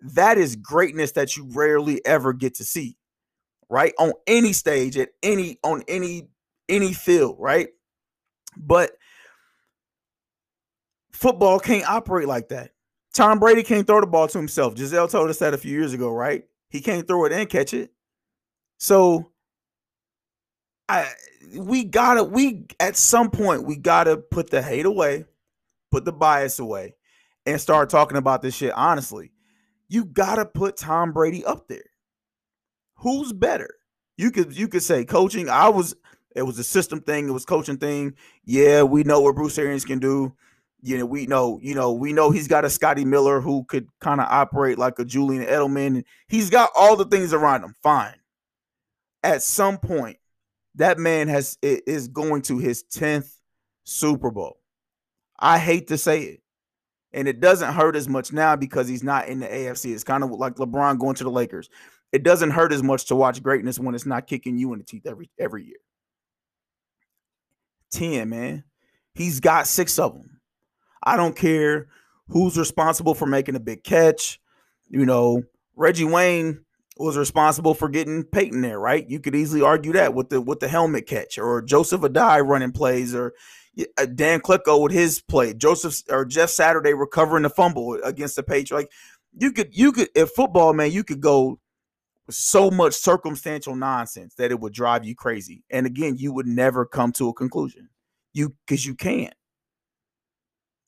That 0.03 0.37
is 0.37 0.57
greatness 0.57 1.13
that 1.13 1.39
you 1.39 1.49
rarely 1.51 2.05
ever 2.05 2.35
get 2.35 2.57
to 2.57 2.65
see, 2.65 2.99
right? 3.71 3.95
On 3.99 4.13
any 4.27 4.53
stage, 4.53 4.99
at 4.99 5.09
any 5.23 5.57
on 5.65 5.85
any 5.89 6.29
any 6.69 6.93
field, 6.93 7.37
right? 7.39 7.69
But 8.59 8.91
football 11.13 11.59
can't 11.61 11.89
operate 11.89 12.29
like 12.29 12.51
that 12.51 12.74
Tom 13.15 13.39
Brady 13.39 13.63
can't 13.63 13.87
throw 13.87 14.01
the 14.01 14.07
ball 14.07 14.27
to 14.27 14.39
himself. 14.39 14.75
Gisele 14.75 15.09
told 15.09 15.31
us 15.31 15.39
that 15.39 15.55
a 15.55 15.59
few 15.59 15.71
years 15.71 15.93
ago, 15.95 16.11
right? 16.13 16.45
He 16.69 16.81
can't 16.81 17.07
throw 17.07 17.25
it 17.25 17.33
and 17.33 17.49
catch 17.49 17.73
it. 17.73 17.93
So 18.79 19.31
I 20.89 21.09
we 21.57 21.85
gotta 21.85 22.25
we 22.25 22.67
at 22.81 22.97
some 22.97 23.31
point 23.31 23.65
we 23.65 23.77
gotta 23.77 24.17
put 24.17 24.51
the 24.51 24.61
hate 24.61 24.85
away, 24.85 25.27
put 25.93 26.05
the 26.05 26.13
bias 26.13 26.59
away, 26.59 26.97
and 27.47 27.61
start 27.61 27.89
talking 27.89 28.17
about 28.19 28.43
this 28.43 28.57
shit 28.57 28.73
honestly. 28.73 29.31
You 29.89 30.05
gotta 30.05 30.45
put 30.45 30.77
Tom 30.77 31.13
Brady 31.13 31.45
up 31.45 31.69
there. 31.69 31.85
Who's 32.97 33.33
better? 33.33 33.77
You 34.17 34.33
could 34.33 34.57
you 34.57 34.67
could 34.67 34.83
say 34.83 35.05
coaching. 35.05 35.49
I 35.49 35.69
was 35.69 35.95
it 36.35 36.43
was 36.43 36.59
a 36.59 36.65
system 36.65 37.01
thing, 37.01 37.29
it 37.29 37.33
was 37.33 37.45
coaching 37.45 37.77
thing. 37.79 38.15
Yeah, 38.45 38.83
we 38.83 39.05
know 39.05 39.21
what 39.21 39.37
Bruce 39.37 39.57
Arians 39.57 39.85
can 39.85 40.01
do 40.01 40.35
you 40.85 40.99
know, 40.99 41.07
we 41.07 41.27
know, 41.27 41.59
you 41.63 41.75
know, 41.75 41.93
we 41.93 42.13
know 42.13 42.31
he's 42.31 42.47
got 42.47 42.67
a 42.67 42.71
Scotty 42.71 43.07
Miller 43.07 43.41
who 43.41 43.65
could 43.65 43.89
kind 44.01 44.21
of 44.21 44.27
operate 44.29 44.77
like 44.77 44.99
a 44.99 45.05
Julian 45.05 45.43
Edelman. 45.47 46.05
He's 46.29 46.51
got 46.51 46.71
all 46.77 46.95
the 46.95 47.07
things 47.07 47.33
around 47.33 47.65
him. 47.65 47.75
Fine. 47.83 48.17
At 49.23 49.43
some 49.43 49.79
point, 49.79 50.19
that 50.75 50.99
man 50.99 51.29
has 51.29 51.57
is 51.63 52.09
going 52.09 52.43
to 52.43 52.59
his 52.59 52.85
10th 52.85 53.35
Super 53.85 54.31
Bowl. 54.31 54.59
I 55.39 55.59
hate 55.59 55.89
to 55.89 55.97
say 55.97 56.21
it. 56.23 56.41
And 57.15 57.29
it 57.29 57.41
doesn't 57.41 57.73
hurt 57.73 57.97
as 57.97 58.07
much 58.07 58.33
now 58.33 58.55
because 58.55 58.87
he's 58.87 59.05
not 59.05 59.29
in 59.29 59.41
the 59.41 59.47
AFC. 59.47 59.95
It's 59.95 60.05
kind 60.05 60.23
of 60.23 60.33
like 60.33 60.57
LeBron 60.57 60.99
going 60.99 61.15
to 61.15 61.25
the 61.25 61.31
Lakers. 61.31 61.71
It 62.13 62.25
doesn't 62.25 62.51
hurt 62.51 62.73
as 62.73 62.83
much 62.83 63.07
to 63.07 63.17
watch 63.17 63.43
greatness 63.43 63.79
when 63.79 63.95
it's 63.95 64.05
not 64.05 64.27
kicking 64.27 64.59
you 64.59 64.75
in 64.75 64.81
the 64.81 64.85
teeth 64.85 65.07
every 65.07 65.31
every 65.39 65.65
year. 65.65 65.77
10, 67.93 68.29
man. 68.29 68.65
He's 69.15 69.41
got 69.41 69.67
six 69.67 69.99
of 69.99 70.13
them. 70.13 70.34
I 71.05 71.17
don't 71.17 71.37
care 71.37 71.89
who's 72.29 72.59
responsible 72.59 73.15
for 73.15 73.27
making 73.27 73.57
a 73.57 73.61
big 73.61 73.85
catch. 73.85 74.41
You 74.89 75.05
know, 75.05 75.45
Reggie 75.77 76.05
Wayne 76.05 76.65
was 76.97 77.17
responsible 77.17 77.75
for 77.75 77.89
getting 77.89 78.25
Peyton 78.25 78.63
there, 78.63 78.79
right? 78.79 79.09
You 79.09 79.21
could 79.21 79.35
easily 79.35 79.63
argue 79.63 79.93
that 79.93 80.15
with 80.15 80.31
the 80.31 80.41
with 80.41 80.61
the 80.61 80.69
helmet 80.69 81.07
catch, 81.07 81.39
or 81.39 81.63
Joseph 81.63 82.03
Addai 82.03 82.47
running 82.47 82.73
plays, 82.73 83.15
or 83.15 83.35
uh, 83.99 84.07
Dan 84.07 84.41
Klico 84.41 84.81
with 84.81 84.93
his 84.93 85.21
play, 85.21 85.55
Joseph 85.55 86.03
or 86.09 86.25
Jeff 86.25 86.51
Saturday 86.51 86.95
recovering 86.95 87.43
the 87.43 87.51
fumble 87.51 87.99
against 88.05 88.37
the 88.37 88.43
Patriots. 88.43 88.73
Like 88.73 88.91
you 89.39 89.53
could, 89.53 89.77
you 89.77 89.93
could, 89.93 90.09
if 90.15 90.31
football, 90.31 90.73
man, 90.73 90.93
you 90.93 91.05
could 91.05 91.21
go 91.21 91.59
so 92.31 92.71
much 92.71 92.95
circumstantial 92.95 93.75
nonsense 93.75 94.35
that 94.37 94.51
it 94.51 94.61
would 94.61 94.73
drive 94.73 95.05
you 95.05 95.15
crazy. 95.15 95.65
And 95.71 95.87
again, 95.87 96.17
you 96.17 96.33
would 96.33 96.47
never 96.47 96.87
come 96.87 97.13
to 97.13 97.29
a 97.29 97.35
conclusion. 97.35 97.89
You 98.33 98.55
because 98.67 98.87
you 98.87 98.95
can't. 98.95 99.35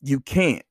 You 0.06 0.20
can't. 0.20 0.62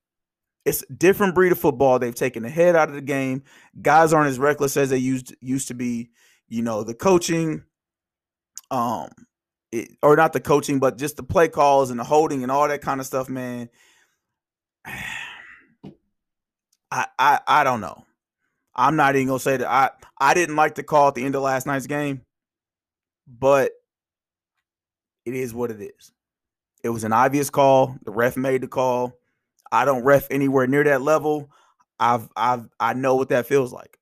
It's 0.63 0.85
a 0.89 0.93
different 0.93 1.35
breed 1.35 1.51
of 1.51 1.59
football. 1.59 1.99
They've 1.99 2.15
taken 2.15 2.41
the 2.41 2.49
head 2.49 2.73
out 2.73 2.87
of 2.87 2.95
the 2.95 3.01
game. 3.01 3.43
Guys 3.81 4.13
aren't 4.13 4.29
as 4.29 4.39
reckless 4.39 4.77
as 4.77 4.91
they 4.91 4.97
used 4.97 5.35
used 5.41 5.67
to 5.67 5.73
be. 5.73 6.09
You 6.47 6.61
know, 6.61 6.83
the 6.83 6.93
coaching, 6.93 7.63
um, 8.71 9.09
it, 9.73 9.89
or 10.01 10.15
not 10.15 10.31
the 10.31 10.39
coaching, 10.39 10.79
but 10.79 10.97
just 10.97 11.17
the 11.17 11.23
play 11.23 11.49
calls 11.49 11.89
and 11.89 11.99
the 11.99 12.05
holding 12.05 12.43
and 12.43 12.51
all 12.51 12.65
that 12.69 12.81
kind 12.81 13.01
of 13.01 13.07
stuff, 13.07 13.27
man. 13.27 13.67
I 14.85 15.03
I 17.19 17.39
I 17.45 17.63
don't 17.65 17.81
know. 17.81 18.05
I'm 18.73 18.95
not 18.95 19.15
even 19.15 19.27
gonna 19.27 19.39
say 19.39 19.57
that 19.57 19.69
I 19.69 19.89
I 20.17 20.33
didn't 20.33 20.55
like 20.55 20.75
the 20.75 20.83
call 20.83 21.09
at 21.09 21.15
the 21.15 21.25
end 21.25 21.35
of 21.35 21.41
last 21.41 21.67
night's 21.67 21.87
game, 21.87 22.21
but 23.27 23.73
it 25.25 25.33
is 25.33 25.53
what 25.53 25.71
it 25.71 25.81
is. 25.81 26.13
It 26.85 26.89
was 26.89 27.03
an 27.03 27.11
obvious 27.11 27.49
call. 27.49 27.97
The 28.05 28.11
ref 28.11 28.37
made 28.37 28.61
the 28.61 28.69
call. 28.69 29.17
I 29.75 29.85
don't 29.85 30.03
ref 30.03 30.27
anywhere 30.31 30.67
near 30.67 30.83
that 30.85 31.01
level. 31.01 31.49
I've 31.99 32.29
I've 32.35 32.67
I 32.79 32.93
know 32.93 33.15
what 33.15 33.29
that 33.29 33.45
feels 33.45 33.73
like. 33.73 33.97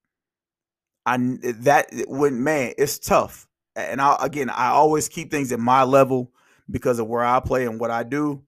I 1.05 1.17
that 1.17 1.87
when 2.07 2.43
man, 2.43 2.73
it's 2.77 2.99
tough. 2.99 3.47
And 3.75 3.99
I 4.01 4.15
again, 4.21 4.49
I 4.49 4.69
always 4.69 5.09
keep 5.09 5.31
things 5.31 5.51
at 5.51 5.59
my 5.59 5.83
level 5.83 6.31
because 6.69 6.99
of 6.99 7.07
where 7.07 7.23
I 7.23 7.39
play 7.39 7.65
and 7.65 7.79
what 7.79 7.91
I 7.91 8.03
do. 8.03 8.43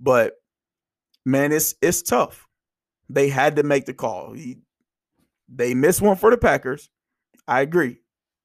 But 0.00 0.34
man, 1.24 1.52
it's 1.52 1.74
it's 1.80 2.02
tough. 2.02 2.46
They 3.08 3.28
had 3.28 3.56
to 3.56 3.62
make 3.62 3.86
the 3.86 3.94
call. 3.94 4.32
He, 4.32 4.58
they 5.48 5.74
missed 5.74 6.02
one 6.02 6.16
for 6.16 6.30
the 6.30 6.36
Packers. 6.36 6.90
I 7.46 7.60
agree. 7.60 8.00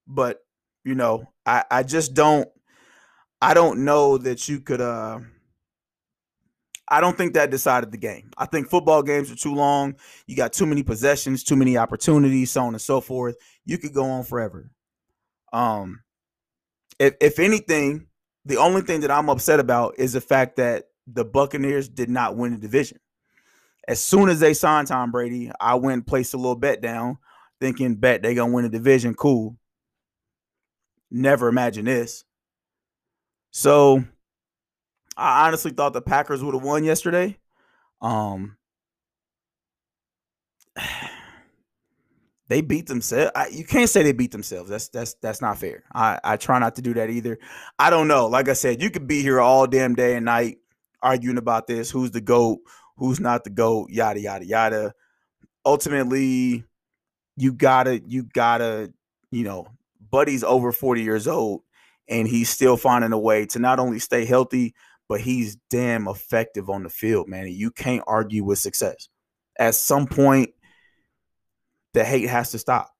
But, 0.07 0.41
you 0.83 0.95
know, 0.95 1.31
I 1.45 1.63
I 1.71 1.83
just 1.83 2.13
don't 2.13 2.47
I 3.41 3.53
don't 3.53 3.85
know 3.85 4.17
that 4.17 4.47
you 4.47 4.59
could 4.59 4.81
uh 4.81 5.19
I 6.89 7.01
don't 7.01 7.15
think 7.15 7.33
that 7.33 7.51
decided 7.51 7.91
the 7.91 7.97
game. 7.97 8.31
I 8.37 8.45
think 8.45 8.69
football 8.69 9.03
games 9.03 9.31
are 9.31 9.35
too 9.35 9.53
long. 9.53 9.95
You 10.25 10.35
got 10.35 10.53
too 10.53 10.65
many 10.65 10.81
possessions, 10.81 11.43
too 11.43 11.55
many 11.55 11.77
opportunities, 11.77 12.51
so 12.51 12.63
on 12.63 12.73
and 12.73 12.81
so 12.81 12.99
forth. 12.99 13.35
You 13.65 13.77
could 13.77 13.93
go 13.93 14.05
on 14.05 14.23
forever. 14.23 14.71
Um, 15.53 16.01
if 16.99 17.15
if 17.21 17.39
anything, 17.39 18.07
the 18.45 18.57
only 18.57 18.81
thing 18.81 19.01
that 19.01 19.11
I'm 19.11 19.29
upset 19.29 19.59
about 19.59 19.95
is 19.97 20.13
the 20.13 20.21
fact 20.21 20.55
that 20.57 20.85
the 21.05 21.25
Buccaneers 21.25 21.89
did 21.89 22.09
not 22.09 22.35
win 22.35 22.53
the 22.53 22.57
division. 22.57 22.99
As 23.87 24.03
soon 24.03 24.29
as 24.29 24.39
they 24.39 24.53
signed 24.53 24.87
Tom 24.87 25.11
Brady, 25.11 25.51
I 25.59 25.75
went 25.75 25.93
and 25.93 26.07
placed 26.07 26.33
a 26.33 26.37
little 26.37 26.55
bet 26.55 26.81
down, 26.81 27.17
thinking 27.59 27.95
bet 27.95 28.21
they 28.21 28.35
gonna 28.35 28.53
win 28.53 28.63
the 28.63 28.69
division. 28.69 29.13
Cool. 29.13 29.57
Never 31.11 31.47
imagine 31.47 31.85
this. 31.85 32.23
So 33.51 34.03
I 35.19 35.47
honestly 35.47 35.71
thought 35.71 35.93
the 35.93 36.01
Packers 36.01 36.43
would 36.43 36.53
have 36.55 36.63
won 36.63 36.83
yesterday. 36.83 37.37
Um, 38.01 38.57
they 42.47 42.61
beat 42.61 42.87
themselves. 42.87 43.31
You 43.51 43.65
can't 43.65 43.89
say 43.89 44.03
they 44.03 44.13
beat 44.13 44.31
themselves. 44.31 44.69
That's 44.69 44.87
that's 44.89 45.15
that's 45.15 45.41
not 45.41 45.57
fair. 45.57 45.83
I 45.93 46.19
I 46.23 46.37
try 46.37 46.57
not 46.59 46.75
to 46.77 46.81
do 46.81 46.93
that 46.95 47.09
either. 47.09 47.37
I 47.77 47.89
don't 47.89 48.07
know. 48.07 48.27
Like 48.27 48.47
I 48.49 48.53
said, 48.53 48.81
you 48.81 48.89
could 48.89 49.07
be 49.07 49.21
here 49.21 49.41
all 49.41 49.67
damn 49.67 49.93
day 49.93 50.15
and 50.15 50.25
night 50.25 50.59
arguing 51.01 51.37
about 51.37 51.67
this. 51.67 51.91
Who's 51.91 52.11
the 52.11 52.21
goat? 52.21 52.59
Who's 52.97 53.19
not 53.19 53.43
the 53.43 53.49
goat? 53.49 53.89
Yada 53.89 54.19
yada 54.19 54.45
yada. 54.45 54.93
Ultimately, 55.65 56.63
you 57.35 57.53
gotta 57.53 58.01
you 58.07 58.23
gotta 58.23 58.93
you 59.31 59.43
know, 59.43 59.67
Buddy's 60.09 60.43
over 60.43 60.71
forty 60.71 61.03
years 61.03 61.27
old, 61.27 61.63
and 62.07 62.27
he's 62.27 62.49
still 62.49 62.77
finding 62.77 63.11
a 63.11 63.19
way 63.19 63.45
to 63.47 63.59
not 63.59 63.79
only 63.79 63.99
stay 63.99 64.25
healthy 64.25 64.73
but 65.09 65.19
he's 65.19 65.57
damn 65.69 66.07
effective 66.07 66.69
on 66.69 66.83
the 66.83 66.89
field, 66.89 67.27
man. 67.27 67.47
You 67.47 67.71
can't 67.71 68.03
argue 68.07 68.43
with 68.45 68.59
success. 68.59 69.09
At 69.57 69.75
some 69.75 70.05
point, 70.05 70.51
the 71.93 72.05
hate 72.05 72.29
has 72.29 72.51
to 72.51 72.59
stop. 72.59 72.95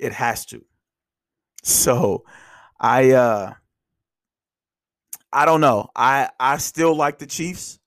It 0.00 0.12
has 0.14 0.46
to. 0.46 0.64
So 1.62 2.24
I 2.80 3.10
uh 3.10 3.52
I 5.30 5.44
don't 5.44 5.60
know. 5.60 5.90
I 5.94 6.30
I 6.40 6.56
still 6.56 6.96
like 6.96 7.18
the 7.18 7.26
Chiefs 7.26 7.78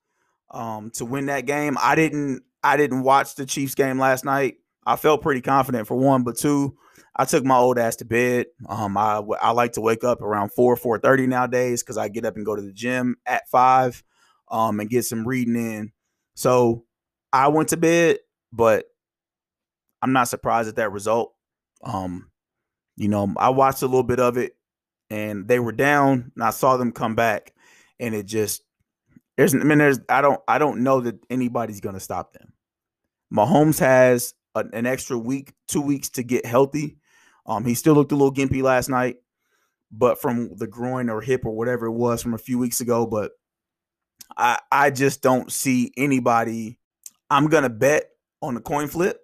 um 0.52 0.92
to 0.92 1.06
win 1.06 1.26
that 1.26 1.48
game. 1.48 1.78
I 1.82 1.96
didn't 1.96 2.44
I 2.64 2.78
didn't 2.78 3.02
watch 3.02 3.34
the 3.34 3.48
Chiefs 3.48 3.74
game 3.74 3.98
last 3.98 4.24
night. 4.24 4.58
I 4.86 4.96
felt 4.96 5.24
pretty 5.24 5.42
confident 5.42 5.88
for 5.88 5.98
one, 5.98 6.24
but 6.24 6.38
two, 6.38 6.78
I 7.16 7.26
took 7.26 7.44
my 7.44 7.58
old 7.58 7.78
ass 7.78 7.98
to 7.98 8.06
bed. 8.06 8.48
Um, 8.68 8.98
I 8.98 9.22
I 9.42 9.52
like 9.52 9.74
to 9.74 9.82
wake 9.82 10.04
up 10.04 10.22
around 10.22 10.50
four 10.54 10.76
four 10.76 11.00
thirty 11.00 11.28
nowadays 11.28 11.84
because 11.84 11.98
I 11.98 12.08
get 12.08 12.26
up 12.26 12.36
and 12.36 12.46
go 12.46 12.56
to 12.56 12.62
the 12.62 12.72
gym 12.72 13.18
at 13.26 13.50
five, 13.50 14.04
um, 14.50 14.80
and 14.80 14.90
get 14.90 15.06
some 15.06 15.28
reading 15.28 15.56
in. 15.56 15.92
So 16.36 16.86
I 17.34 17.50
went 17.50 17.70
to 17.70 17.78
bed, 17.78 18.18
but 18.52 18.86
I'm 20.02 20.14
not 20.14 20.28
surprised 20.30 20.70
at 20.70 20.78
that 20.78 20.92
result. 20.92 21.34
Um, 21.84 22.30
you 22.96 23.08
know, 23.08 23.34
I 23.38 23.50
watched 23.50 23.82
a 23.82 23.88
little 23.88 24.04
bit 24.04 24.20
of 24.20 24.38
it, 24.38 24.56
and 25.10 25.48
they 25.48 25.60
were 25.60 25.72
down, 25.72 26.32
and 26.36 26.44
I 26.44 26.52
saw 26.52 26.78
them 26.78 26.92
come 26.92 27.16
back, 27.16 27.54
and 28.00 28.16
it 28.16 28.26
just 28.26 28.64
there's 29.38 29.56
I 29.56 29.60
mean 29.60 29.78
there's 29.78 30.00
I 30.10 30.22
don't 30.22 30.42
I 30.48 30.58
don't 30.58 30.84
know 30.84 31.02
that 31.02 31.20
anybody's 31.30 31.82
gonna 31.82 32.00
stop 32.00 32.34
them. 32.34 32.54
Mahomes 33.34 33.80
has 33.80 34.34
an 34.56 34.86
extra 34.86 35.18
week, 35.18 35.54
two 35.68 35.82
weeks 35.82 36.10
to 36.10 36.24
get 36.24 36.46
healthy. 36.46 36.98
Um, 37.46 37.66
he 37.66 37.74
still 37.74 37.94
looked 37.94 38.12
a 38.12 38.16
little 38.16 38.34
gimpy 38.34 38.62
last 38.62 38.90
night, 38.90 39.18
but 39.92 40.22
from 40.22 40.56
the 40.56 40.68
groin 40.68 41.10
or 41.10 41.22
hip 41.22 41.46
or 41.46 41.52
whatever 41.52 41.88
it 41.88 41.92
was 41.92 42.22
from 42.22 42.34
a 42.34 42.40
few 42.40 42.58
weeks 42.58 42.82
ago. 42.82 43.06
But 43.06 43.32
I 44.38 44.60
I 44.72 44.90
just 44.92 45.22
don't 45.22 45.52
see 45.52 45.92
anybody. 45.98 46.78
I'm 47.30 47.48
gonna 47.48 47.70
bet 47.70 48.10
on 48.42 48.56
the 48.56 48.62
coin 48.62 48.88
flip, 48.88 49.20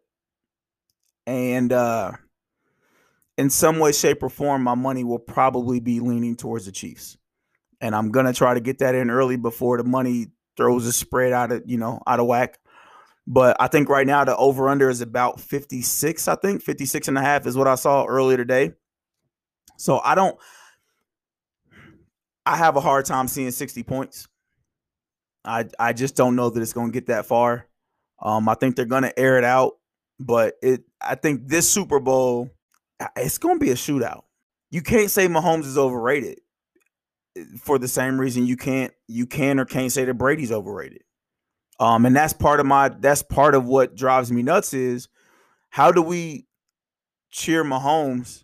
and 1.26 1.72
uh, 1.72 2.14
in 3.38 3.50
some 3.50 3.80
way, 3.80 3.92
shape, 3.92 4.24
or 4.24 4.30
form, 4.30 4.64
my 4.64 4.76
money 4.76 5.04
will 5.04 5.20
probably 5.20 5.80
be 5.80 6.00
leaning 6.00 6.36
towards 6.36 6.66
the 6.66 6.72
Chiefs, 6.72 7.18
and 7.82 7.96
I'm 7.96 8.12
gonna 8.12 8.34
try 8.34 8.54
to 8.54 8.60
get 8.60 8.80
that 8.80 8.96
in 8.96 9.10
early 9.10 9.38
before 9.38 9.78
the 9.78 9.84
money 9.84 10.28
throws 10.56 10.88
a 10.88 10.92
spread 10.92 11.34
out 11.34 11.52
of 11.52 11.64
you 11.66 11.78
know 11.78 12.02
out 12.08 12.20
of 12.20 12.26
whack. 12.26 12.60
But 13.28 13.58
I 13.60 13.68
think 13.68 13.90
right 13.90 14.08
now 14.08 14.24
the 14.24 14.36
over 14.38 14.70
under 14.70 14.90
is 14.90 15.02
about 15.02 15.42
56, 15.42 16.28
I 16.30 16.36
think 16.36 16.64
56 16.64 17.10
and 17.10 17.18
a 17.18 17.22
half 17.22 17.46
is 17.46 17.58
what 17.58 17.68
I 17.68 17.76
saw 17.76 18.06
earlier 18.06 18.38
today. 18.38 18.72
So 19.78 20.00
I 20.04 20.16
don't 20.16 20.40
I 22.46 22.56
have 22.56 22.78
a 22.78 22.82
hard 22.82 23.06
time 23.06 23.28
seeing 23.28 23.52
60 23.52 23.84
points. 23.84 24.30
I 25.44 25.66
I 25.78 25.92
just 25.92 26.16
don't 26.16 26.38
know 26.38 26.50
that 26.50 26.62
it's 26.62 26.72
going 26.72 26.88
to 26.88 26.94
get 26.94 27.08
that 27.08 27.26
far. 27.26 27.68
Um 28.22 28.48
I 28.48 28.56
think 28.56 28.78
they're 28.78 28.86
going 28.86 29.04
to 29.04 29.20
air 29.20 29.38
it 29.38 29.44
out, 29.44 29.74
but 30.20 30.56
it 30.64 30.86
I 31.02 31.16
think 31.16 31.48
this 31.48 31.70
Super 31.70 32.00
Bowl 32.00 32.50
it's 33.18 33.38
going 33.38 33.60
to 33.60 33.64
be 33.64 33.72
a 33.72 33.76
shootout. 33.76 34.24
You 34.72 34.82
can't 34.82 35.12
say 35.12 35.28
Mahomes 35.28 35.66
is 35.66 35.78
overrated 35.78 36.40
for 37.60 37.78
the 37.78 37.90
same 37.90 38.20
reason 38.20 38.46
you 38.48 38.56
can't 38.56 38.94
you 39.10 39.28
can 39.28 39.60
or 39.60 39.66
can't 39.66 39.92
say 39.92 40.06
that 40.06 40.14
Brady's 40.14 40.52
overrated. 40.52 41.04
Um, 41.80 42.06
and 42.06 42.16
that's 42.16 42.34
part 42.34 42.60
of 42.60 42.66
my 42.66 42.90
that's 42.90 43.22
part 43.22 43.54
of 43.54 43.66
what 43.66 43.96
drives 43.96 44.32
me 44.32 44.42
nuts 44.42 44.74
is 44.74 45.08
how 45.70 45.92
do 45.92 46.02
we 46.02 46.48
cheer 47.30 47.64
Mahomes 47.64 48.44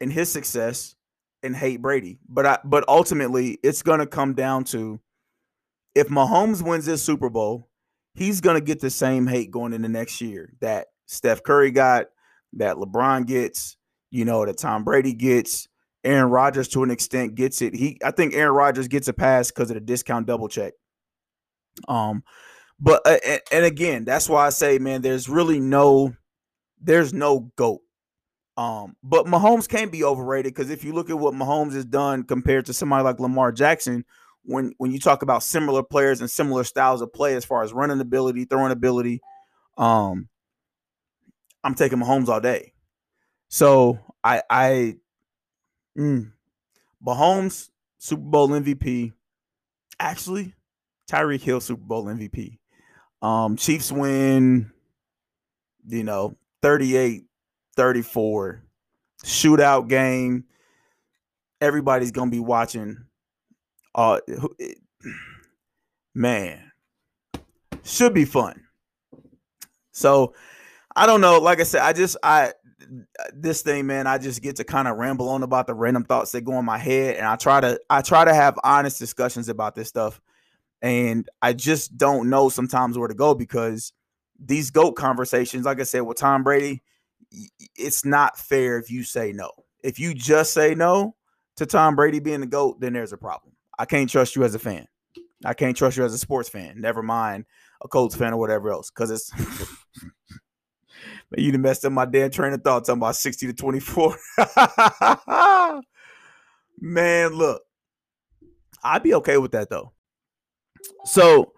and 0.00 0.12
his 0.12 0.30
success 0.30 0.94
and 1.42 1.54
hate 1.54 1.82
Brady? 1.82 2.18
But 2.28 2.46
I 2.46 2.58
but 2.64 2.84
ultimately 2.88 3.58
it's 3.62 3.82
gonna 3.82 4.06
come 4.06 4.34
down 4.34 4.64
to 4.64 5.00
if 5.94 6.08
Mahomes 6.08 6.62
wins 6.62 6.86
this 6.86 7.02
Super 7.02 7.28
Bowl, 7.28 7.68
he's 8.14 8.40
gonna 8.40 8.62
get 8.62 8.80
the 8.80 8.90
same 8.90 9.26
hate 9.26 9.50
going 9.50 9.74
into 9.74 9.88
next 9.88 10.20
year 10.22 10.54
that 10.60 10.88
Steph 11.04 11.42
Curry 11.42 11.70
got, 11.70 12.06
that 12.54 12.76
LeBron 12.76 13.26
gets, 13.26 13.76
you 14.10 14.24
know, 14.24 14.46
that 14.46 14.58
Tom 14.58 14.84
Brady 14.84 15.12
gets. 15.12 15.68
Aaron 16.04 16.30
Rodgers 16.30 16.68
to 16.68 16.84
an 16.84 16.90
extent 16.92 17.34
gets 17.34 17.60
it. 17.60 17.74
He 17.74 17.98
I 18.02 18.12
think 18.12 18.32
Aaron 18.32 18.54
Rodgers 18.54 18.86
gets 18.86 19.08
a 19.08 19.12
pass 19.12 19.50
because 19.50 19.70
of 19.70 19.74
the 19.74 19.80
discount 19.80 20.26
double 20.26 20.48
check. 20.48 20.72
Um, 21.88 22.22
but 22.78 23.02
uh, 23.06 23.38
and, 23.52 23.64
again, 23.64 24.04
that's 24.04 24.28
why 24.28 24.46
I 24.46 24.50
say, 24.50 24.78
man, 24.78 25.02
there's 25.02 25.28
really 25.28 25.60
no, 25.60 26.14
there's 26.80 27.12
no 27.12 27.50
goat. 27.56 27.80
Um, 28.56 28.96
but 29.02 29.26
Mahomes 29.26 29.68
can 29.68 29.90
be 29.90 30.02
overrated 30.02 30.54
because 30.54 30.70
if 30.70 30.82
you 30.82 30.92
look 30.92 31.10
at 31.10 31.18
what 31.18 31.34
Mahomes 31.34 31.74
has 31.74 31.84
done 31.84 32.22
compared 32.22 32.66
to 32.66 32.72
somebody 32.72 33.04
like 33.04 33.20
Lamar 33.20 33.52
Jackson, 33.52 34.04
when 34.44 34.72
when 34.78 34.92
you 34.92 34.98
talk 34.98 35.22
about 35.22 35.42
similar 35.42 35.82
players 35.82 36.20
and 36.20 36.30
similar 36.30 36.64
styles 36.64 37.02
of 37.02 37.12
play 37.12 37.34
as 37.34 37.44
far 37.44 37.62
as 37.62 37.72
running 37.72 38.00
ability, 38.00 38.44
throwing 38.44 38.72
ability, 38.72 39.20
um, 39.76 40.28
I'm 41.64 41.74
taking 41.74 41.98
Mahomes 41.98 42.28
all 42.28 42.40
day. 42.40 42.72
So 43.48 43.98
I 44.24 44.42
I 44.48 44.96
mm, 45.98 46.32
Mahomes 47.04 47.70
Super 47.98 48.22
Bowl 48.22 48.48
MVP. 48.48 49.12
Actually, 49.98 50.54
Tyreek 51.10 51.40
Hill 51.40 51.60
Super 51.60 51.82
Bowl 51.82 52.04
MVP. 52.04 52.58
Um, 53.22 53.56
Chiefs 53.56 53.90
win, 53.90 54.70
you 55.86 56.04
know, 56.04 56.36
38 56.62 57.24
34. 57.76 58.62
Shootout 59.24 59.88
game. 59.88 60.44
Everybody's 61.60 62.10
going 62.10 62.30
to 62.30 62.34
be 62.34 62.40
watching. 62.40 63.04
Uh, 63.94 64.20
man, 66.14 66.70
should 67.82 68.12
be 68.12 68.24
fun. 68.24 68.62
So, 69.92 70.34
I 70.94 71.06
don't 71.06 71.22
know. 71.22 71.38
Like 71.38 71.60
I 71.60 71.62
said, 71.62 71.80
I 71.80 71.94
just, 71.94 72.16
I, 72.22 72.52
this 73.32 73.62
thing, 73.62 73.86
man, 73.86 74.06
I 74.06 74.18
just 74.18 74.42
get 74.42 74.56
to 74.56 74.64
kind 74.64 74.88
of 74.88 74.96
ramble 74.96 75.28
on 75.28 75.42
about 75.42 75.66
the 75.66 75.74
random 75.74 76.04
thoughts 76.04 76.32
that 76.32 76.42
go 76.42 76.58
in 76.58 76.64
my 76.64 76.78
head, 76.78 77.16
and 77.16 77.26
I 77.26 77.36
try 77.36 77.60
to 77.60 77.80
I 77.90 78.02
try 78.02 78.24
to 78.24 78.34
have 78.34 78.58
honest 78.62 78.98
discussions 78.98 79.48
about 79.48 79.74
this 79.74 79.88
stuff, 79.88 80.20
and 80.86 81.28
I 81.42 81.52
just 81.52 81.98
don't 81.98 82.30
know 82.30 82.48
sometimes 82.48 82.96
where 82.96 83.08
to 83.08 83.14
go 83.14 83.34
because 83.34 83.92
these 84.38 84.70
goat 84.70 84.92
conversations, 84.92 85.66
like 85.66 85.80
I 85.80 85.82
said 85.82 86.02
with 86.02 86.16
Tom 86.16 86.44
Brady, 86.44 86.84
it's 87.74 88.04
not 88.04 88.38
fair 88.38 88.78
if 88.78 88.88
you 88.88 89.02
say 89.02 89.32
no. 89.32 89.50
If 89.82 89.98
you 89.98 90.14
just 90.14 90.52
say 90.52 90.76
no 90.76 91.16
to 91.56 91.66
Tom 91.66 91.96
Brady 91.96 92.20
being 92.20 92.38
the 92.38 92.46
goat, 92.46 92.78
then 92.78 92.92
there's 92.92 93.12
a 93.12 93.16
problem. 93.16 93.54
I 93.76 93.84
can't 93.84 94.08
trust 94.08 94.36
you 94.36 94.44
as 94.44 94.54
a 94.54 94.60
fan. 94.60 94.86
I 95.44 95.54
can't 95.54 95.76
trust 95.76 95.96
you 95.96 96.04
as 96.04 96.14
a 96.14 96.18
sports 96.18 96.48
fan. 96.48 96.80
Never 96.80 97.02
mind 97.02 97.46
a 97.82 97.88
Colts 97.88 98.14
fan 98.14 98.32
or 98.32 98.36
whatever 98.36 98.70
else, 98.70 98.88
because 98.88 99.10
it's 99.10 99.32
you 101.36 101.50
done 101.50 101.62
messed 101.62 101.84
up 101.84 101.90
my 101.90 102.04
damn 102.04 102.30
train 102.30 102.52
of 102.52 102.62
thought 102.62 102.84
talking 102.84 103.00
about 103.00 103.16
60 103.16 103.48
to 103.48 103.52
24. 103.52 104.16
Man, 106.78 107.32
look, 107.32 107.62
I'd 108.84 109.02
be 109.02 109.14
okay 109.14 109.36
with 109.36 109.50
that 109.50 109.68
though. 109.68 109.90
So, 111.04 111.52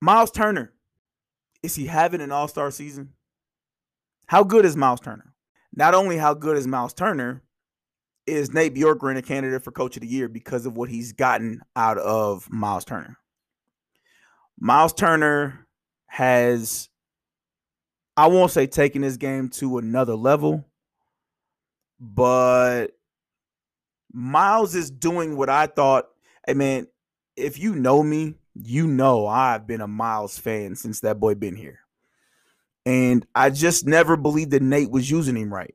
Miles 0.00 0.30
Turner, 0.30 0.72
is 1.62 1.74
he 1.74 1.86
having 1.86 2.20
an 2.20 2.32
all 2.32 2.48
star 2.48 2.70
season? 2.70 3.14
How 4.26 4.44
good 4.44 4.64
is 4.64 4.76
Miles 4.76 5.00
Turner? 5.00 5.34
Not 5.74 5.94
only 5.94 6.16
how 6.16 6.34
good 6.34 6.56
is 6.56 6.66
Miles 6.66 6.94
Turner, 6.94 7.42
is 8.26 8.52
Nate 8.52 8.74
Bjorkgren 8.74 9.16
a 9.16 9.22
candidate 9.22 9.64
for 9.64 9.72
coach 9.72 9.96
of 9.96 10.02
the 10.02 10.08
year 10.08 10.28
because 10.28 10.66
of 10.66 10.76
what 10.76 10.90
he's 10.90 11.12
gotten 11.12 11.62
out 11.74 11.98
of 11.98 12.50
Miles 12.50 12.84
Turner. 12.84 13.16
Miles 14.60 14.92
Turner 14.92 15.66
has 16.06 16.88
I 18.16 18.26
won't 18.26 18.50
say 18.50 18.66
taking 18.66 19.02
this 19.02 19.16
game 19.16 19.48
to 19.50 19.78
another 19.78 20.16
level, 20.16 20.64
but 22.00 22.88
Miles 24.12 24.74
is 24.74 24.90
doing 24.90 25.36
what 25.36 25.48
I 25.48 25.66
thought. 25.66 26.08
Hey 26.46 26.54
man, 26.54 26.88
if 27.36 27.58
you 27.58 27.76
know 27.76 28.02
me, 28.02 28.34
you 28.60 28.86
know 28.86 29.26
I've 29.26 29.66
been 29.66 29.80
a 29.80 29.86
Miles 29.86 30.38
fan 30.38 30.74
since 30.74 31.00
that 31.00 31.20
boy 31.20 31.34
been 31.34 31.56
here. 31.56 31.80
And 32.84 33.26
I 33.34 33.50
just 33.50 33.86
never 33.86 34.16
believed 34.16 34.50
that 34.52 34.62
Nate 34.62 34.90
was 34.90 35.10
using 35.10 35.36
him 35.36 35.52
right. 35.52 35.74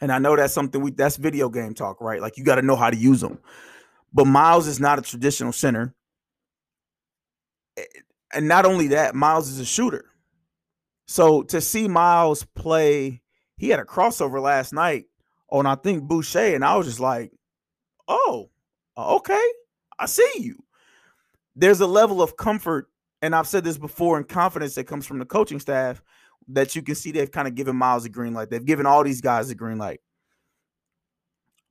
And 0.00 0.12
I 0.12 0.18
know 0.18 0.36
that's 0.36 0.54
something 0.54 0.80
we 0.80 0.92
that's 0.92 1.16
video 1.16 1.48
game 1.48 1.74
talk, 1.74 2.00
right? 2.00 2.20
Like 2.20 2.38
you 2.38 2.44
got 2.44 2.54
to 2.56 2.62
know 2.62 2.76
how 2.76 2.90
to 2.90 2.96
use 2.96 3.20
them. 3.20 3.38
But 4.12 4.26
Miles 4.26 4.66
is 4.66 4.80
not 4.80 4.98
a 4.98 5.02
traditional 5.02 5.52
center. 5.52 5.94
And 8.32 8.46
not 8.46 8.64
only 8.64 8.88
that, 8.88 9.14
Miles 9.14 9.48
is 9.48 9.58
a 9.58 9.64
shooter. 9.64 10.04
So 11.06 11.42
to 11.44 11.60
see 11.60 11.88
Miles 11.88 12.44
play, 12.44 13.22
he 13.56 13.70
had 13.70 13.80
a 13.80 13.84
crossover 13.84 14.40
last 14.40 14.72
night 14.72 15.06
on 15.50 15.66
I 15.66 15.74
think 15.74 16.04
Boucher, 16.04 16.54
and 16.54 16.64
I 16.64 16.76
was 16.76 16.86
just 16.86 17.00
like, 17.00 17.32
"Oh, 18.06 18.50
okay, 18.96 19.52
I 19.98 20.06
see 20.06 20.30
you." 20.36 20.62
There's 21.58 21.80
a 21.80 21.86
level 21.86 22.22
of 22.22 22.36
comfort, 22.36 22.88
and 23.20 23.34
I've 23.34 23.46
said 23.46 23.64
this 23.64 23.78
before, 23.78 24.16
and 24.16 24.28
confidence 24.28 24.74
that 24.76 24.84
comes 24.84 25.06
from 25.06 25.18
the 25.18 25.24
coaching 25.24 25.60
staff 25.60 26.02
that 26.48 26.74
you 26.74 26.82
can 26.82 26.94
see 26.94 27.12
they've 27.12 27.30
kind 27.30 27.48
of 27.48 27.54
given 27.54 27.76
Miles 27.76 28.04
a 28.04 28.08
green 28.08 28.32
light. 28.32 28.48
They've 28.48 28.64
given 28.64 28.86
all 28.86 29.04
these 29.04 29.20
guys 29.20 29.50
a 29.50 29.54
green 29.54 29.78
light, 29.78 30.00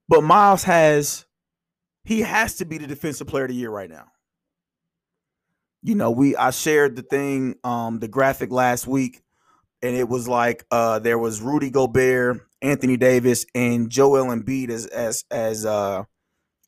but 0.07 0.21
Miles 0.21 0.63
has, 0.63 1.25
he 2.03 2.21
has 2.21 2.55
to 2.57 2.65
be 2.65 2.77
the 2.77 2.87
defensive 2.87 3.27
player 3.27 3.45
of 3.45 3.49
the 3.49 3.55
year 3.55 3.71
right 3.71 3.89
now. 3.89 4.05
You 5.81 5.95
know, 5.95 6.11
we 6.11 6.35
I 6.35 6.51
shared 6.51 6.95
the 6.95 7.01
thing, 7.01 7.55
um, 7.63 7.99
the 7.99 8.07
graphic 8.07 8.51
last 8.51 8.87
week 8.87 9.23
and 9.81 9.95
it 9.95 10.07
was 10.09 10.27
like 10.27 10.65
uh, 10.71 10.99
there 10.99 11.19
was 11.19 11.41
Rudy 11.41 11.69
Gobert, 11.69 12.39
Anthony 12.61 12.97
Davis, 12.97 13.45
and 13.53 13.89
Joel 13.89 14.35
Embiid 14.35 14.69
as 14.69 14.85
as 14.87 15.25
as 15.31 15.65
uh, 15.65 16.03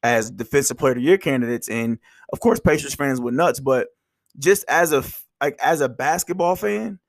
as 0.04 0.32
defensive 0.32 0.78
player 0.78 0.92
of 0.92 0.98
the 0.98 1.04
year 1.04 1.18
candidates. 1.18 1.70
And 1.70 2.00
of 2.32 2.40
course, 2.40 2.60
Pacers 2.60 2.96
fans 2.96 3.20
were 3.20 3.32
nuts, 3.32 3.60
but 3.60 3.88
just 4.38 4.66
as 4.68 4.92
a 4.94 5.04
like 5.42 5.58
as 5.62 5.82
a 5.82 5.90
basketball 5.90 6.56
fan, 6.56 7.00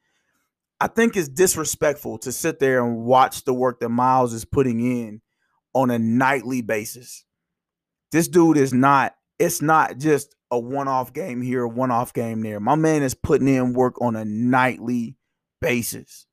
I 0.81 0.87
think 0.87 1.16
it's 1.16 1.29
disrespectful 1.29 2.18
to 2.18 2.33
sit 2.33 2.59
there 2.59 2.85
and 2.85 3.05
watch 3.05 3.44
the 3.44 3.55
work 3.55 3.81
that 3.81 3.88
Miles 3.88 4.33
is 4.33 4.44
putting 4.44 4.81
in 4.81 5.20
on 5.74 5.90
a 5.90 5.98
nightly 5.98 6.62
basis. 6.62 7.24
This 8.12 8.29
dude 8.29 8.57
is 8.57 8.72
not. 8.72 9.14
It's 9.38 9.62
not 9.62 9.98
just 9.98 10.35
a 10.50 10.59
one-off 10.59 11.12
game 11.12 11.40
here, 11.40 11.66
one-off 11.66 12.12
game 12.12 12.42
there. 12.42 12.61
My 12.61 12.74
man 12.74 13.03
is 13.03 13.14
putting 13.14 13.48
in 13.48 13.72
work 13.72 14.00
on 14.03 14.16
a 14.16 14.24
nightly 14.24 15.16
basis. 15.61 16.26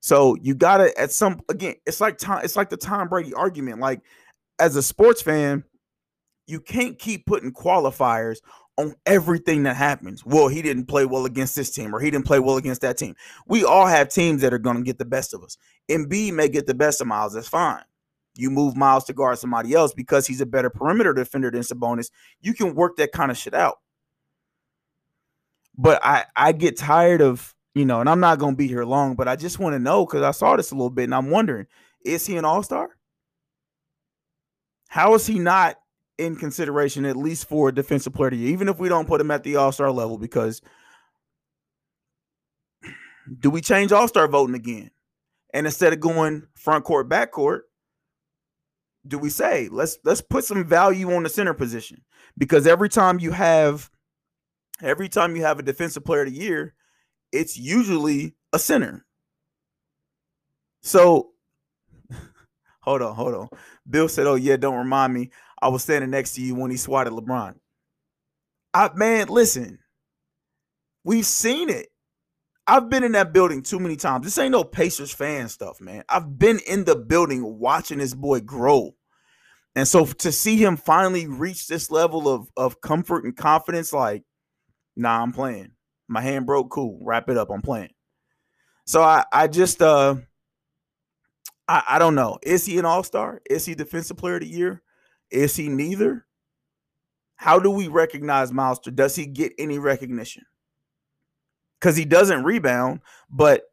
So 0.00 0.36
you 0.42 0.54
gotta 0.54 0.96
at 1.00 1.10
some 1.12 1.40
again, 1.48 1.76
it's 1.86 2.00
like 2.00 2.18
Tom, 2.18 2.40
it's 2.44 2.56
like 2.56 2.68
the 2.68 2.76
Tom 2.76 3.08
Brady 3.08 3.32
argument. 3.32 3.80
Like 3.80 4.02
as 4.58 4.76
a 4.76 4.82
sports 4.82 5.22
fan, 5.22 5.64
you 6.46 6.60
can't 6.60 6.98
keep 6.98 7.26
putting 7.26 7.52
qualifiers 7.52 8.38
on 8.76 8.94
everything 9.06 9.62
that 9.62 9.76
happens. 9.76 10.24
Well, 10.26 10.48
he 10.48 10.60
didn't 10.60 10.86
play 10.86 11.06
well 11.06 11.26
against 11.26 11.54
this 11.54 11.70
team, 11.70 11.94
or 11.94 12.00
he 12.00 12.10
didn't 12.10 12.26
play 12.26 12.40
well 12.40 12.56
against 12.56 12.80
that 12.82 12.98
team. 12.98 13.14
We 13.46 13.64
all 13.64 13.86
have 13.86 14.08
teams 14.08 14.42
that 14.42 14.52
are 14.52 14.58
gonna 14.58 14.82
get 14.82 14.98
the 14.98 15.04
best 15.04 15.32
of 15.32 15.42
us. 15.42 15.56
Embiid 15.88 16.32
may 16.34 16.48
get 16.48 16.66
the 16.66 16.74
best 16.74 17.00
of 17.00 17.06
Miles. 17.06 17.34
That's 17.34 17.48
fine. 17.48 17.82
You 18.36 18.50
move 18.50 18.76
Miles 18.76 19.04
to 19.04 19.12
guard 19.12 19.38
somebody 19.38 19.74
else 19.74 19.94
because 19.94 20.26
he's 20.26 20.40
a 20.40 20.46
better 20.46 20.70
perimeter 20.70 21.12
defender 21.12 21.50
than 21.50 21.62
Sabonis. 21.62 22.10
You 22.40 22.52
can 22.52 22.74
work 22.74 22.96
that 22.96 23.12
kind 23.12 23.30
of 23.30 23.38
shit 23.38 23.54
out. 23.54 23.78
But 25.76 26.04
I 26.04 26.24
I 26.34 26.52
get 26.52 26.76
tired 26.76 27.22
of 27.22 27.54
you 27.74 27.84
know, 27.84 28.00
and 28.00 28.08
I'm 28.08 28.20
not 28.20 28.38
gonna 28.38 28.56
be 28.56 28.68
here 28.68 28.84
long, 28.84 29.14
but 29.14 29.28
I 29.28 29.36
just 29.36 29.58
want 29.58 29.74
to 29.74 29.78
know 29.78 30.06
because 30.06 30.22
I 30.22 30.30
saw 30.30 30.56
this 30.56 30.70
a 30.70 30.74
little 30.74 30.90
bit 30.90 31.04
and 31.04 31.14
I'm 31.14 31.30
wondering, 31.30 31.66
is 32.04 32.26
he 32.26 32.36
an 32.36 32.44
all-star? 32.44 32.90
How 34.94 35.14
is 35.14 35.26
he 35.26 35.40
not 35.40 35.74
in 36.18 36.36
consideration 36.36 37.04
at 37.04 37.16
least 37.16 37.48
for 37.48 37.68
a 37.68 37.74
defensive 37.74 38.14
player 38.14 38.28
of 38.28 38.34
the 38.34 38.38
year, 38.38 38.52
even 38.52 38.68
if 38.68 38.78
we 38.78 38.88
don't 38.88 39.08
put 39.08 39.20
him 39.20 39.32
at 39.32 39.42
the 39.42 39.56
all-star 39.56 39.90
level? 39.90 40.18
Because 40.18 40.62
do 43.40 43.50
we 43.50 43.60
change 43.60 43.90
all-star 43.90 44.28
voting 44.28 44.54
again? 44.54 44.92
And 45.52 45.66
instead 45.66 45.92
of 45.92 45.98
going 45.98 46.46
front 46.54 46.84
court, 46.84 47.08
back 47.08 47.32
court, 47.32 47.64
do 49.04 49.18
we 49.18 49.30
say 49.30 49.68
let's 49.68 49.98
let's 50.04 50.20
put 50.20 50.44
some 50.44 50.64
value 50.64 51.12
on 51.12 51.24
the 51.24 51.28
center 51.28 51.54
position? 51.54 52.00
Because 52.38 52.64
every 52.64 52.88
time 52.88 53.18
you 53.18 53.32
have 53.32 53.90
every 54.80 55.08
time 55.08 55.34
you 55.34 55.42
have 55.42 55.58
a 55.58 55.64
defensive 55.64 56.04
player 56.04 56.22
of 56.22 56.28
the 56.28 56.38
year, 56.38 56.72
it's 57.32 57.58
usually 57.58 58.36
a 58.52 58.60
center. 58.60 59.04
So 60.82 61.32
hold 62.80 63.02
on, 63.02 63.16
hold 63.16 63.34
on. 63.34 63.48
Bill 63.88 64.08
said, 64.08 64.26
Oh, 64.26 64.34
yeah, 64.34 64.56
don't 64.56 64.78
remind 64.78 65.12
me. 65.12 65.30
I 65.60 65.68
was 65.68 65.82
standing 65.82 66.10
next 66.10 66.34
to 66.34 66.42
you 66.42 66.54
when 66.54 66.70
he 66.70 66.76
swatted 66.76 67.12
LeBron. 67.12 67.54
I 68.72 68.90
man, 68.94 69.28
listen, 69.28 69.78
we've 71.04 71.26
seen 71.26 71.70
it. 71.70 71.88
I've 72.66 72.88
been 72.88 73.04
in 73.04 73.12
that 73.12 73.32
building 73.32 73.62
too 73.62 73.78
many 73.78 73.96
times. 73.96 74.24
This 74.24 74.38
ain't 74.38 74.52
no 74.52 74.64
Pacers 74.64 75.12
fan 75.12 75.48
stuff, 75.48 75.80
man. 75.80 76.02
I've 76.08 76.38
been 76.38 76.60
in 76.66 76.84
the 76.84 76.96
building 76.96 77.58
watching 77.58 77.98
this 77.98 78.14
boy 78.14 78.40
grow. 78.40 78.94
And 79.76 79.86
so 79.86 80.06
to 80.06 80.32
see 80.32 80.56
him 80.56 80.76
finally 80.76 81.26
reach 81.26 81.66
this 81.66 81.90
level 81.90 82.28
of, 82.28 82.48
of 82.56 82.80
comfort 82.80 83.24
and 83.24 83.36
confidence, 83.36 83.92
like, 83.92 84.22
nah, 84.96 85.20
I'm 85.20 85.32
playing. 85.32 85.72
My 86.08 86.20
hand 86.20 86.46
broke. 86.46 86.70
Cool. 86.70 86.98
Wrap 87.02 87.28
it 87.28 87.36
up. 87.36 87.50
I'm 87.50 87.62
playing. 87.62 87.90
So 88.86 89.02
I, 89.02 89.24
I 89.32 89.48
just 89.48 89.82
uh 89.82 90.16
I, 91.68 91.82
I 91.88 91.98
don't 91.98 92.14
know. 92.14 92.38
Is 92.42 92.66
he 92.66 92.78
an 92.78 92.84
all-star? 92.84 93.40
Is 93.48 93.64
he 93.64 93.74
defensive 93.74 94.16
player 94.16 94.34
of 94.34 94.40
the 94.40 94.48
year? 94.48 94.82
Is 95.30 95.56
he 95.56 95.68
neither? 95.68 96.26
How 97.36 97.58
do 97.58 97.70
we 97.70 97.88
recognize 97.88 98.52
Miles? 98.52 98.78
Does 98.80 99.16
he 99.16 99.26
get 99.26 99.52
any 99.58 99.78
recognition? 99.78 100.44
Because 101.80 101.96
he 101.96 102.04
doesn't 102.04 102.44
rebound, 102.44 103.00
but 103.28 103.64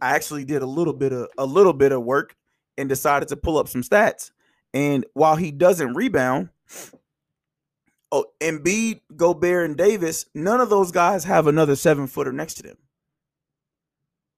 I 0.00 0.14
actually 0.14 0.44
did 0.44 0.62
a 0.62 0.66
little 0.66 0.92
bit 0.92 1.12
of 1.12 1.28
a 1.36 1.44
little 1.44 1.72
bit 1.72 1.92
of 1.92 2.04
work 2.04 2.36
and 2.78 2.88
decided 2.88 3.28
to 3.28 3.36
pull 3.36 3.58
up 3.58 3.68
some 3.68 3.82
stats. 3.82 4.30
And 4.72 5.04
while 5.14 5.36
he 5.36 5.50
doesn't 5.50 5.94
rebound, 5.94 6.50
Oh, 8.10 8.24
Embiid, 8.40 9.00
Gobert, 9.16 9.66
and 9.66 9.76
Davis, 9.76 10.24
none 10.34 10.60
of 10.60 10.70
those 10.70 10.90
guys 10.90 11.24
have 11.24 11.46
another 11.46 11.76
seven 11.76 12.06
footer 12.06 12.32
next 12.32 12.54
to 12.54 12.62
them. 12.62 12.78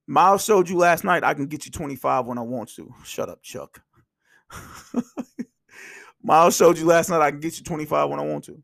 Miles 0.07 0.43
showed 0.43 0.69
you 0.69 0.77
last 0.77 1.03
night 1.03 1.23
I 1.23 1.33
can 1.33 1.47
get 1.47 1.65
you 1.65 1.71
25 1.71 2.25
when 2.25 2.37
I 2.37 2.41
want 2.41 2.69
to. 2.75 2.93
Shut 3.03 3.29
up, 3.29 3.41
Chuck. 3.41 3.81
Miles 6.23 6.55
showed 6.55 6.77
you 6.77 6.85
last 6.85 7.09
night 7.09 7.21
I 7.21 7.31
can 7.31 7.39
get 7.39 7.57
you 7.57 7.63
25 7.63 8.09
when 8.09 8.19
I 8.19 8.23
want 8.23 8.43
to. 8.45 8.61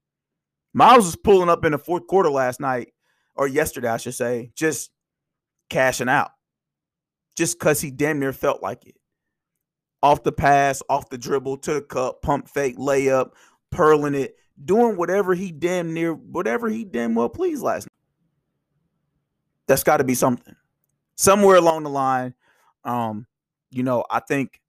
Miles 0.73 1.05
was 1.05 1.15
pulling 1.15 1.49
up 1.49 1.65
in 1.65 1.71
the 1.71 1.77
fourth 1.77 2.05
quarter 2.07 2.29
last 2.29 2.59
night, 2.59 2.89
or 3.35 3.47
yesterday, 3.47 3.87
I 3.87 3.97
should 3.97 4.13
say, 4.13 4.51
just 4.55 4.91
cashing 5.69 6.09
out. 6.09 6.31
Just 7.35 7.57
because 7.57 7.81
he 7.81 7.91
damn 7.91 8.19
near 8.19 8.33
felt 8.33 8.61
like 8.61 8.85
it. 8.85 8.95
Off 10.03 10.23
the 10.23 10.31
pass, 10.31 10.83
off 10.89 11.09
the 11.09 11.17
dribble, 11.17 11.57
to 11.59 11.75
the 11.75 11.81
cup, 11.81 12.21
pump 12.21 12.47
fake, 12.47 12.77
layup, 12.77 13.31
purling 13.71 14.15
it, 14.15 14.35
doing 14.63 14.97
whatever 14.97 15.33
he 15.33 15.51
damn 15.51 15.93
near, 15.93 16.13
whatever 16.13 16.69
he 16.69 16.83
damn 16.83 17.15
well 17.15 17.29
pleased 17.29 17.63
last 17.63 17.85
night. 17.85 17.91
That's 19.67 19.83
got 19.83 19.97
to 19.97 20.03
be 20.03 20.15
something. 20.15 20.55
Somewhere 21.17 21.55
along 21.55 21.83
the 21.83 21.89
line, 21.89 22.33
um, 22.83 23.25
you 23.71 23.83
know, 23.83 24.05
I 24.09 24.19
think, 24.19 24.61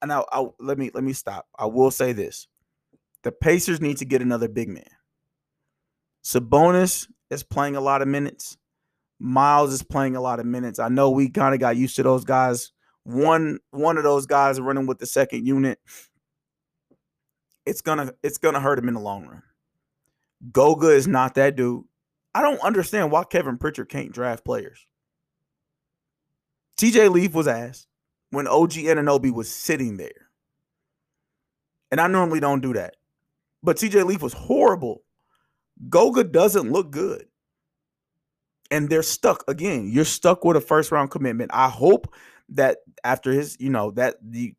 and 0.00 0.12
I, 0.12 0.22
I 0.32 0.46
let 0.60 0.78
me 0.78 0.90
let 0.94 1.04
me 1.04 1.12
stop. 1.12 1.46
I 1.58 1.66
will 1.66 1.90
say 1.90 2.12
this: 2.12 2.46
the 3.24 3.32
Pacers 3.32 3.80
need 3.80 3.98
to 3.98 4.04
get 4.04 4.22
another 4.22 4.48
big 4.48 4.68
man. 4.68 4.84
Sabonis 6.24 7.08
is 7.30 7.42
playing 7.42 7.76
a 7.76 7.80
lot 7.80 8.02
of 8.02 8.08
minutes. 8.08 8.56
Miles 9.18 9.72
is 9.72 9.82
playing 9.82 10.16
a 10.16 10.20
lot 10.20 10.40
of 10.40 10.46
minutes. 10.46 10.78
I 10.78 10.88
know 10.88 11.10
we 11.10 11.28
kind 11.30 11.54
of 11.54 11.60
got 11.60 11.76
used 11.76 11.96
to 11.96 12.02
those 12.02 12.24
guys. 12.24 12.72
One 13.04 13.58
one 13.70 13.96
of 13.96 14.04
those 14.04 14.26
guys 14.26 14.60
running 14.60 14.86
with 14.86 14.98
the 14.98 15.06
second 15.06 15.46
unit. 15.46 15.78
It's 17.64 17.80
gonna 17.80 18.12
it's 18.22 18.38
gonna 18.38 18.60
hurt 18.60 18.78
him 18.78 18.88
in 18.88 18.94
the 18.94 19.00
long 19.00 19.26
run. 19.26 19.42
Goga 20.52 20.90
is 20.90 21.08
not 21.08 21.34
that 21.34 21.56
dude. 21.56 21.84
I 22.34 22.42
don't 22.42 22.60
understand 22.60 23.10
why 23.10 23.24
Kevin 23.24 23.58
Pritchard 23.58 23.88
can't 23.88 24.12
draft 24.12 24.44
players. 24.44 24.86
TJ 26.76 27.10
Leaf 27.10 27.34
was 27.34 27.48
asked 27.48 27.86
when 28.30 28.46
OG 28.46 28.72
Anunoby 28.72 29.32
was 29.32 29.50
sitting 29.50 29.96
there. 29.96 30.28
And 31.90 32.00
I 32.00 32.06
normally 32.06 32.40
don't 32.40 32.60
do 32.60 32.74
that. 32.74 32.96
But 33.62 33.76
TJ 33.76 34.04
Leaf 34.04 34.22
was 34.22 34.32
horrible. 34.32 35.02
Goga 35.88 36.24
doesn't 36.24 36.70
look 36.70 36.90
good. 36.90 37.26
And 38.70 38.88
they're 38.88 39.02
stuck 39.02 39.44
again. 39.48 39.90
You're 39.92 40.04
stuck 40.04 40.44
with 40.44 40.56
a 40.56 40.60
first 40.60 40.90
round 40.90 41.10
commitment. 41.10 41.52
I 41.54 41.68
hope 41.68 42.12
that 42.50 42.78
after 43.04 43.32
his, 43.32 43.56
you 43.60 43.70
know, 43.70 43.92
that 43.92 44.16
the 44.22 44.54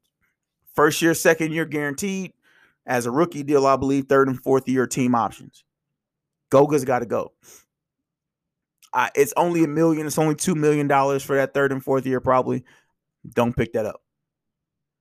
first 0.73 1.01
year, 1.01 1.13
second 1.13 1.51
year 1.51 1.65
guaranteed 1.65 2.33
as 2.85 3.05
a 3.05 3.11
rookie 3.11 3.43
deal, 3.43 3.67
I 3.67 3.75
believe 3.75 4.05
third 4.05 4.29
and 4.29 4.41
fourth 4.41 4.67
year 4.67 4.87
team 4.87 5.13
options. 5.13 5.65
Goga's 6.49 6.85
got 6.85 6.99
to 6.99 7.05
go. 7.05 7.33
It's 9.15 9.33
only 9.37 9.63
a 9.63 9.67
million. 9.67 10.07
It's 10.07 10.17
only 10.17 10.35
two 10.35 10.55
million 10.55 10.87
dollars 10.87 11.23
for 11.23 11.35
that 11.35 11.53
third 11.53 11.71
and 11.71 11.83
fourth 11.83 12.05
year. 12.05 12.19
Probably 12.19 12.63
don't 13.33 13.55
pick 13.55 13.73
that 13.73 13.85
up. 13.85 14.01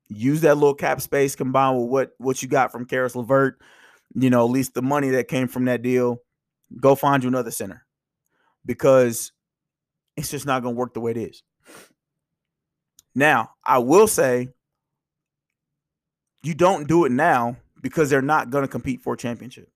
Use 0.09 0.43
that 0.43 0.57
little 0.57 0.75
cap 0.75 1.01
space 1.01 1.35
combined 1.35 1.79
with 1.79 1.89
what 1.89 2.11
what 2.19 2.43
you 2.43 2.49
got 2.49 2.73
from 2.73 2.87
Caris 2.87 3.17
LeVert. 3.17 3.61
You 4.15 4.31
know, 4.31 4.45
at 4.45 4.51
least 4.51 4.75
the 4.75 4.83
money 4.83 5.11
that 5.11 5.29
came 5.29 5.49
from 5.49 5.65
that 5.67 5.83
deal. 5.83 6.19
Go 6.81 6.95
find 6.95 7.23
you 7.23 7.29
another 7.29 7.51
center 7.51 7.87
because 8.65 9.33
it's 10.17 10.31
just 10.31 10.47
not 10.47 10.63
going 10.63 10.75
to 10.75 10.79
work 10.79 10.95
the 10.95 11.01
way 11.01 11.13
it 11.13 11.17
is. 11.17 11.43
Now, 13.15 13.51
I 13.65 13.79
will 13.79 14.07
say 14.07 14.49
you 16.43 16.55
don't 16.55 16.87
do 16.87 17.05
it 17.05 17.13
now 17.13 17.57
because 17.81 18.11
they're 18.11 18.23
not 18.23 18.51
going 18.51 18.63
to 18.63 18.69
compete 18.69 19.01
for 19.01 19.15
a 19.15 19.17
championship. 19.17 19.69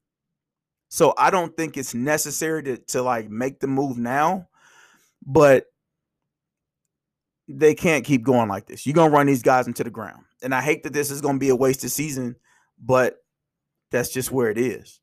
So 0.91 1.15
I 1.17 1.31
don't 1.31 1.57
think 1.57 1.77
it's 1.77 1.95
necessary 1.95 2.63
to 2.65 2.77
to 2.77 3.03
like 3.03 3.31
make 3.31 3.61
the 3.61 3.69
move 3.69 3.97
now, 3.97 4.49
but 5.25 5.67
they 7.49 7.75
can't 7.75 8.05
keep 8.05 8.23
going 8.23 8.49
like 8.49 8.67
this. 8.67 8.87
You're 8.87 8.95
gonna 8.95 9.13
run 9.13 9.27
these 9.27 9.43
guys 9.43 9.67
into 9.67 9.85
the 9.85 9.91
ground. 9.91 10.25
And 10.43 10.55
I 10.55 10.61
hate 10.61 10.83
that 10.83 10.93
this 10.93 11.11
is 11.11 11.21
gonna 11.21 11.39
be 11.39 11.49
a 11.49 11.57
wasted 11.57 11.91
season, 11.93 12.37
but 12.79 13.17
that's 13.91 14.11
just 14.11 14.33
where 14.33 14.51
it 14.51 14.59
is. 14.59 15.01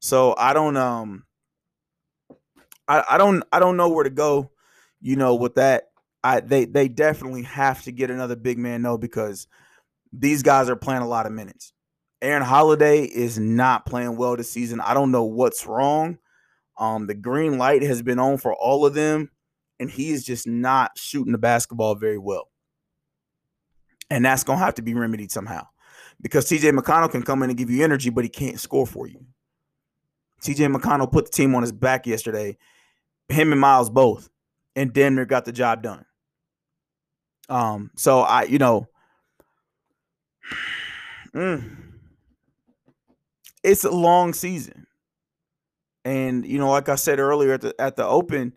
So 0.00 0.34
I 0.36 0.52
don't 0.52 0.76
um 0.76 1.24
I, 2.88 3.04
I 3.10 3.18
don't 3.18 3.44
I 3.52 3.60
don't 3.60 3.76
know 3.76 3.88
where 3.88 4.04
to 4.04 4.10
go, 4.10 4.50
you 5.00 5.16
know, 5.16 5.36
with 5.36 5.54
that. 5.56 5.90
I 6.24 6.40
they 6.40 6.64
they 6.64 6.88
definitely 6.88 7.42
have 7.42 7.82
to 7.84 7.92
get 7.92 8.10
another 8.10 8.36
big 8.36 8.58
man 8.58 8.82
though, 8.82 8.98
because 8.98 9.46
these 10.12 10.42
guys 10.42 10.68
are 10.68 10.76
playing 10.76 11.02
a 11.02 11.08
lot 11.08 11.26
of 11.26 11.32
minutes. 11.32 11.72
Aaron 12.22 12.42
Holiday 12.42 13.04
is 13.04 13.38
not 13.38 13.86
playing 13.86 14.16
well 14.16 14.36
this 14.36 14.50
season. 14.50 14.80
I 14.80 14.94
don't 14.94 15.10
know 15.10 15.24
what's 15.24 15.66
wrong. 15.66 16.18
Um, 16.78 17.06
the 17.06 17.14
green 17.14 17.58
light 17.58 17.82
has 17.82 18.02
been 18.02 18.18
on 18.18 18.38
for 18.38 18.54
all 18.54 18.86
of 18.86 18.94
them, 18.94 19.30
and 19.78 19.90
he 19.90 20.10
is 20.10 20.24
just 20.24 20.46
not 20.46 20.92
shooting 20.96 21.32
the 21.32 21.38
basketball 21.38 21.94
very 21.94 22.18
well. 22.18 22.50
And 24.10 24.24
that's 24.24 24.44
gonna 24.44 24.58
have 24.58 24.74
to 24.74 24.82
be 24.82 24.94
remedied 24.94 25.30
somehow. 25.30 25.66
Because 26.20 26.48
TJ 26.48 26.76
McConnell 26.78 27.10
can 27.10 27.22
come 27.22 27.42
in 27.42 27.50
and 27.50 27.58
give 27.58 27.70
you 27.70 27.84
energy, 27.84 28.10
but 28.10 28.24
he 28.24 28.30
can't 28.30 28.58
score 28.58 28.86
for 28.86 29.06
you. 29.06 29.24
TJ 30.42 30.74
McConnell 30.74 31.10
put 31.10 31.26
the 31.26 31.30
team 31.32 31.54
on 31.54 31.62
his 31.62 31.72
back 31.72 32.06
yesterday, 32.06 32.56
him 33.28 33.52
and 33.52 33.60
Miles 33.60 33.90
both, 33.90 34.30
and 34.74 34.92
Denver 34.92 35.26
got 35.26 35.44
the 35.44 35.52
job 35.52 35.82
done. 35.82 36.04
Um, 37.48 37.90
so 37.96 38.20
I, 38.20 38.44
you 38.44 38.58
know, 38.58 38.88
mm, 41.34 41.85
it's 43.66 43.84
a 43.84 43.90
long 43.90 44.32
season. 44.32 44.86
And 46.04 46.46
you 46.46 46.58
know, 46.58 46.70
like 46.70 46.88
I 46.88 46.94
said 46.94 47.18
earlier 47.18 47.54
at 47.54 47.60
the 47.62 47.74
at 47.80 47.96
the 47.96 48.06
open, 48.06 48.52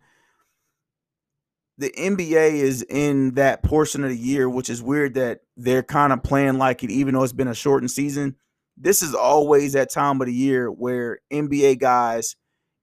the 1.80 1.92
NBA 1.98 2.52
is 2.52 2.84
in 2.84 3.34
that 3.34 3.64
portion 3.64 4.04
of 4.04 4.12
the 4.12 4.18
year, 4.18 4.48
which 4.48 4.70
is 4.70 4.84
weird 4.84 5.16
that 5.16 5.40
they're 5.58 5.82
kind 5.82 6.14
of 6.14 6.22
playing 6.22 6.60
like 6.60 6.84
it, 6.84 6.92
even 6.92 7.16
though 7.16 7.24
it's 7.24 7.34
been 7.34 7.48
a 7.48 7.56
shortened 7.56 7.90
season. 7.90 8.36
This 8.78 9.02
is 9.02 9.16
always 9.16 9.74
that 9.74 9.92
time 9.92 10.22
of 10.22 10.28
the 10.28 10.34
year 10.34 10.72
where 10.72 11.20
NBA 11.34 11.80
guys, 11.80 12.36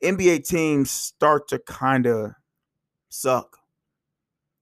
NBA 0.02 0.46
teams 0.46 0.90
start 0.90 1.48
to 1.48 1.60
kind 1.60 2.06
of 2.06 2.32
suck. 3.08 3.56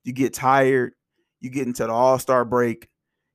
You 0.04 0.12
get 0.12 0.34
tired, 0.34 0.92
you 1.40 1.48
get 1.48 1.66
into 1.66 1.86
the 1.86 1.92
All 1.92 2.18
Star 2.18 2.44
break, 2.44 2.88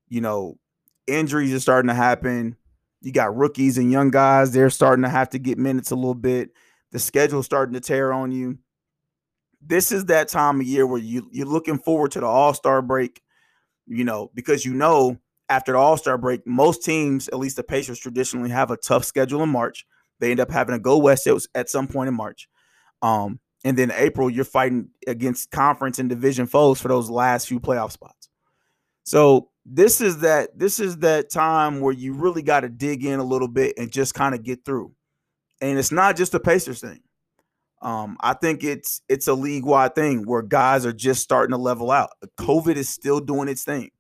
you 0.07 0.21
know, 0.21 0.59
injuries 1.07 1.53
are 1.53 1.59
starting 1.59 1.89
to 1.89 1.95
happen. 1.95 2.55
You 3.01 3.11
got 3.11 3.35
rookies 3.35 3.77
and 3.77 3.91
young 3.91 4.11
guys. 4.11 4.51
They're 4.51 4.69
starting 4.69 5.03
to 5.03 5.09
have 5.09 5.29
to 5.29 5.39
get 5.39 5.57
minutes 5.57 5.91
a 5.91 5.95
little 5.95 6.13
bit. 6.13 6.51
The 6.91 6.99
schedule's 6.99 7.45
starting 7.45 7.73
to 7.73 7.79
tear 7.79 8.11
on 8.11 8.31
you. 8.31 8.57
This 9.61 9.91
is 9.91 10.05
that 10.05 10.29
time 10.29 10.59
of 10.61 10.67
year 10.67 10.87
where 10.87 11.01
you 11.01 11.29
you're 11.31 11.45
looking 11.45 11.77
forward 11.77 12.11
to 12.11 12.19
the 12.19 12.25
All 12.25 12.53
Star 12.53 12.81
break, 12.81 13.21
you 13.87 14.03
know, 14.03 14.31
because 14.33 14.65
you 14.65 14.73
know 14.73 15.17
after 15.49 15.73
the 15.73 15.77
All 15.77 15.97
Star 15.97 16.17
break, 16.17 16.45
most 16.45 16.83
teams, 16.83 17.27
at 17.29 17.39
least 17.39 17.55
the 17.57 17.63
Pacers, 17.63 17.99
traditionally 17.99 18.49
have 18.49 18.71
a 18.71 18.77
tough 18.77 19.03
schedule 19.05 19.43
in 19.43 19.49
March. 19.49 19.85
They 20.19 20.31
end 20.31 20.39
up 20.39 20.51
having 20.51 20.75
to 20.75 20.79
go 20.79 20.97
west 20.97 21.27
at 21.55 21.69
some 21.69 21.87
point 21.87 22.07
in 22.07 22.13
March. 22.13 22.47
Um, 23.01 23.39
and 23.63 23.77
then 23.77 23.91
April, 23.91 24.29
you're 24.29 24.45
fighting 24.45 24.89
against 25.07 25.51
conference 25.51 25.99
and 25.99 26.09
division 26.09 26.47
foes 26.47 26.79
for 26.79 26.87
those 26.87 27.09
last 27.09 27.47
few 27.47 27.59
playoff 27.59 27.91
spots. 27.91 28.29
So 29.03 29.49
this 29.65 30.01
is 30.01 30.19
that 30.19 30.57
this 30.57 30.79
is 30.79 30.97
that 30.97 31.29
time 31.29 31.81
where 31.81 31.93
you 31.93 32.13
really 32.13 32.41
got 32.41 32.61
to 32.61 32.69
dig 32.69 33.05
in 33.05 33.19
a 33.19 33.23
little 33.23 33.47
bit 33.47 33.77
and 33.77 33.91
just 33.91 34.13
kind 34.13 34.33
of 34.33 34.43
get 34.43 34.65
through. 34.65 34.93
And 35.61 35.77
it's 35.77 35.91
not 35.91 36.15
just 36.15 36.33
a 36.33 36.39
Pacers 36.39 36.81
thing. 36.81 37.01
Um, 37.81 38.17
I 38.19 38.33
think 38.33 38.63
it's 38.63 39.01
it's 39.07 39.27
a 39.27 39.33
league 39.33 39.65
wide 39.65 39.95
thing 39.95 40.25
where 40.25 40.41
guys 40.41 40.85
are 40.85 40.93
just 40.93 41.21
starting 41.21 41.51
to 41.51 41.57
level 41.57 41.91
out. 41.91 42.09
COVID 42.39 42.75
is 42.75 42.89
still 42.89 43.19
doing 43.19 43.47
its 43.47 43.63
thing. 43.63 43.91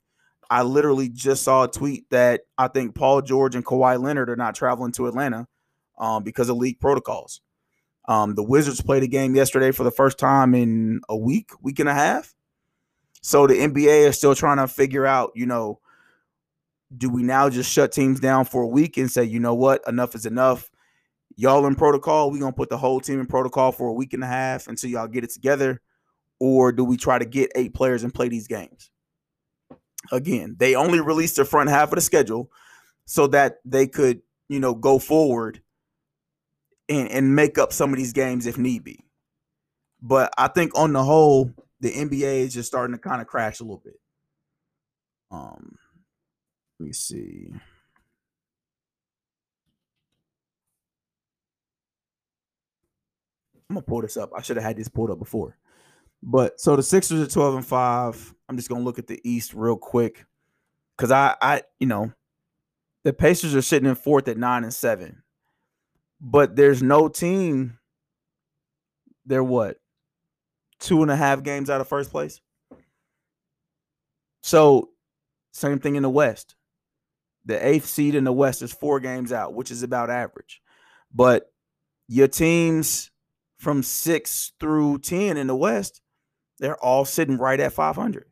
I 0.49 0.63
literally 0.63 1.09
just 1.09 1.43
saw 1.43 1.63
a 1.63 1.71
tweet 1.71 2.09
that 2.09 2.41
I 2.57 2.67
think 2.67 2.95
Paul 2.95 3.21
George 3.21 3.55
and 3.55 3.65
Kawhi 3.65 4.01
Leonard 4.01 4.29
are 4.29 4.35
not 4.35 4.55
traveling 4.55 4.91
to 4.93 5.07
Atlanta 5.07 5.47
um, 5.97 6.23
because 6.23 6.49
of 6.49 6.57
league 6.57 6.79
protocols. 6.79 7.41
Um, 8.07 8.33
the 8.33 8.43
Wizards 8.43 8.81
played 8.81 9.03
a 9.03 9.07
game 9.07 9.35
yesterday 9.35 9.71
for 9.71 9.83
the 9.83 9.91
first 9.91 10.17
time 10.17 10.55
in 10.55 11.01
a 11.07 11.15
week, 11.15 11.51
week 11.61 11.79
and 11.79 11.87
a 11.87 11.93
half. 11.93 12.33
So 13.21 13.47
the 13.47 13.55
NBA 13.55 14.07
is 14.07 14.17
still 14.17 14.35
trying 14.35 14.57
to 14.57 14.67
figure 14.67 15.05
out, 15.05 15.31
you 15.35 15.45
know, 15.45 15.79
do 16.95 17.09
we 17.09 17.21
now 17.21 17.49
just 17.49 17.71
shut 17.71 17.91
teams 17.91 18.19
down 18.19 18.45
for 18.45 18.63
a 18.63 18.67
week 18.67 18.97
and 18.97 19.11
say, 19.11 19.23
you 19.23 19.39
know 19.39 19.53
what, 19.53 19.81
enough 19.87 20.15
is 20.15 20.25
enough? 20.25 20.71
Y'all 21.35 21.65
in 21.67 21.75
protocol, 21.75 22.31
we're 22.31 22.39
gonna 22.39 22.51
put 22.51 22.69
the 22.69 22.77
whole 22.77 22.99
team 22.99 23.19
in 23.19 23.25
protocol 23.27 23.71
for 23.71 23.87
a 23.87 23.93
week 23.93 24.13
and 24.13 24.23
a 24.23 24.27
half 24.27 24.67
until 24.67 24.89
y'all 24.89 25.07
get 25.07 25.23
it 25.23 25.29
together. 25.29 25.81
Or 26.39 26.71
do 26.71 26.83
we 26.83 26.97
try 26.97 27.19
to 27.19 27.25
get 27.25 27.51
eight 27.55 27.73
players 27.73 28.03
and 28.03 28.13
play 28.13 28.29
these 28.29 28.47
games? 28.47 28.89
Again, 30.11 30.55
they 30.57 30.75
only 30.75 30.99
released 30.99 31.35
the 31.35 31.45
front 31.45 31.69
half 31.69 31.89
of 31.89 31.95
the 31.95 32.01
schedule 32.01 32.49
so 33.05 33.27
that 33.27 33.57
they 33.65 33.87
could, 33.87 34.21
you 34.47 34.59
know, 34.59 34.73
go 34.73 34.99
forward 34.99 35.61
and, 36.87 37.09
and 37.09 37.35
make 37.35 37.57
up 37.57 37.73
some 37.73 37.91
of 37.91 37.97
these 37.97 38.13
games 38.13 38.47
if 38.47 38.57
need 38.57 38.83
be. 38.83 39.05
But 40.01 40.33
I 40.37 40.47
think 40.47 40.71
on 40.75 40.93
the 40.93 41.03
whole, 41.03 41.51
the 41.79 41.91
NBA 41.91 42.41
is 42.41 42.53
just 42.53 42.67
starting 42.67 42.95
to 42.95 43.01
kind 43.01 43.21
of 43.21 43.27
crash 43.27 43.59
a 43.59 43.63
little 43.63 43.81
bit. 43.83 43.99
Um, 45.31 45.77
let 46.79 46.85
me 46.87 46.93
see. 46.93 47.51
I'm 53.69 53.75
gonna 53.75 53.85
pull 53.85 54.01
this 54.01 54.17
up. 54.17 54.31
I 54.35 54.41
should 54.41 54.57
have 54.57 54.65
had 54.65 54.77
this 54.77 54.87
pulled 54.87 55.11
up 55.11 55.19
before. 55.19 55.57
But 56.23 56.59
so 56.59 56.75
the 56.75 56.83
Sixers 56.83 57.21
are 57.21 57.31
12 57.31 57.55
and 57.55 57.65
5. 57.65 58.33
I'm 58.49 58.57
just 58.57 58.67
gonna 58.67 58.83
look 58.83 58.99
at 58.99 59.07
the 59.07 59.21
East 59.23 59.53
real 59.53 59.77
quick. 59.77 60.25
Cause 60.97 61.11
I 61.11 61.35
I 61.41 61.61
you 61.79 61.87
know 61.87 62.11
the 63.03 63.13
Pacers 63.13 63.55
are 63.55 63.61
sitting 63.61 63.87
in 63.87 63.95
fourth 63.95 64.27
at 64.27 64.37
nine 64.37 64.63
and 64.63 64.73
seven. 64.73 65.23
But 66.19 66.55
there's 66.55 66.83
no 66.83 67.07
team. 67.07 67.79
They're 69.25 69.43
what? 69.43 69.77
Two 70.79 71.01
and 71.01 71.11
a 71.11 71.15
half 71.15 71.43
games 71.43 71.69
out 71.69 71.81
of 71.81 71.87
first 71.87 72.11
place. 72.11 72.39
So 74.41 74.89
same 75.51 75.79
thing 75.79 75.95
in 75.95 76.03
the 76.03 76.09
West. 76.09 76.55
The 77.45 77.65
eighth 77.65 77.85
seed 77.85 78.15
in 78.15 78.23
the 78.23 78.33
West 78.33 78.61
is 78.61 78.71
four 78.71 78.99
games 78.99 79.31
out, 79.31 79.53
which 79.53 79.71
is 79.71 79.83
about 79.83 80.09
average. 80.09 80.61
But 81.13 81.51
your 82.07 82.27
teams 82.27 83.11
from 83.57 83.83
six 83.83 84.53
through 84.59 84.99
10 84.99 85.37
in 85.37 85.47
the 85.47 85.55
West, 85.55 86.01
they're 86.59 86.81
all 86.83 87.05
sitting 87.05 87.37
right 87.37 87.59
at 87.59 87.73
500 87.73 88.25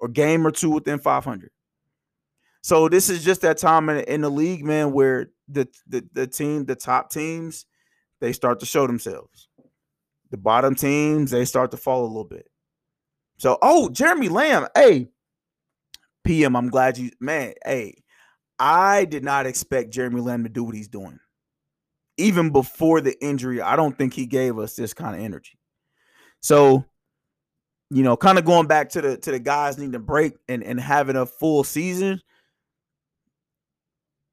or 0.00 0.08
game 0.08 0.46
or 0.46 0.50
two 0.50 0.70
within 0.70 0.98
500. 0.98 1.50
So 2.62 2.88
this 2.88 3.08
is 3.08 3.24
just 3.24 3.42
that 3.42 3.58
time 3.58 3.88
in, 3.88 3.98
in 4.04 4.20
the 4.22 4.30
league, 4.30 4.64
man, 4.64 4.92
where 4.92 5.30
the, 5.48 5.68
the 5.86 6.04
the 6.12 6.26
team, 6.26 6.64
the 6.64 6.74
top 6.74 7.10
teams, 7.10 7.64
they 8.20 8.32
start 8.32 8.60
to 8.60 8.66
show 8.66 8.86
themselves. 8.86 9.45
The 10.30 10.36
bottom 10.36 10.74
teams, 10.74 11.30
they 11.30 11.44
start 11.44 11.70
to 11.70 11.76
fall 11.76 12.04
a 12.04 12.08
little 12.08 12.24
bit. 12.24 12.48
So, 13.38 13.58
oh, 13.62 13.88
Jeremy 13.90 14.28
Lamb, 14.28 14.66
hey, 14.74 15.08
PM, 16.24 16.56
I'm 16.56 16.68
glad 16.68 16.98
you, 16.98 17.10
man, 17.20 17.54
hey, 17.64 18.02
I 18.58 19.04
did 19.04 19.22
not 19.22 19.46
expect 19.46 19.90
Jeremy 19.90 20.20
Lamb 20.20 20.44
to 20.44 20.48
do 20.48 20.64
what 20.64 20.74
he's 20.74 20.88
doing. 20.88 21.18
Even 22.16 22.50
before 22.50 23.00
the 23.00 23.14
injury, 23.22 23.60
I 23.60 23.76
don't 23.76 23.96
think 23.96 24.14
he 24.14 24.26
gave 24.26 24.58
us 24.58 24.74
this 24.74 24.94
kind 24.94 25.14
of 25.14 25.22
energy. 25.22 25.58
So, 26.40 26.84
you 27.90 28.02
know, 28.02 28.16
kind 28.16 28.38
of 28.38 28.44
going 28.44 28.66
back 28.66 28.88
to 28.90 29.00
the 29.02 29.16
to 29.18 29.30
the 29.30 29.38
guys 29.38 29.78
needing 29.78 29.94
a 29.94 30.00
break 30.00 30.34
and, 30.48 30.62
and 30.62 30.80
having 30.80 31.16
a 31.16 31.26
full 31.26 31.62
season. 31.62 32.20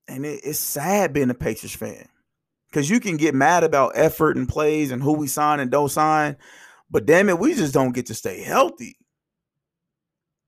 And 0.08 0.26
it, 0.26 0.41
it's 0.44 0.60
sad 0.60 1.14
being 1.14 1.30
a 1.30 1.34
Pacers 1.34 1.76
fan. 1.76 2.08
Because 2.74 2.90
you 2.90 3.00
can 3.00 3.18
get 3.18 3.36
mad 3.36 3.64
about 3.64 3.92
effort 3.94 4.36
and 4.36 4.50
plays 4.50 4.90
and 4.90 5.04
who 5.04 5.14
we 5.14 5.28
sign 5.28 5.60
and 5.60 5.70
don't 5.70 5.90
sign. 5.90 6.38
But 6.90 7.06
damn 7.06 7.30
it, 7.30 7.38
we 7.38 7.54
just 7.54 7.72
don't 7.72 7.94
get 7.94 8.08
to 8.08 8.16
stay 8.16 8.42
healthy. 8.42 8.98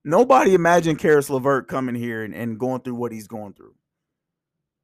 Nobody 0.04 0.56
imagined 0.56 0.98
Caris 0.98 1.30
LeVert 1.30 1.68
coming 1.68 1.94
here 1.94 2.24
and, 2.24 2.34
and 2.34 2.60
going 2.60 2.82
through 2.82 2.96
what 2.96 3.12
he's 3.12 3.28
going 3.28 3.54
through. 3.54 3.76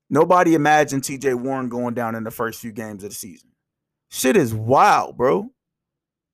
Nobody 0.08 0.54
imagined 0.54 1.02
TJ 1.02 1.34
Warren 1.34 1.68
going 1.68 1.96
down 1.96 2.14
in 2.14 2.24
the 2.24 2.30
first 2.30 2.60
few 2.60 2.72
games 2.72 3.04
of 3.04 3.10
the 3.10 3.16
season. 3.16 3.50
Shit 4.12 4.38
is 4.38 4.54
wild, 4.54 5.18
bro. 5.18 5.50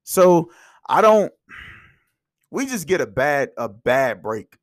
So 0.04 0.52
I 0.90 1.00
don't 1.00 1.32
we 2.52 2.66
just 2.66 2.86
get 2.86 3.00
a 3.00 3.08
bad 3.08 3.52
a 3.58 3.70
bad 3.70 4.22
break. 4.22 4.58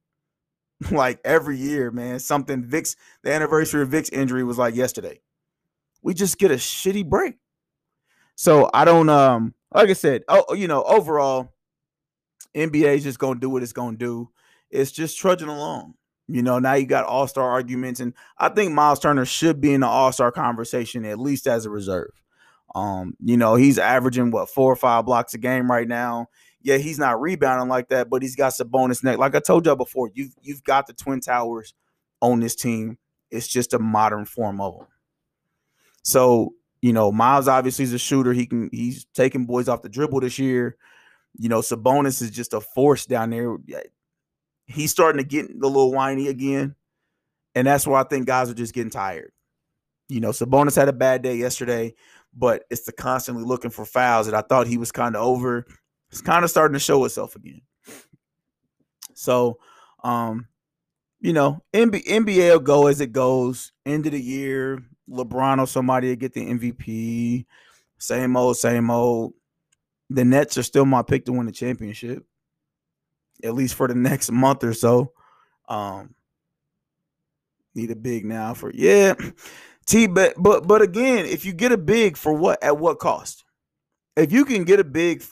like 0.90 1.20
every 1.24 1.56
year, 1.56 1.90
man. 1.90 2.18
Something 2.18 2.62
Vic's 2.62 2.96
the 3.22 3.32
anniversary 3.32 3.82
of 3.82 3.88
Vic's 3.88 4.10
injury 4.10 4.44
was 4.44 4.58
like 4.58 4.74
yesterday. 4.74 5.20
We 6.04 6.14
just 6.14 6.38
get 6.38 6.52
a 6.52 6.56
shitty 6.56 7.08
break. 7.08 7.34
So 8.36 8.70
I 8.72 8.84
don't 8.84 9.08
um 9.08 9.54
like 9.72 9.88
I 9.88 9.94
said, 9.94 10.22
oh 10.28 10.54
you 10.54 10.68
know, 10.68 10.84
overall 10.84 11.52
NBA 12.54 12.96
is 12.96 13.02
just 13.02 13.18
gonna 13.18 13.40
do 13.40 13.50
what 13.50 13.64
it's 13.64 13.72
gonna 13.72 13.96
do. 13.96 14.30
It's 14.70 14.92
just 14.92 15.18
trudging 15.18 15.48
along. 15.48 15.94
You 16.28 16.42
know, 16.42 16.58
now 16.58 16.74
you 16.74 16.86
got 16.86 17.04
all 17.04 17.26
star 17.26 17.50
arguments, 17.50 18.00
and 18.00 18.14
I 18.38 18.48
think 18.50 18.72
Miles 18.72 19.00
Turner 19.00 19.24
should 19.24 19.60
be 19.60 19.72
in 19.74 19.80
the 19.80 19.86
all 19.86 20.12
star 20.12 20.30
conversation 20.30 21.04
at 21.04 21.18
least 21.18 21.46
as 21.46 21.66
a 21.66 21.70
reserve. 21.70 22.12
Um, 22.74 23.14
you 23.20 23.36
know, 23.36 23.54
he's 23.54 23.78
averaging 23.78 24.30
what 24.30 24.50
four 24.50 24.72
or 24.72 24.76
five 24.76 25.06
blocks 25.06 25.34
a 25.34 25.38
game 25.38 25.70
right 25.70 25.88
now. 25.88 26.28
Yeah, 26.62 26.78
he's 26.78 26.98
not 26.98 27.20
rebounding 27.20 27.68
like 27.68 27.88
that, 27.88 28.08
but 28.08 28.22
he's 28.22 28.36
got 28.36 28.50
some 28.54 28.68
bonus 28.68 29.02
neck. 29.02 29.18
Like 29.18 29.34
I 29.34 29.40
told 29.40 29.66
y'all 29.66 29.76
before, 29.76 30.10
you've 30.14 30.34
you've 30.42 30.64
got 30.64 30.86
the 30.86 30.92
Twin 30.92 31.20
Towers 31.20 31.74
on 32.20 32.40
this 32.40 32.54
team. 32.54 32.98
It's 33.30 33.48
just 33.48 33.74
a 33.74 33.78
modern 33.78 34.24
form 34.24 34.60
of 34.60 34.78
them. 34.78 34.86
So, 36.04 36.54
you 36.82 36.92
know, 36.92 37.10
Miles 37.10 37.48
obviously 37.48 37.84
is 37.84 37.92
a 37.92 37.98
shooter. 37.98 38.32
He 38.32 38.46
can 38.46 38.68
he's 38.72 39.06
taking 39.14 39.46
boys 39.46 39.68
off 39.68 39.82
the 39.82 39.88
dribble 39.88 40.20
this 40.20 40.38
year. 40.38 40.76
You 41.36 41.48
know, 41.48 41.60
Sabonis 41.60 42.22
is 42.22 42.30
just 42.30 42.52
a 42.52 42.60
force 42.60 43.06
down 43.06 43.30
there. 43.30 43.56
He's 44.66 44.90
starting 44.90 45.18
to 45.18 45.28
get 45.28 45.50
a 45.50 45.66
little 45.66 45.92
whiny 45.92 46.28
again. 46.28 46.76
And 47.54 47.66
that's 47.66 47.86
why 47.86 48.00
I 48.00 48.04
think 48.04 48.26
guys 48.26 48.50
are 48.50 48.54
just 48.54 48.74
getting 48.74 48.90
tired. 48.90 49.32
You 50.08 50.20
know, 50.20 50.30
Sabonis 50.30 50.76
had 50.76 50.88
a 50.88 50.92
bad 50.92 51.22
day 51.22 51.36
yesterday, 51.36 51.94
but 52.36 52.64
it's 52.70 52.82
the 52.82 52.92
constantly 52.92 53.44
looking 53.44 53.70
for 53.70 53.84
fouls 53.84 54.26
that 54.26 54.34
I 54.34 54.42
thought 54.42 54.66
he 54.66 54.76
was 54.76 54.92
kind 54.92 55.16
of 55.16 55.22
over. 55.22 55.66
It's 56.10 56.20
kind 56.20 56.44
of 56.44 56.50
starting 56.50 56.74
to 56.74 56.78
show 56.80 57.04
itself 57.04 57.36
again. 57.36 57.62
So, 59.14 59.58
um, 60.02 60.48
you 61.20 61.32
know, 61.32 61.62
NBA, 61.72 62.06
NBA 62.06 62.50
will 62.52 62.58
go 62.60 62.86
as 62.88 63.00
it 63.00 63.12
goes. 63.12 63.72
End 63.86 64.04
of 64.06 64.12
the 64.12 64.20
year, 64.20 64.82
LeBron 65.08 65.60
or 65.60 65.66
somebody 65.66 66.08
to 66.08 66.16
get 66.16 66.32
the 66.32 66.44
MVP. 66.44 67.46
Same 67.98 68.36
old, 68.36 68.56
same 68.56 68.90
old 68.90 69.34
the 70.10 70.24
Nets 70.24 70.58
are 70.58 70.62
still 70.62 70.84
my 70.84 71.02
pick 71.02 71.24
to 71.26 71.32
win 71.32 71.46
the 71.46 71.52
championship, 71.52 72.24
at 73.42 73.54
least 73.54 73.74
for 73.74 73.88
the 73.88 73.94
next 73.94 74.30
month 74.30 74.64
or 74.64 74.74
so. 74.74 75.12
Um, 75.68 76.14
need 77.74 77.90
a 77.90 77.96
big 77.96 78.24
now 78.24 78.54
for 78.54 78.70
yeah, 78.72 79.14
T. 79.86 80.06
But 80.06 80.34
but 80.38 80.66
but 80.66 80.82
again, 80.82 81.26
if 81.26 81.44
you 81.44 81.52
get 81.52 81.72
a 81.72 81.78
big 81.78 82.16
for 82.16 82.32
what 82.32 82.62
at 82.62 82.78
what 82.78 82.98
cost? 82.98 83.44
If 84.16 84.30
you 84.30 84.44
can 84.44 84.64
get 84.64 84.78
a 84.78 84.84
big 84.84 85.24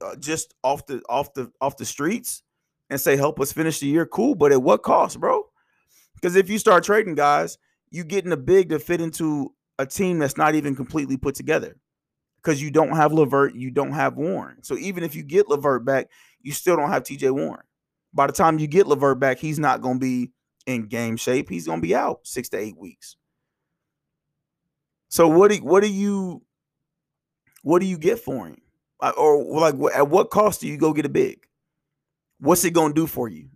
uh, 0.00 0.14
just 0.16 0.54
off 0.62 0.86
the 0.86 1.02
off 1.08 1.34
the 1.34 1.50
off 1.60 1.76
the 1.76 1.84
streets 1.84 2.42
and 2.90 3.00
say 3.00 3.16
help 3.16 3.40
us 3.40 3.52
finish 3.52 3.80
the 3.80 3.86
year, 3.86 4.06
cool. 4.06 4.34
But 4.34 4.52
at 4.52 4.62
what 4.62 4.82
cost, 4.82 5.18
bro? 5.18 5.44
Because 6.14 6.36
if 6.36 6.50
you 6.50 6.58
start 6.58 6.84
trading 6.84 7.14
guys, 7.14 7.58
you 7.90 8.04
getting 8.04 8.32
a 8.32 8.36
big 8.36 8.70
to 8.70 8.78
fit 8.78 9.00
into 9.00 9.54
a 9.78 9.86
team 9.86 10.18
that's 10.18 10.36
not 10.36 10.54
even 10.54 10.74
completely 10.74 11.16
put 11.16 11.34
together 11.34 11.76
because 12.42 12.62
you 12.62 12.70
don't 12.70 12.96
have 12.96 13.12
LeVert, 13.12 13.54
you 13.54 13.70
don't 13.70 13.92
have 13.92 14.16
Warren. 14.16 14.62
So 14.62 14.76
even 14.78 15.04
if 15.04 15.14
you 15.14 15.22
get 15.22 15.48
LeVert 15.48 15.84
back, 15.84 16.08
you 16.40 16.52
still 16.52 16.76
don't 16.76 16.90
have 16.90 17.02
TJ 17.02 17.30
Warren. 17.32 17.64
By 18.12 18.26
the 18.26 18.32
time 18.32 18.58
you 18.58 18.66
get 18.66 18.86
LeVert 18.86 19.20
back, 19.20 19.38
he's 19.38 19.58
not 19.58 19.82
going 19.82 19.96
to 19.96 20.00
be 20.00 20.32
in 20.66 20.86
game 20.86 21.16
shape. 21.16 21.48
He's 21.48 21.66
going 21.66 21.80
to 21.80 21.86
be 21.86 21.94
out 21.94 22.20
six 22.24 22.48
to 22.50 22.58
eight 22.58 22.76
weeks. 22.76 23.16
So 25.08 25.28
what 25.28 25.50
do 25.50 25.56
what 25.58 25.82
do 25.82 25.90
you 25.90 26.42
what 27.62 27.80
do 27.80 27.86
you 27.86 27.98
get 27.98 28.18
for 28.18 28.46
him? 28.46 28.58
Uh, 29.00 29.12
or 29.16 29.60
like 29.60 29.74
at 29.94 30.08
what 30.08 30.30
cost 30.30 30.60
do 30.60 30.68
you 30.68 30.76
go 30.76 30.92
get 30.92 31.06
a 31.06 31.10
big? 31.10 31.46
What's 32.40 32.64
it 32.64 32.72
going 32.72 32.94
to 32.94 33.00
do 33.00 33.06
for 33.06 33.28
you? 33.28 33.48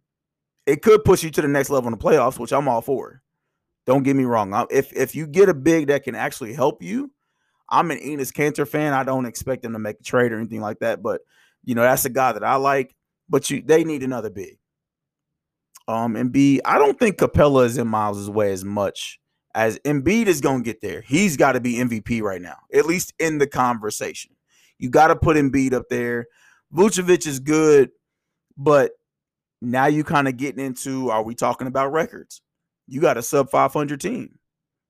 It 0.66 0.82
could 0.82 1.04
push 1.04 1.22
you 1.22 1.30
to 1.30 1.42
the 1.42 1.48
next 1.48 1.70
level 1.70 1.88
in 1.88 1.98
the 1.98 2.02
playoffs, 2.02 2.38
which 2.38 2.52
I'm 2.52 2.68
all 2.68 2.80
for. 2.80 3.22
Don't 3.86 4.02
get 4.02 4.16
me 4.16 4.24
wrong. 4.24 4.66
If 4.70 4.92
if 4.92 5.14
you 5.14 5.26
get 5.26 5.48
a 5.48 5.54
big 5.54 5.88
that 5.88 6.04
can 6.04 6.14
actually 6.14 6.52
help 6.52 6.82
you, 6.82 7.10
I'm 7.68 7.90
an 7.90 7.98
Enes 7.98 8.32
Kanter 8.32 8.66
fan. 8.66 8.92
I 8.92 9.02
don't 9.02 9.26
expect 9.26 9.62
them 9.62 9.72
to 9.72 9.78
make 9.78 10.00
a 10.00 10.04
trade 10.04 10.32
or 10.32 10.38
anything 10.38 10.60
like 10.60 10.80
that, 10.80 11.02
but 11.02 11.22
you 11.64 11.74
know 11.74 11.82
that's 11.82 12.04
a 12.04 12.10
guy 12.10 12.32
that 12.32 12.44
I 12.44 12.56
like. 12.56 12.94
But 13.28 13.50
you, 13.50 13.62
they 13.64 13.84
need 13.84 14.02
another 14.02 14.30
big. 14.30 14.58
Um, 15.88 16.16
and 16.16 16.30
B, 16.30 16.60
I 16.64 16.78
don't 16.78 16.98
think 16.98 17.16
Capela 17.16 17.64
is 17.64 17.76
in 17.76 17.88
Miles' 17.88 18.30
way 18.30 18.52
as 18.52 18.64
much 18.64 19.18
as 19.54 19.78
Embiid 19.80 20.26
is 20.26 20.40
going 20.40 20.62
to 20.62 20.64
get 20.64 20.80
there. 20.80 21.00
He's 21.00 21.36
got 21.36 21.52
to 21.52 21.60
be 21.60 21.74
MVP 21.74 22.22
right 22.22 22.40
now, 22.40 22.56
at 22.72 22.86
least 22.86 23.12
in 23.18 23.38
the 23.38 23.46
conversation. 23.46 24.32
You 24.78 24.90
got 24.90 25.08
to 25.08 25.16
put 25.16 25.36
Embiid 25.36 25.72
up 25.72 25.88
there. 25.90 26.26
Vucevic 26.74 27.26
is 27.26 27.40
good, 27.40 27.90
but 28.56 28.92
now 29.60 29.86
you 29.86 30.04
kind 30.04 30.28
of 30.28 30.36
getting 30.36 30.64
into 30.64 31.10
are 31.10 31.22
we 31.22 31.34
talking 31.34 31.66
about 31.66 31.92
records? 31.92 32.42
You 32.92 33.00
got 33.00 33.16
a 33.16 33.22
sub 33.22 33.48
500 33.48 33.98
team. 34.02 34.38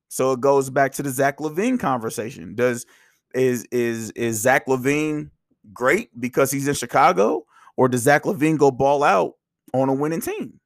So 0.09 0.33
it 0.33 0.41
goes 0.41 0.69
back 0.69 0.91
to 0.93 1.03
the 1.03 1.09
Zach 1.09 1.37
LaVine 1.37 1.79
conversation. 1.79 2.53
Does 2.53 2.85
is 3.33 3.65
is 3.71 4.11
is 4.11 4.41
Zach 4.41 4.67
LaVine 4.67 5.31
great 5.71 6.09
because 6.19 6.51
he's 6.51 6.67
in 6.67 6.73
Chicago, 6.73 7.45
or 7.77 7.87
does 7.87 8.01
Zach 8.01 8.23
LaVine 8.23 8.57
go 8.57 8.71
ball 8.71 9.03
out 9.03 9.35
on 9.73 9.87
a 9.87 9.93
winning 9.93 10.19
team? 10.19 10.59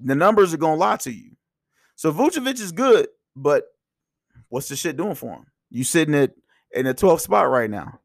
The 0.00 0.16
numbers 0.16 0.52
are 0.52 0.56
gonna 0.56 0.74
lie 0.74 0.96
to 0.96 1.12
you. 1.12 1.36
So 1.94 2.12
Vucevic 2.12 2.60
is 2.60 2.72
good, 2.72 3.06
but 3.36 3.66
what's 4.48 4.68
the 4.68 4.74
shit 4.74 4.96
doing 4.96 5.14
for 5.14 5.36
him? 5.36 5.46
You 5.70 5.84
sitting 5.84 6.16
at 6.16 6.32
in 6.72 6.86
the 6.86 6.94
12th 6.94 7.20
spot 7.20 7.48
right 7.48 7.70
now. 7.70 8.00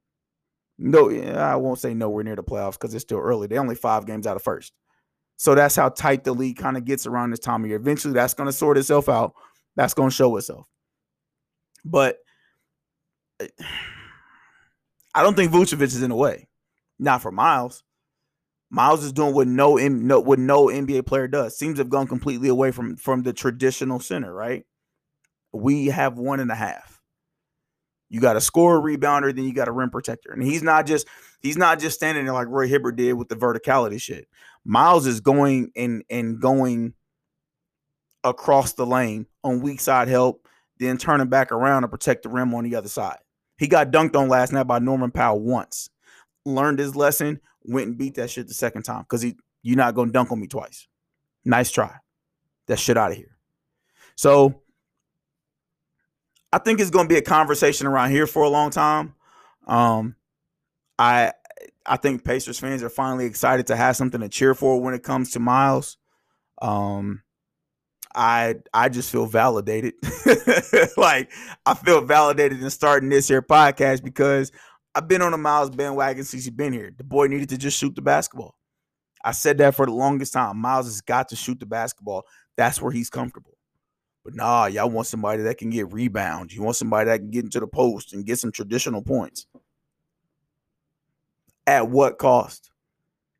No, 0.77 1.09
I 1.09 1.55
won't 1.55 1.79
say 1.79 1.95
nowhere 1.95 2.23
near 2.23 2.35
the 2.35 2.43
playoffs 2.43 2.73
because 2.73 2.93
it's 2.93 3.01
still 3.01 3.17
early. 3.17 3.47
They're 3.47 3.59
only 3.59 3.73
five 3.73 4.05
games 4.05 4.27
out 4.27 4.35
of 4.35 4.43
first. 4.43 4.71
So 5.37 5.55
that's 5.55 5.75
how 5.75 5.89
tight 5.89 6.23
the 6.23 6.33
league 6.33 6.57
kind 6.57 6.77
of 6.77 6.85
gets 6.85 7.05
around 7.05 7.29
this 7.29 7.39
time 7.39 7.63
of 7.63 7.69
year. 7.69 7.77
Eventually, 7.77 8.13
that's 8.13 8.33
going 8.33 8.47
to 8.47 8.53
sort 8.53 8.77
itself 8.77 9.07
out 9.07 9.33
that's 9.77 9.93
going 9.93 10.09
to 10.09 10.15
show 10.15 10.35
itself. 10.35 10.67
But 11.85 12.17
eh, 13.39 13.47
I 15.15 15.23
don't 15.23 15.35
think 15.35 15.51
Vucevic 15.51 15.83
is 15.83 16.01
in 16.01 16.09
the 16.09 16.15
way. 16.15 16.49
Not 16.99 17.21
for 17.21 17.31
Miles. 17.31 17.83
Miles 18.69 19.03
is 19.03 19.13
doing 19.13 19.33
what 19.33 19.47
no, 19.47 19.75
no 19.75 20.19
what 20.19 20.39
no 20.39 20.65
NBA 20.65 21.05
player 21.05 21.27
does. 21.29 21.57
Seems 21.57 21.75
to 21.75 21.81
have 21.81 21.89
gone 21.89 22.07
completely 22.07 22.49
away 22.49 22.71
from 22.71 22.97
from 22.97 23.23
the 23.23 23.31
traditional 23.31 24.01
center, 24.01 24.33
right? 24.33 24.65
We 25.53 25.85
have 25.85 26.17
one 26.17 26.41
and 26.41 26.51
a 26.51 26.55
half. 26.55 27.01
You 28.09 28.19
got 28.19 28.35
a 28.35 28.41
scorer, 28.41 28.81
rebounder, 28.81 29.33
then 29.33 29.45
you 29.45 29.53
got 29.53 29.67
a 29.67 29.71
rim 29.71 29.89
protector. 29.89 30.33
And 30.33 30.43
he's 30.43 30.63
not 30.63 30.85
just 30.85 31.07
he's 31.39 31.57
not 31.57 31.79
just 31.79 31.95
standing 31.95 32.25
there 32.25 32.33
like 32.33 32.47
Roy 32.47 32.67
Hibbert 32.67 32.97
did 32.97 33.13
with 33.13 33.29
the 33.29 33.35
verticality 33.35 34.01
shit. 34.01 34.27
Miles 34.67 35.07
is 35.07 35.21
going 35.21 35.71
and 35.77 36.03
and 36.09 36.41
going 36.41 36.93
across 38.25 38.73
the 38.73 38.85
lane 38.85 39.25
on 39.41 39.61
weak 39.61 39.79
side 39.79 40.09
help, 40.09 40.45
then 40.77 40.97
turning 40.97 41.29
back 41.29 41.53
around 41.53 41.83
to 41.83 41.87
protect 41.87 42.23
the 42.23 42.29
rim 42.29 42.53
on 42.53 42.65
the 42.65 42.75
other 42.75 42.89
side. 42.89 43.17
He 43.57 43.67
got 43.67 43.91
dunked 43.91 44.17
on 44.17 44.27
last 44.27 44.51
night 44.51 44.67
by 44.67 44.79
Norman 44.79 45.09
Powell 45.09 45.39
once. 45.39 45.89
Learned 46.45 46.79
his 46.79 46.97
lesson, 46.97 47.39
went 47.63 47.87
and 47.87 47.97
beat 47.97 48.15
that 48.15 48.29
shit 48.29 48.49
the 48.49 48.53
second 48.53 48.83
time 48.83 49.03
because 49.03 49.21
he 49.21 49.37
you're 49.63 49.77
not 49.77 49.95
gonna 49.95 50.11
dunk 50.11 50.33
on 50.33 50.39
me 50.41 50.47
twice. 50.47 50.85
Nice 51.45 51.71
try. 51.71 51.95
That 52.67 52.77
shit 52.77 52.97
out 52.97 53.11
of 53.11 53.17
here. 53.17 53.37
So 54.17 54.63
I 56.51 56.57
think 56.57 56.81
it's 56.81 56.89
gonna 56.89 57.07
be 57.07 57.15
a 57.15 57.21
conversation 57.21 57.87
around 57.87 58.11
here 58.11 58.27
for 58.27 58.43
a 58.43 58.49
long 58.49 58.71
time. 58.71 59.15
Um, 59.65 60.17
I 60.99 61.31
I 61.87 61.97
think 61.97 62.25
Pacers 62.25 62.59
fans 62.59 62.83
are 62.83 62.89
finally 62.89 63.25
excited 63.25 63.67
to 63.67 63.75
have 63.75 63.95
something 63.95 64.21
to 64.21 64.29
cheer 64.29 64.53
for 64.53 64.81
when 64.81 64.93
it 64.93 65.03
comes 65.03 65.31
to 65.31 65.39
Miles. 65.39 65.97
Um, 66.61 67.23
I 68.13 68.55
I 68.73 68.89
just 68.89 69.11
feel 69.11 69.25
validated. 69.25 69.93
like 70.97 71.31
I 71.65 71.73
feel 71.75 72.01
validated 72.01 72.61
in 72.61 72.69
starting 72.69 73.09
this 73.09 73.27
here 73.27 73.41
podcast 73.41 74.03
because 74.03 74.51
I've 74.95 75.07
been 75.07 75.21
on 75.21 75.33
a 75.33 75.37
Miles 75.37 75.69
bandwagon 75.69 76.23
since 76.23 76.43
he's 76.43 76.53
been 76.53 76.73
here. 76.73 76.91
The 76.97 77.03
boy 77.03 77.27
needed 77.27 77.49
to 77.49 77.57
just 77.57 77.77
shoot 77.77 77.95
the 77.95 78.01
basketball. 78.01 78.55
I 79.23 79.31
said 79.31 79.59
that 79.59 79.75
for 79.75 79.85
the 79.85 79.93
longest 79.93 80.33
time. 80.33 80.57
Miles 80.57 80.87
has 80.87 81.01
got 81.01 81.29
to 81.29 81.35
shoot 81.35 81.59
the 81.59 81.65
basketball. 81.65 82.23
That's 82.55 82.81
where 82.81 82.91
he's 82.91 83.09
comfortable. 83.09 83.57
But 84.25 84.35
nah, 84.35 84.65
y'all 84.65 84.89
want 84.89 85.07
somebody 85.07 85.43
that 85.43 85.57
can 85.57 85.69
get 85.69 85.91
rebounds. 85.93 86.53
You 86.55 86.63
want 86.63 86.75
somebody 86.75 87.09
that 87.09 87.19
can 87.19 87.29
get 87.29 87.45
into 87.45 87.59
the 87.59 87.67
post 87.67 88.13
and 88.13 88.25
get 88.25 88.39
some 88.39 88.51
traditional 88.51 89.01
points. 89.01 89.45
At 91.67 91.89
what 91.89 92.17
cost? 92.17 92.71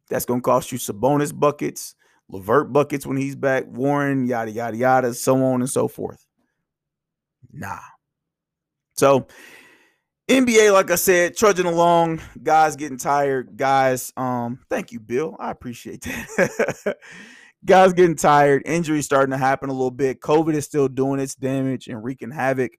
That's 0.09 0.25
going 0.25 0.41
to 0.41 0.45
cost 0.45 0.71
you 0.71 0.77
Sabonis 0.77 1.37
buckets, 1.37 1.95
LeVert 2.29 2.71
buckets 2.71 3.05
when 3.07 3.17
he's 3.17 3.35
back, 3.35 3.65
Warren, 3.67 4.27
yada, 4.27 4.51
yada, 4.51 4.77
yada, 4.77 5.13
so 5.13 5.43
on 5.43 5.61
and 5.61 5.69
so 5.69 5.87
forth. 5.87 6.25
Nah. 7.51 7.79
So, 8.95 9.27
NBA, 10.29 10.73
like 10.73 10.91
I 10.91 10.95
said, 10.95 11.37
trudging 11.37 11.65
along, 11.65 12.21
guys 12.41 12.75
getting 12.75 12.97
tired. 12.97 13.55
Guys, 13.55 14.11
um, 14.17 14.59
thank 14.69 14.91
you, 14.91 14.99
Bill. 14.99 15.35
I 15.39 15.51
appreciate 15.51 16.01
that. 16.01 16.97
guys 17.65 17.93
getting 17.93 18.15
tired, 18.15 18.63
injuries 18.65 19.05
starting 19.05 19.31
to 19.31 19.37
happen 19.37 19.69
a 19.69 19.73
little 19.73 19.91
bit. 19.91 20.19
COVID 20.19 20.53
is 20.53 20.65
still 20.65 20.87
doing 20.87 21.19
its 21.19 21.35
damage 21.35 21.87
and 21.87 22.03
wreaking 22.03 22.31
havoc. 22.31 22.71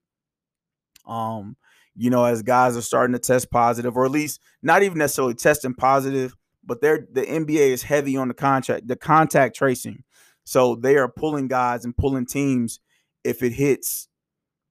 Um, 1.07 1.57
you 1.99 2.11
know, 2.11 2.25
as 2.25 2.43
guys 2.43 2.77
are 2.77 2.83
starting 2.83 3.13
to 3.13 3.19
test 3.19 3.51
positive, 3.51 3.97
or 3.97 4.05
at 4.05 4.13
least 4.13 4.41
not 4.63 4.83
even 4.83 4.99
necessarily 4.99 5.35
testing 5.35 5.75
positive, 5.75 6.37
but 6.65 6.81
they're 6.81 7.07
the 7.13 7.23
NBA 7.23 7.71
is 7.71 7.83
heavy 7.83 8.17
on 8.17 8.29
the 8.29 8.35
contract, 8.35 8.87
the 8.87 8.97
contact 8.97 9.57
tracing. 9.57 10.05
So 10.45 10.77
they 10.77 10.97
are 10.97 11.09
pulling 11.09 11.49
guys 11.49 11.85
and 11.85 11.97
pulling 11.97 12.25
teams 12.25 12.81
if 13.25 13.43
it 13.43 13.53
hits, 13.53 14.09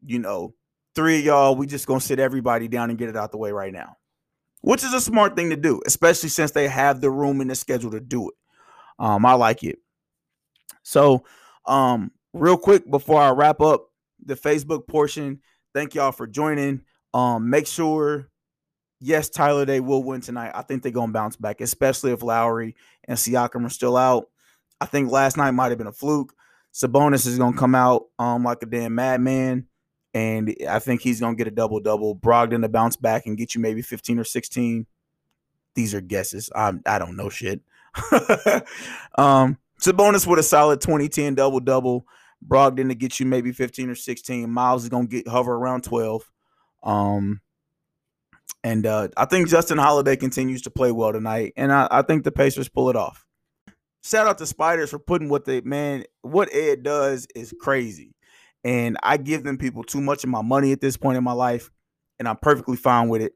you 0.05 0.19
know, 0.19 0.55
three 0.95 1.19
of 1.19 1.25
y'all, 1.25 1.55
we 1.55 1.67
just 1.67 1.85
gonna 1.85 1.99
sit 1.99 2.17
everybody 2.17 2.67
down 2.67 2.89
and 2.89 2.97
get 2.97 3.09
it 3.09 3.17
out 3.17 3.31
the 3.31 3.37
way 3.37 3.51
right 3.51 3.73
now. 3.73 3.97
Which 4.61 4.83
is 4.83 4.93
a 4.93 5.01
smart 5.01 5.35
thing 5.35 5.49
to 5.49 5.57
do, 5.57 5.81
especially 5.85 6.29
since 6.29 6.51
they 6.51 6.67
have 6.67 7.01
the 7.01 7.11
room 7.11 7.41
in 7.41 7.47
the 7.47 7.55
schedule 7.55 7.91
to 7.91 7.99
do 7.99 8.29
it. 8.29 8.35
Um, 8.99 9.25
I 9.25 9.33
like 9.33 9.63
it. 9.63 9.79
So, 10.81 11.25
um, 11.65 12.11
real 12.33 12.57
quick 12.57 12.89
before 12.89 13.21
I 13.21 13.31
wrap 13.31 13.61
up 13.61 13.89
the 14.23 14.35
Facebook 14.35 14.87
portion, 14.87 15.41
thank 15.73 15.93
y'all 15.93 16.11
for 16.11 16.25
joining. 16.25 16.81
Um, 17.13 17.49
make 17.49 17.67
sure, 17.67 18.29
yes, 18.99 19.29
Tyler 19.29 19.65
they 19.65 19.79
will 19.79 20.03
win 20.03 20.21
tonight. 20.21 20.51
I 20.53 20.61
think 20.61 20.83
they're 20.83 20.91
gonna 20.91 21.11
bounce 21.11 21.35
back, 21.35 21.61
especially 21.61 22.11
if 22.11 22.23
Lowry 22.23 22.75
and 23.05 23.17
Siakam 23.17 23.65
are 23.65 23.69
still 23.69 23.97
out. 23.97 24.29
I 24.79 24.85
think 24.85 25.11
last 25.11 25.37
night 25.37 25.51
might 25.51 25.69
have 25.69 25.77
been 25.77 25.87
a 25.87 25.93
fluke. 25.93 26.33
Sabonis 26.73 27.25
is 27.25 27.37
gonna 27.37 27.57
come 27.57 27.75
out 27.75 28.05
um 28.19 28.43
like 28.43 28.61
a 28.61 28.65
damn 28.65 28.95
madman, 28.95 29.67
and 30.13 30.55
I 30.69 30.79
think 30.79 31.01
he's 31.01 31.19
gonna 31.19 31.35
get 31.35 31.47
a 31.47 31.51
double 31.51 31.79
double. 31.79 32.15
Brogdon 32.15 32.61
to 32.61 32.69
bounce 32.69 32.95
back 32.95 33.25
and 33.25 33.37
get 33.37 33.55
you 33.55 33.61
maybe 33.61 33.81
15 33.81 34.19
or 34.19 34.23
16. 34.23 34.85
These 35.73 35.93
are 35.93 36.01
guesses. 36.01 36.49
I 36.55 36.73
I 36.85 36.99
don't 36.99 37.15
know 37.15 37.29
shit. 37.29 37.61
um, 39.17 39.57
Sabonis 39.81 40.27
with 40.27 40.39
a 40.39 40.43
solid 40.43 40.81
2010 40.81 41.35
double 41.35 41.59
double. 41.59 42.05
Brogdon 42.45 42.89
to 42.89 42.95
get 42.95 43.19
you 43.19 43.25
maybe 43.25 43.51
15 43.51 43.89
or 43.89 43.95
16. 43.95 44.49
Miles 44.49 44.83
is 44.83 44.89
gonna 44.89 45.07
get 45.07 45.27
hover 45.27 45.55
around 45.55 45.83
12. 45.83 46.29
Um, 46.83 47.41
and 48.63 48.85
uh, 48.85 49.09
I 49.15 49.25
think 49.25 49.49
Justin 49.49 49.77
Holiday 49.77 50.15
continues 50.15 50.61
to 50.63 50.71
play 50.71 50.91
well 50.91 51.11
tonight, 51.13 51.53
and 51.57 51.71
I, 51.71 51.87
I 51.89 52.01
think 52.01 52.23
the 52.23 52.31
Pacers 52.31 52.69
pull 52.69 52.89
it 52.89 52.95
off. 52.95 53.25
Shout 54.03 54.27
out 54.27 54.37
to 54.37 54.45
Spiders 54.45 54.89
for 54.89 54.99
putting 54.99 55.29
what 55.29 55.45
they 55.45 55.61
man, 55.61 56.03
what 56.21 56.53
Ed 56.53 56.83
does 56.83 57.27
is 57.35 57.53
crazy. 57.59 58.13
And 58.63 58.97
I 59.03 59.17
give 59.17 59.43
them 59.43 59.57
people 59.57 59.83
too 59.83 60.01
much 60.01 60.23
of 60.23 60.29
my 60.29 60.41
money 60.41 60.71
at 60.71 60.81
this 60.81 60.97
point 60.97 61.17
in 61.17 61.23
my 61.23 61.33
life, 61.33 61.69
and 62.19 62.27
I'm 62.27 62.37
perfectly 62.37 62.77
fine 62.77 63.09
with 63.09 63.21
it. 63.21 63.33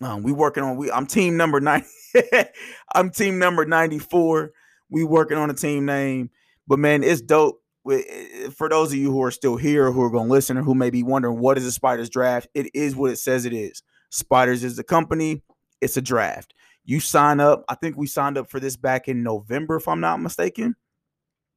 Um, 0.00 0.22
we 0.22 0.32
working 0.32 0.62
on 0.62 0.76
we 0.76 0.90
I'm 0.90 1.06
team 1.06 1.36
number 1.36 1.60
nine. 1.60 1.84
I'm 2.94 3.10
team 3.10 3.38
number 3.38 3.64
94 3.64 4.52
we 4.90 5.04
working 5.04 5.38
on 5.38 5.50
a 5.50 5.54
team 5.54 5.86
name. 5.86 6.30
But 6.66 6.78
man, 6.78 7.02
it's 7.02 7.20
dope. 7.20 7.59
Eh, 7.88 8.50
for 8.50 8.68
those 8.68 8.92
of 8.92 8.98
you 8.98 9.10
who 9.10 9.22
are 9.22 9.30
still 9.30 9.56
here, 9.56 9.90
who 9.90 10.02
are 10.02 10.10
going 10.10 10.26
to 10.26 10.32
listen, 10.32 10.58
or 10.58 10.62
who 10.62 10.74
may 10.74 10.90
be 10.90 11.02
wondering 11.02 11.38
what 11.38 11.58
is 11.58 11.64
a 11.64 11.72
Spiders 11.72 12.10
draft, 12.10 12.48
it 12.54 12.74
is 12.74 12.94
what 12.96 13.10
it 13.10 13.18
says 13.18 13.44
it 13.44 13.52
is. 13.52 13.82
Spiders 14.10 14.64
is 14.64 14.76
the 14.76 14.84
company. 14.84 15.42
It's 15.80 15.96
a 15.96 16.02
draft. 16.02 16.54
You 16.84 17.00
sign 17.00 17.40
up. 17.40 17.64
I 17.68 17.74
think 17.74 17.96
we 17.96 18.06
signed 18.06 18.36
up 18.36 18.50
for 18.50 18.60
this 18.60 18.76
back 18.76 19.08
in 19.08 19.22
November, 19.22 19.76
if 19.76 19.88
I'm 19.88 20.00
not 20.00 20.20
mistaken. 20.20 20.76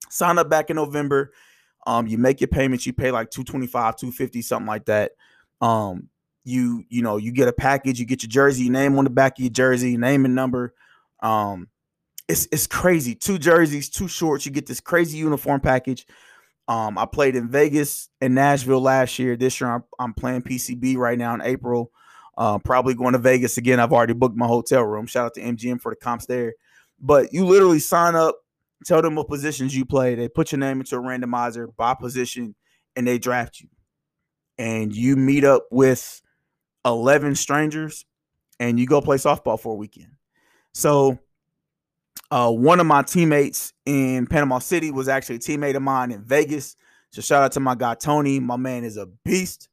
Sign 0.09 0.37
up 0.37 0.49
back 0.49 0.69
in 0.69 0.75
November. 0.75 1.33
Um, 1.87 2.07
you 2.07 2.17
make 2.17 2.39
your 2.39 2.47
payments. 2.47 2.85
You 2.85 2.93
pay 2.93 3.11
like 3.11 3.29
225, 3.31 3.95
250, 3.97 4.41
something 4.41 4.67
like 4.67 4.85
that. 4.85 5.11
Um, 5.61 6.09
you 6.45 6.83
you 6.89 7.01
know 7.01 7.17
you 7.17 7.31
get 7.31 7.47
a 7.47 7.53
package. 7.53 7.99
You 7.99 8.05
get 8.05 8.21
your 8.21 8.29
jersey, 8.29 8.65
your 8.65 8.73
name 8.73 8.97
on 8.97 9.05
the 9.05 9.09
back 9.09 9.37
of 9.37 9.43
your 9.43 9.51
jersey, 9.51 9.97
name 9.97 10.25
and 10.25 10.35
number. 10.35 10.73
Um, 11.21 11.69
it's 12.27 12.47
it's 12.51 12.67
crazy. 12.67 13.15
Two 13.15 13.37
jerseys, 13.37 13.89
two 13.89 14.07
shorts. 14.07 14.45
You 14.45 14.51
get 14.51 14.65
this 14.65 14.79
crazy 14.79 15.17
uniform 15.17 15.61
package. 15.61 16.05
Um, 16.67 16.97
I 16.97 17.05
played 17.05 17.35
in 17.35 17.49
Vegas 17.49 18.09
and 18.21 18.35
Nashville 18.35 18.81
last 18.81 19.19
year. 19.19 19.35
This 19.35 19.59
year, 19.59 19.69
I'm, 19.69 19.83
I'm 19.99 20.13
playing 20.13 20.43
PCB 20.43 20.95
right 20.95 21.17
now 21.17 21.33
in 21.33 21.41
April. 21.41 21.91
Uh, 22.37 22.57
probably 22.57 22.93
going 22.93 23.13
to 23.13 23.19
Vegas 23.19 23.57
again. 23.57 23.79
I've 23.79 23.91
already 23.91 24.13
booked 24.13 24.37
my 24.37 24.47
hotel 24.47 24.83
room. 24.83 25.05
Shout 25.05 25.25
out 25.25 25.33
to 25.35 25.41
MGM 25.41 25.81
for 25.81 25.91
the 25.91 25.97
comps 25.97 26.25
there. 26.25 26.53
But 26.99 27.33
you 27.33 27.45
literally 27.45 27.79
sign 27.79 28.15
up, 28.15 28.35
tell 28.85 29.01
them 29.01 29.15
what 29.15 29.27
positions 29.27 29.75
you 29.75 29.85
play. 29.85 30.15
They 30.15 30.29
put 30.29 30.51
your 30.51 30.59
name 30.59 30.79
into 30.79 30.95
a 30.95 31.01
randomizer 31.01 31.67
by 31.75 31.93
position, 31.95 32.55
and 32.95 33.05
they 33.05 33.19
draft 33.19 33.59
you. 33.59 33.67
And 34.57 34.95
you 34.95 35.15
meet 35.17 35.43
up 35.43 35.65
with 35.69 36.21
11 36.85 37.35
strangers, 37.35 38.05
and 38.59 38.79
you 38.79 38.87
go 38.87 39.01
play 39.01 39.17
softball 39.17 39.59
for 39.59 39.73
a 39.73 39.77
weekend. 39.77 40.13
So 40.73 41.19
uh, 42.33 42.49
one 42.49 42.79
of 42.79 42.87
my 42.87 43.03
teammates 43.03 43.73
in 43.85 44.25
Panama 44.25 44.57
City 44.57 44.89
was 44.89 45.07
actually 45.07 45.35
a 45.35 45.39
teammate 45.39 45.75
of 45.75 45.83
mine 45.83 46.11
in 46.11 46.23
Vegas. 46.23 46.75
So 47.11 47.21
shout 47.21 47.43
out 47.43 47.51
to 47.51 47.59
my 47.59 47.75
guy 47.75 47.93
Tony. 47.93 48.39
My 48.39 48.57
man 48.57 48.83
is 48.83 48.97
a 48.97 49.05
beast. 49.05 49.69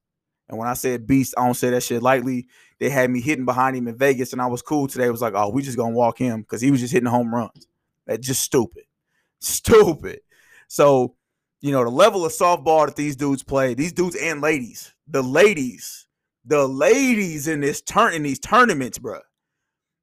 And 0.48 0.58
when 0.58 0.68
I 0.68 0.74
said 0.74 1.06
beast, 1.06 1.32
I 1.38 1.44
don't 1.46 1.54
say 1.54 1.70
that 1.70 1.82
shit 1.82 2.02
lightly. 2.02 2.48
They 2.78 2.90
had 2.90 3.08
me 3.08 3.22
hitting 3.22 3.46
behind 3.46 3.76
him 3.76 3.88
in 3.88 3.96
Vegas, 3.96 4.34
and 4.34 4.42
I 4.42 4.46
was 4.46 4.60
cool 4.60 4.88
today. 4.88 5.08
Was 5.08 5.22
like, 5.22 5.34
oh, 5.34 5.48
we 5.48 5.62
just 5.62 5.78
gonna 5.78 5.94
walk 5.94 6.18
him 6.18 6.42
because 6.42 6.60
he 6.60 6.70
was 6.70 6.80
just 6.80 6.92
hitting 6.92 7.08
home 7.08 7.34
runs. 7.34 7.66
That's 8.06 8.26
just 8.26 8.42
stupid. 8.42 8.84
Stupid. 9.42 10.20
So, 10.68 11.14
you 11.62 11.72
know, 11.72 11.82
the 11.82 11.90
level 11.90 12.26
of 12.26 12.32
softball 12.32 12.84
that 12.84 12.96
these 12.96 13.16
dudes 13.16 13.42
play, 13.42 13.72
these 13.72 13.94
dudes 13.94 14.16
and 14.16 14.42
ladies, 14.42 14.92
the 15.08 15.22
ladies, 15.22 16.06
the 16.44 16.68
ladies 16.68 17.48
in 17.48 17.60
this 17.60 17.80
turn 17.80 18.12
in 18.12 18.22
these 18.22 18.38
tournaments, 18.38 18.98
bro 18.98 19.20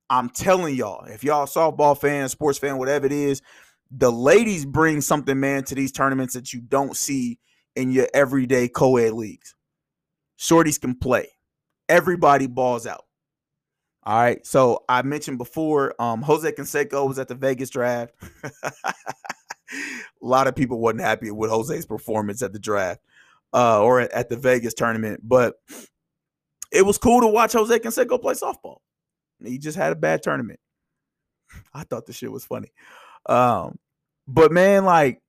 I'm 0.09 0.29
telling 0.29 0.75
y'all, 0.75 1.05
if 1.05 1.23
y'all 1.23 1.45
softball 1.45 1.99
fan, 1.99 2.29
sports 2.29 2.57
fan, 2.57 2.77
whatever 2.77 3.05
it 3.05 3.11
is, 3.11 3.41
the 3.91 4.11
ladies 4.11 4.65
bring 4.65 5.01
something, 5.01 5.39
man, 5.39 5.63
to 5.65 5.75
these 5.75 5.91
tournaments 5.91 6.33
that 6.33 6.53
you 6.53 6.61
don't 6.61 6.95
see 6.95 7.39
in 7.75 7.91
your 7.91 8.07
everyday 8.13 8.67
co-ed 8.67 9.13
leagues. 9.13 9.55
Shorties 10.39 10.79
can 10.79 10.95
play. 10.95 11.29
Everybody 11.89 12.47
balls 12.47 12.85
out. 12.85 13.05
All 14.03 14.17
right. 14.17 14.45
So 14.45 14.83
I 14.87 15.01
mentioned 15.01 15.37
before, 15.37 15.93
um, 16.01 16.21
Jose 16.21 16.49
Canseco 16.53 17.07
was 17.07 17.19
at 17.19 17.27
the 17.27 17.35
Vegas 17.35 17.69
draft. 17.69 18.13
a 19.71 20.25
lot 20.25 20.47
of 20.47 20.55
people 20.55 20.79
wasn't 20.79 21.01
happy 21.01 21.31
with 21.31 21.49
Jose's 21.49 21.85
performance 21.85 22.41
at 22.41 22.53
the 22.53 22.59
draft 22.59 23.01
uh, 23.53 23.81
or 23.81 24.01
at, 24.01 24.29
the 24.29 24.37
Vegas 24.37 24.73
tournament, 24.73 25.21
but 25.23 25.55
it 26.71 26.85
was 26.85 26.97
cool 26.97 27.21
to 27.21 27.27
watch 27.27 27.53
Jose 27.53 27.79
Canseco 27.79 28.21
play 28.21 28.33
softball. 28.33 28.77
He 29.43 29.57
just 29.57 29.77
had 29.77 29.91
a 29.91 29.95
bad 29.95 30.23
tournament. 30.23 30.59
I 31.73 31.83
thought 31.83 32.05
the 32.05 32.13
shit 32.13 32.31
was 32.31 32.45
funny. 32.45 32.71
Um, 33.25 33.77
but 34.27 34.51
man, 34.51 34.85
like, 34.85 35.21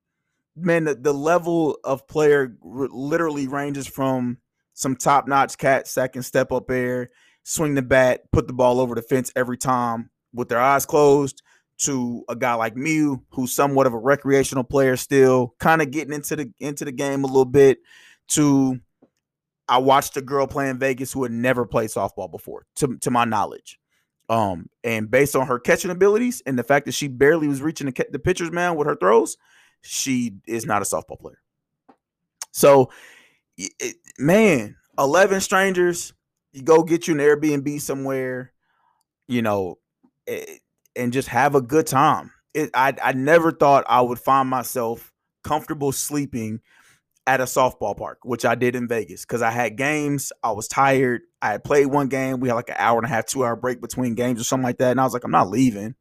man, 0.56 0.84
the, 0.84 0.94
the 0.94 1.12
level 1.12 1.78
of 1.84 2.06
player 2.06 2.56
r- 2.64 2.88
literally 2.90 3.48
ranges 3.48 3.86
from 3.86 4.38
some 4.74 4.96
top 4.96 5.26
notch 5.26 5.58
cats 5.58 5.94
that 5.94 6.12
can 6.12 6.22
step 6.22 6.52
up 6.52 6.68
there, 6.68 7.10
swing 7.42 7.74
the 7.74 7.82
bat, 7.82 8.22
put 8.32 8.46
the 8.46 8.52
ball 8.52 8.80
over 8.80 8.94
the 8.94 9.02
fence 9.02 9.32
every 9.34 9.56
time 9.56 10.10
with 10.32 10.48
their 10.48 10.60
eyes 10.60 10.86
closed. 10.86 11.42
To 11.82 12.24
a 12.28 12.34
guy 12.34 12.54
like 12.54 12.76
me, 12.76 13.16
who's 13.30 13.52
somewhat 13.52 13.86
of 13.86 13.94
a 13.94 13.98
recreational 13.98 14.64
player 14.64 14.96
still, 14.96 15.54
kind 15.60 15.80
of 15.80 15.92
getting 15.92 16.12
into 16.12 16.34
the 16.34 16.52
into 16.58 16.84
the 16.84 16.90
game 16.90 17.22
a 17.22 17.28
little 17.28 17.44
bit. 17.44 17.78
To 18.30 18.80
I 19.68 19.78
watched 19.78 20.16
a 20.16 20.22
girl 20.22 20.46
play 20.46 20.70
in 20.70 20.78
Vegas 20.78 21.12
who 21.12 21.22
had 21.22 21.32
never 21.32 21.66
played 21.66 21.90
softball 21.90 22.30
before, 22.30 22.66
to, 22.76 22.96
to 22.98 23.10
my 23.10 23.24
knowledge. 23.24 23.78
Um, 24.28 24.68
and 24.84 25.10
based 25.10 25.34
on 25.34 25.46
her 25.46 25.58
catching 25.58 25.90
abilities 25.90 26.42
and 26.44 26.58
the 26.58 26.62
fact 26.62 26.86
that 26.86 26.92
she 26.92 27.08
barely 27.08 27.48
was 27.48 27.62
reaching 27.62 27.86
the, 27.86 28.06
the 28.10 28.18
pitcher's 28.18 28.52
man 28.52 28.76
with 28.76 28.86
her 28.86 28.96
throws, 28.96 29.38
she 29.80 30.34
is 30.46 30.66
not 30.66 30.82
a 30.82 30.84
softball 30.84 31.18
player. 31.18 31.38
So, 32.52 32.90
it, 33.56 33.96
man, 34.18 34.76
11 34.98 35.40
strangers, 35.40 36.12
you 36.52 36.62
go 36.62 36.82
get 36.82 37.08
you 37.08 37.14
an 37.14 37.20
Airbnb 37.20 37.80
somewhere, 37.80 38.52
you 39.28 39.42
know, 39.42 39.78
it, 40.26 40.60
and 40.94 41.12
just 41.12 41.28
have 41.28 41.54
a 41.54 41.62
good 41.62 41.86
time. 41.86 42.32
It, 42.54 42.70
I, 42.74 42.94
I 43.02 43.12
never 43.12 43.52
thought 43.52 43.84
I 43.88 44.00
would 44.00 44.18
find 44.18 44.48
myself 44.48 45.12
comfortable 45.42 45.92
sleeping 45.92 46.60
at 47.28 47.42
a 47.42 47.44
softball 47.44 47.94
park, 47.94 48.20
which 48.24 48.46
I 48.46 48.54
did 48.54 48.74
in 48.74 48.88
Vegas 48.88 49.26
because 49.26 49.42
I 49.42 49.50
had 49.50 49.76
games. 49.76 50.32
I 50.42 50.50
was 50.52 50.66
tired. 50.66 51.20
I 51.42 51.52
had 51.52 51.62
played 51.62 51.86
one 51.86 52.08
game. 52.08 52.40
We 52.40 52.48
had 52.48 52.54
like 52.54 52.70
an 52.70 52.76
hour 52.78 52.96
and 52.98 53.04
a 53.04 53.08
half, 53.08 53.26
two 53.26 53.44
hour 53.44 53.54
break 53.54 53.82
between 53.82 54.14
games 54.14 54.40
or 54.40 54.44
something 54.44 54.64
like 54.64 54.78
that. 54.78 54.92
And 54.92 55.00
I 55.00 55.04
was 55.04 55.12
like, 55.12 55.24
I'm 55.24 55.30
not 55.30 55.50
leaving, 55.50 55.94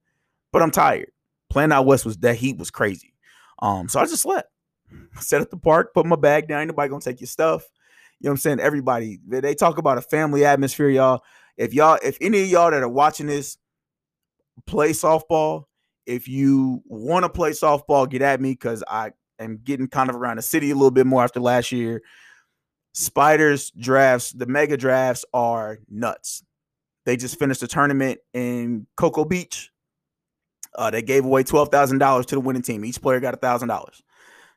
but 0.54 0.62
I'm 0.62 0.72
tired. 0.72 1.12
Playing 1.50 1.74
out 1.74 1.86
west 1.86 2.06
was 2.06 2.16
that 2.20 2.38
heat 2.38 2.58
was 2.58 2.72
crazy. 2.72 3.14
Um, 3.62 3.90
so 3.90 4.00
I 4.00 4.06
just 4.06 4.22
slept. 4.22 4.50
Set 5.20 5.42
at 5.42 5.52
the 5.52 5.58
park, 5.58 5.94
put 5.94 6.06
my 6.06 6.16
bag 6.16 6.48
down. 6.48 6.66
Nobody 6.66 6.90
gonna 6.90 7.02
take 7.02 7.20
your 7.20 7.28
stuff. 7.28 7.66
You 8.20 8.28
know 8.28 8.32
what 8.32 8.34
I'm 8.36 8.38
saying? 8.38 8.60
Everybody, 8.62 9.20
they 9.28 9.54
talk 9.54 9.78
about 9.78 9.98
a 9.98 10.02
family 10.02 10.46
atmosphere, 10.46 10.90
y'all. 10.90 11.24
If 11.58 11.74
y'all, 11.74 12.00
if 12.02 12.18
any 12.22 12.42
of 12.42 12.48
y'all 12.48 12.72
that 12.72 12.82
are 12.82 12.88
watching 12.88 13.28
this 13.28 13.58
play 14.66 14.92
softball, 14.92 15.66
if 16.06 16.30
you 16.30 16.82
want 16.86 17.26
to 17.26 17.30
play 17.30 17.52
softball, 17.52 18.10
get 18.10 18.22
at 18.22 18.40
me 18.40 18.52
because 18.52 18.82
I 18.88 19.12
am 19.40 19.60
getting 19.64 19.88
kind 19.88 20.10
of 20.10 20.16
around 20.16 20.38
the 20.38 20.42
city 20.42 20.72
a 20.72 20.76
little 20.76 20.92
bit 20.92 21.06
more 21.06 21.24
after 21.24 21.40
last 21.40 21.72
year. 21.72 22.02
Spiders 22.94 23.72
drafts, 23.72 24.32
the 24.32 24.48
mega 24.48 24.78
drafts 24.78 25.24
are 25.34 25.80
nuts. 25.90 26.44
They 27.06 27.16
just 27.16 27.40
finished 27.40 27.64
a 27.64 27.68
tournament 27.68 28.20
in 28.34 28.88
Cocoa 28.98 29.24
Beach. 29.26 29.72
Uh, 30.76 30.90
they 30.90 31.02
gave 31.02 31.24
away 31.24 31.44
twelve 31.44 31.70
thousand 31.70 32.00
dollars 32.00 32.26
to 32.28 32.36
the 32.36 32.42
winning 32.42 32.62
team. 32.62 32.84
Each 32.84 33.02
player 33.02 33.20
got 33.20 33.40
thousand 33.40 33.70
dollars. 33.70 34.02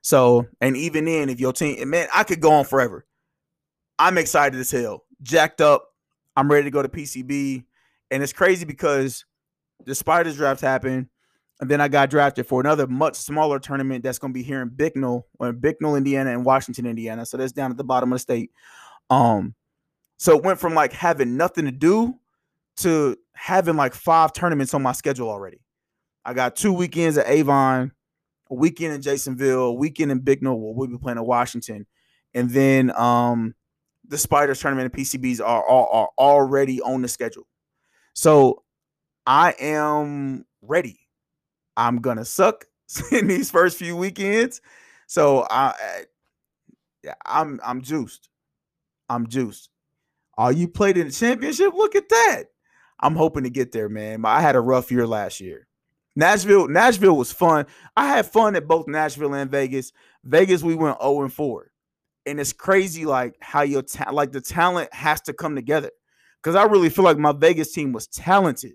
So, 0.02 0.46
and 0.60 0.76
even 0.76 1.04
then, 1.04 1.28
if 1.28 1.38
your 1.38 1.52
team, 1.52 1.88
man, 1.90 2.08
I 2.14 2.24
could 2.24 2.40
go 2.40 2.52
on 2.52 2.64
forever. 2.64 3.06
I'm 3.98 4.16
excited 4.16 4.58
as 4.58 4.70
hell, 4.70 5.04
jacked 5.22 5.60
up. 5.60 5.86
I'm 6.34 6.50
ready 6.50 6.64
to 6.64 6.70
go 6.70 6.82
to 6.82 6.88
PCB, 6.88 7.64
and 8.10 8.22
it's 8.22 8.32
crazy 8.32 8.64
because 8.64 9.26
the 9.84 9.94
Spiders 9.94 10.36
draft 10.36 10.62
happened. 10.62 11.08
And 11.60 11.70
then 11.70 11.80
I 11.80 11.88
got 11.88 12.08
drafted 12.08 12.46
for 12.46 12.60
another 12.60 12.86
much 12.86 13.16
smaller 13.16 13.58
tournament 13.58 14.02
that's 14.02 14.18
going 14.18 14.32
to 14.32 14.38
be 14.38 14.42
here 14.42 14.62
in 14.62 14.70
Bicknell, 14.70 15.26
or 15.38 15.52
Bicknell, 15.52 15.94
Indiana, 15.94 16.30
and 16.30 16.44
Washington, 16.44 16.86
Indiana. 16.86 17.26
So 17.26 17.36
that's 17.36 17.52
down 17.52 17.70
at 17.70 17.76
the 17.76 17.84
bottom 17.84 18.12
of 18.12 18.16
the 18.16 18.20
state. 18.20 18.50
Um, 19.10 19.54
so 20.16 20.36
it 20.36 20.44
went 20.44 20.58
from 20.58 20.74
like 20.74 20.92
having 20.92 21.36
nothing 21.36 21.66
to 21.66 21.70
do 21.70 22.14
to 22.78 23.16
having 23.34 23.76
like 23.76 23.94
five 23.94 24.32
tournaments 24.32 24.72
on 24.72 24.82
my 24.82 24.92
schedule 24.92 25.28
already. 25.28 25.60
I 26.24 26.34
got 26.34 26.56
two 26.56 26.72
weekends 26.72 27.18
at 27.18 27.26
Avon, 27.28 27.92
a 28.50 28.54
weekend 28.54 28.94
in 28.94 29.02
Jasonville, 29.02 29.68
a 29.68 29.72
weekend 29.72 30.10
in 30.12 30.20
Bicknell. 30.20 30.58
Where 30.58 30.74
we'll 30.74 30.88
be 30.88 30.98
playing 30.98 31.18
in 31.18 31.26
Washington, 31.26 31.86
and 32.34 32.50
then 32.50 32.90
um, 32.96 33.54
the 34.06 34.18
Spiders 34.18 34.60
tournament 34.60 34.92
and 34.94 35.04
PCBs 35.04 35.40
are, 35.40 35.64
are 35.64 35.88
are 35.88 36.08
already 36.18 36.80
on 36.80 37.02
the 37.02 37.08
schedule. 37.08 37.46
So 38.14 38.62
I 39.26 39.54
am 39.58 40.44
ready. 40.62 40.99
I'm 41.76 42.00
gonna 42.00 42.24
suck 42.24 42.66
in 43.12 43.26
these 43.26 43.50
first 43.50 43.78
few 43.78 43.96
weekends. 43.96 44.60
So 45.06 45.46
I, 45.50 45.74
eh, 47.04 47.12
I'm 47.26 47.60
I'm 47.64 47.82
juiced. 47.82 48.28
I'm 49.08 49.26
juiced. 49.26 49.70
Are 50.38 50.52
you 50.52 50.68
played 50.68 50.96
in 50.96 51.08
the 51.08 51.12
championship? 51.12 51.74
Look 51.74 51.94
at 51.94 52.08
that. 52.08 52.44
I'm 53.00 53.16
hoping 53.16 53.44
to 53.44 53.50
get 53.50 53.72
there, 53.72 53.88
man. 53.88 54.24
I 54.24 54.40
had 54.40 54.56
a 54.56 54.60
rough 54.60 54.90
year 54.90 55.06
last 55.06 55.40
year. 55.40 55.66
Nashville, 56.16 56.68
Nashville 56.68 57.16
was 57.16 57.32
fun. 57.32 57.66
I 57.96 58.06
had 58.06 58.26
fun 58.26 58.56
at 58.56 58.68
both 58.68 58.88
Nashville 58.88 59.34
and 59.34 59.50
Vegas. 59.50 59.92
Vegas, 60.24 60.62
we 60.62 60.74
went 60.74 61.00
0 61.00 61.22
and 61.22 61.32
4. 61.32 61.70
And 62.26 62.40
it's 62.40 62.52
crazy 62.52 63.06
like 63.06 63.36
how 63.40 63.62
your 63.62 63.82
ta- 63.82 64.10
like 64.12 64.32
the 64.32 64.40
talent 64.40 64.92
has 64.92 65.20
to 65.22 65.32
come 65.32 65.54
together. 65.54 65.90
Cause 66.42 66.54
I 66.54 66.64
really 66.64 66.88
feel 66.88 67.04
like 67.04 67.18
my 67.18 67.32
Vegas 67.32 67.72
team 67.72 67.92
was 67.92 68.06
talented. 68.06 68.72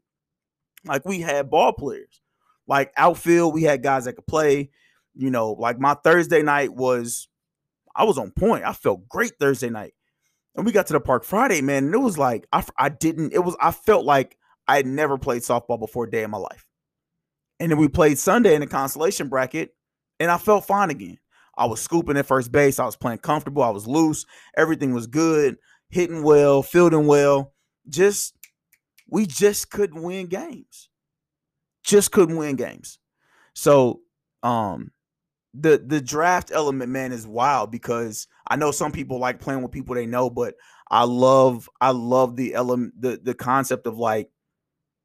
Like 0.86 1.04
we 1.06 1.20
had 1.20 1.50
ball 1.50 1.74
players. 1.74 2.22
Like 2.68 2.92
outfield, 2.98 3.54
we 3.54 3.64
had 3.64 3.84
guys 3.84 4.06
that 4.06 4.14
could 4.14 4.28
play. 4.28 4.72
You 5.14 5.30
know, 5.30 5.52
like 5.54 5.80
my 5.80 5.94
Thursday 5.94 6.42
night 6.42 6.74
was, 6.74 7.28
I 7.96 8.04
was 8.04 8.18
on 8.18 8.32
point. 8.32 8.66
I 8.66 8.74
felt 8.74 9.08
great 9.08 9.34
Thursday 9.40 9.70
night. 9.70 9.94
And 10.56 10.66
we 10.66 10.72
got 10.72 10.88
to 10.88 10.94
the 10.94 11.00
park 11.00 11.24
Friday, 11.24 11.62
man. 11.62 11.86
And 11.86 11.94
it 11.94 12.00
was 12.00 12.18
like, 12.18 12.48
I, 12.52 12.64
I 12.78 12.90
didn't, 12.90 13.34
it 13.34 13.44
was, 13.44 13.56
I 13.62 13.72
felt 13.72 14.06
like 14.06 14.38
I 14.68 14.78
had 14.78 14.86
never 14.86 15.18
played 15.18 15.42
softball 15.42 15.80
before 15.80 16.06
a 16.06 16.12
day 16.12 16.24
in 16.24 16.32
my 16.32 16.38
life. 16.38 16.66
And 17.60 17.72
then 17.72 17.78
we 17.78 17.88
played 17.88 18.18
Sunday 18.18 18.56
in 18.56 18.62
the 18.62 18.68
consolation 18.68 19.30
bracket, 19.30 19.74
and 20.20 20.30
I 20.30 20.38
felt 20.38 20.66
fine 20.66 20.90
again. 20.90 21.18
I 21.58 21.66
was 21.66 21.82
scooping 21.82 22.18
at 22.18 22.26
first 22.26 22.52
base. 22.52 22.80
I 22.80 22.86
was 22.86 22.98
playing 22.98 23.20
comfortable. 23.20 23.64
I 23.64 23.70
was 23.70 23.88
loose. 23.88 24.26
Everything 24.58 24.94
was 24.94 25.08
good, 25.08 25.58
hitting 25.90 26.24
well, 26.24 26.62
fielding 26.62 27.08
well. 27.08 27.54
Just, 27.88 28.36
we 29.08 29.26
just 29.26 29.72
couldn't 29.72 30.04
win 30.04 30.28
games 30.28 30.90
just 31.86 32.12
couldn't 32.12 32.38
win 32.38 32.56
games. 32.56 33.00
So 33.54 34.02
um 34.44 34.92
the 35.54 35.82
the 35.86 36.02
draft 36.02 36.52
element, 36.52 36.92
man, 36.92 37.12
is 37.12 37.26
wild 37.26 37.72
because 37.72 38.28
I 38.48 38.58
know 38.58 38.72
some 38.72 38.92
people 38.92 39.20
like 39.20 39.40
playing 39.40 39.62
with 39.62 39.72
people 39.72 39.96
they 39.96 40.06
know, 40.06 40.30
but 40.30 40.56
I 40.90 41.04
love 41.04 41.70
I 41.80 41.92
love 41.92 42.36
the 42.36 42.54
element 42.56 43.00
the 43.00 43.20
the 43.22 43.34
concept 43.34 43.88
of 43.88 43.98
like 43.98 44.30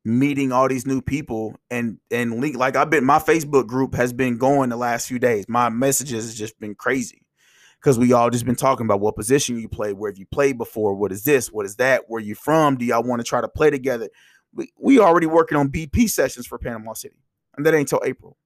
meeting 0.05 0.51
all 0.51 0.67
these 0.67 0.87
new 0.87 1.03
people 1.03 1.55
and 1.71 1.99
and 2.11 2.41
link 2.41 2.57
like 2.57 2.75
I've 2.75 2.91
been 2.91 3.05
my 3.05 3.19
Facebook 3.19 3.67
group 3.67 3.95
has 3.95 4.13
been 4.13 4.39
going 4.39 4.71
the 4.71 4.77
last 4.77 5.07
few 5.07 5.19
days. 5.19 5.47
My 5.49 5.69
messages 5.69 6.25
has 6.25 6.35
just 6.35 6.59
been 6.59 6.75
crazy 6.75 7.23
because 7.81 7.99
we 7.99 8.13
all 8.13 8.29
just 8.31 8.45
been 8.45 8.57
talking 8.57 8.87
about 8.87 9.01
what 9.01 9.17
position 9.17 9.59
you 9.59 9.69
play, 9.69 9.93
where 9.93 10.11
have 10.11 10.19
you 10.19 10.27
played 10.27 10.59
before, 10.59 10.95
what 10.95 11.13
is 11.13 11.25
this, 11.25 11.51
what 11.51 11.65
is 11.65 11.77
that, 11.77 12.05
where 12.09 12.21
you 12.21 12.35
from, 12.35 12.77
do 12.77 12.85
y'all 12.85 13.03
want 13.03 13.21
to 13.21 13.25
try 13.25 13.41
to 13.41 13.49
play 13.49 13.71
together? 13.71 14.09
We, 14.55 14.73
we 14.79 14.99
already 14.99 15.27
working 15.27 15.59
on 15.59 15.69
BP 15.69 16.09
sessions 16.11 16.47
for 16.47 16.59
Panama 16.59 16.95
City, 16.95 17.17
and 17.57 17.65
that 17.65 17.75
ain't 17.75 17.89
till 17.89 18.03
April. 18.05 18.37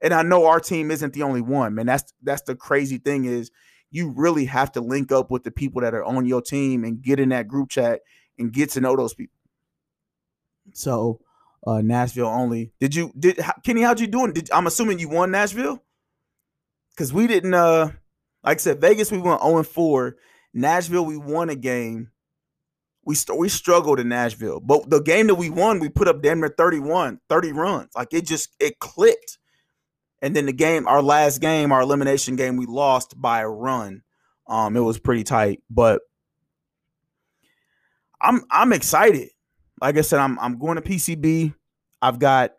And 0.00 0.12
I 0.12 0.22
know 0.22 0.46
our 0.46 0.60
team 0.60 0.90
isn't 0.90 1.14
the 1.14 1.22
only 1.22 1.40
one, 1.40 1.74
man. 1.74 1.86
That's 1.86 2.12
that's 2.22 2.42
the 2.42 2.54
crazy 2.54 2.98
thing 2.98 3.24
is 3.24 3.50
you 3.90 4.10
really 4.10 4.44
have 4.46 4.72
to 4.72 4.80
link 4.80 5.10
up 5.10 5.30
with 5.30 5.44
the 5.44 5.50
people 5.50 5.80
that 5.82 5.94
are 5.94 6.04
on 6.04 6.26
your 6.26 6.42
team 6.42 6.84
and 6.84 7.00
get 7.00 7.18
in 7.18 7.30
that 7.30 7.48
group 7.48 7.70
chat 7.70 8.00
and 8.38 8.52
get 8.52 8.70
to 8.70 8.80
know 8.80 8.96
those 8.96 9.14
people. 9.14 9.38
So, 10.72 11.20
uh 11.66 11.80
Nashville 11.80 12.26
only. 12.26 12.72
Did 12.80 12.94
you 12.94 13.12
did 13.18 13.40
Kenny? 13.64 13.82
How'd 13.82 14.00
you 14.00 14.06
doing? 14.06 14.32
Did 14.32 14.50
I'm 14.50 14.66
assuming 14.66 14.98
you 14.98 15.08
won 15.08 15.30
Nashville? 15.30 15.82
Because 16.90 17.12
we 17.12 17.26
didn't. 17.26 17.54
uh 17.54 17.90
Like 18.44 18.58
I 18.58 18.60
said, 18.60 18.80
Vegas 18.80 19.10
we 19.10 19.18
went 19.18 19.42
0 19.42 19.62
4. 19.62 20.16
Nashville 20.52 21.04
we 21.04 21.16
won 21.16 21.50
a 21.50 21.56
game 21.56 22.10
we 23.06 23.14
st- 23.14 23.38
we 23.38 23.48
struggled 23.48 24.00
in 24.00 24.08
Nashville. 24.08 24.60
But 24.60 24.90
the 24.90 25.00
game 25.00 25.28
that 25.28 25.36
we 25.36 25.48
won, 25.48 25.78
we 25.78 25.88
put 25.88 26.08
up 26.08 26.20
damn 26.22 26.40
near 26.40 26.48
31, 26.48 27.20
30 27.28 27.52
runs. 27.52 27.90
Like 27.94 28.12
it 28.12 28.26
just 28.26 28.54
it 28.60 28.80
clicked. 28.80 29.38
And 30.20 30.34
then 30.34 30.46
the 30.46 30.52
game, 30.52 30.88
our 30.88 31.02
last 31.02 31.40
game, 31.40 31.72
our 31.72 31.82
elimination 31.82 32.36
game, 32.36 32.56
we 32.56 32.66
lost 32.66 33.20
by 33.20 33.40
a 33.40 33.48
run. 33.48 34.02
Um, 34.48 34.76
it 34.76 34.80
was 34.80 34.98
pretty 34.98 35.22
tight, 35.22 35.62
but 35.70 36.02
I'm 38.20 38.42
I'm 38.50 38.72
excited. 38.72 39.28
Like 39.80 39.96
I 39.96 40.00
said, 40.00 40.18
I'm 40.18 40.38
I'm 40.40 40.58
going 40.58 40.76
to 40.76 40.82
PCB. 40.82 41.54
I've 42.02 42.18
got 42.18 42.52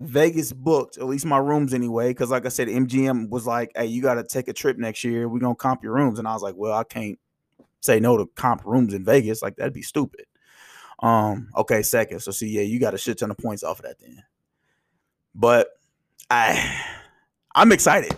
Vegas 0.00 0.52
booked, 0.52 0.98
at 0.98 1.06
least 1.06 1.24
my 1.24 1.38
rooms 1.38 1.72
anyway. 1.72 2.10
Because 2.10 2.30
like 2.30 2.44
I 2.44 2.50
said, 2.50 2.68
MGM 2.68 3.30
was 3.30 3.46
like, 3.46 3.70
"Hey, 3.74 3.86
you 3.86 4.02
got 4.02 4.14
to 4.14 4.24
take 4.24 4.48
a 4.48 4.52
trip 4.52 4.76
next 4.76 5.04
year. 5.04 5.28
We're 5.28 5.38
gonna 5.38 5.54
comp 5.54 5.82
your 5.82 5.94
rooms," 5.94 6.18
and 6.18 6.28
I 6.28 6.34
was 6.34 6.42
like, 6.42 6.56
"Well, 6.56 6.72
I 6.72 6.84
can't 6.84 7.18
say 7.84 8.00
no 8.00 8.16
to 8.16 8.26
comp 8.34 8.64
rooms 8.64 8.94
in 8.94 9.04
Vegas. 9.04 9.42
Like 9.42 9.56
that'd 9.56 9.74
be 9.74 9.82
stupid. 9.82 10.26
Um, 11.00 11.48
okay, 11.56 11.82
second. 11.82 12.20
So 12.20 12.30
see, 12.30 12.48
yeah, 12.48 12.62
you 12.62 12.80
got 12.80 12.94
a 12.94 12.98
shit 12.98 13.18
ton 13.18 13.30
of 13.30 13.38
points 13.38 13.62
off 13.62 13.80
of 13.80 13.84
that 13.84 13.98
then. 14.00 14.22
But 15.34 15.68
I 16.30 16.82
I'm 17.54 17.72
excited. 17.72 18.16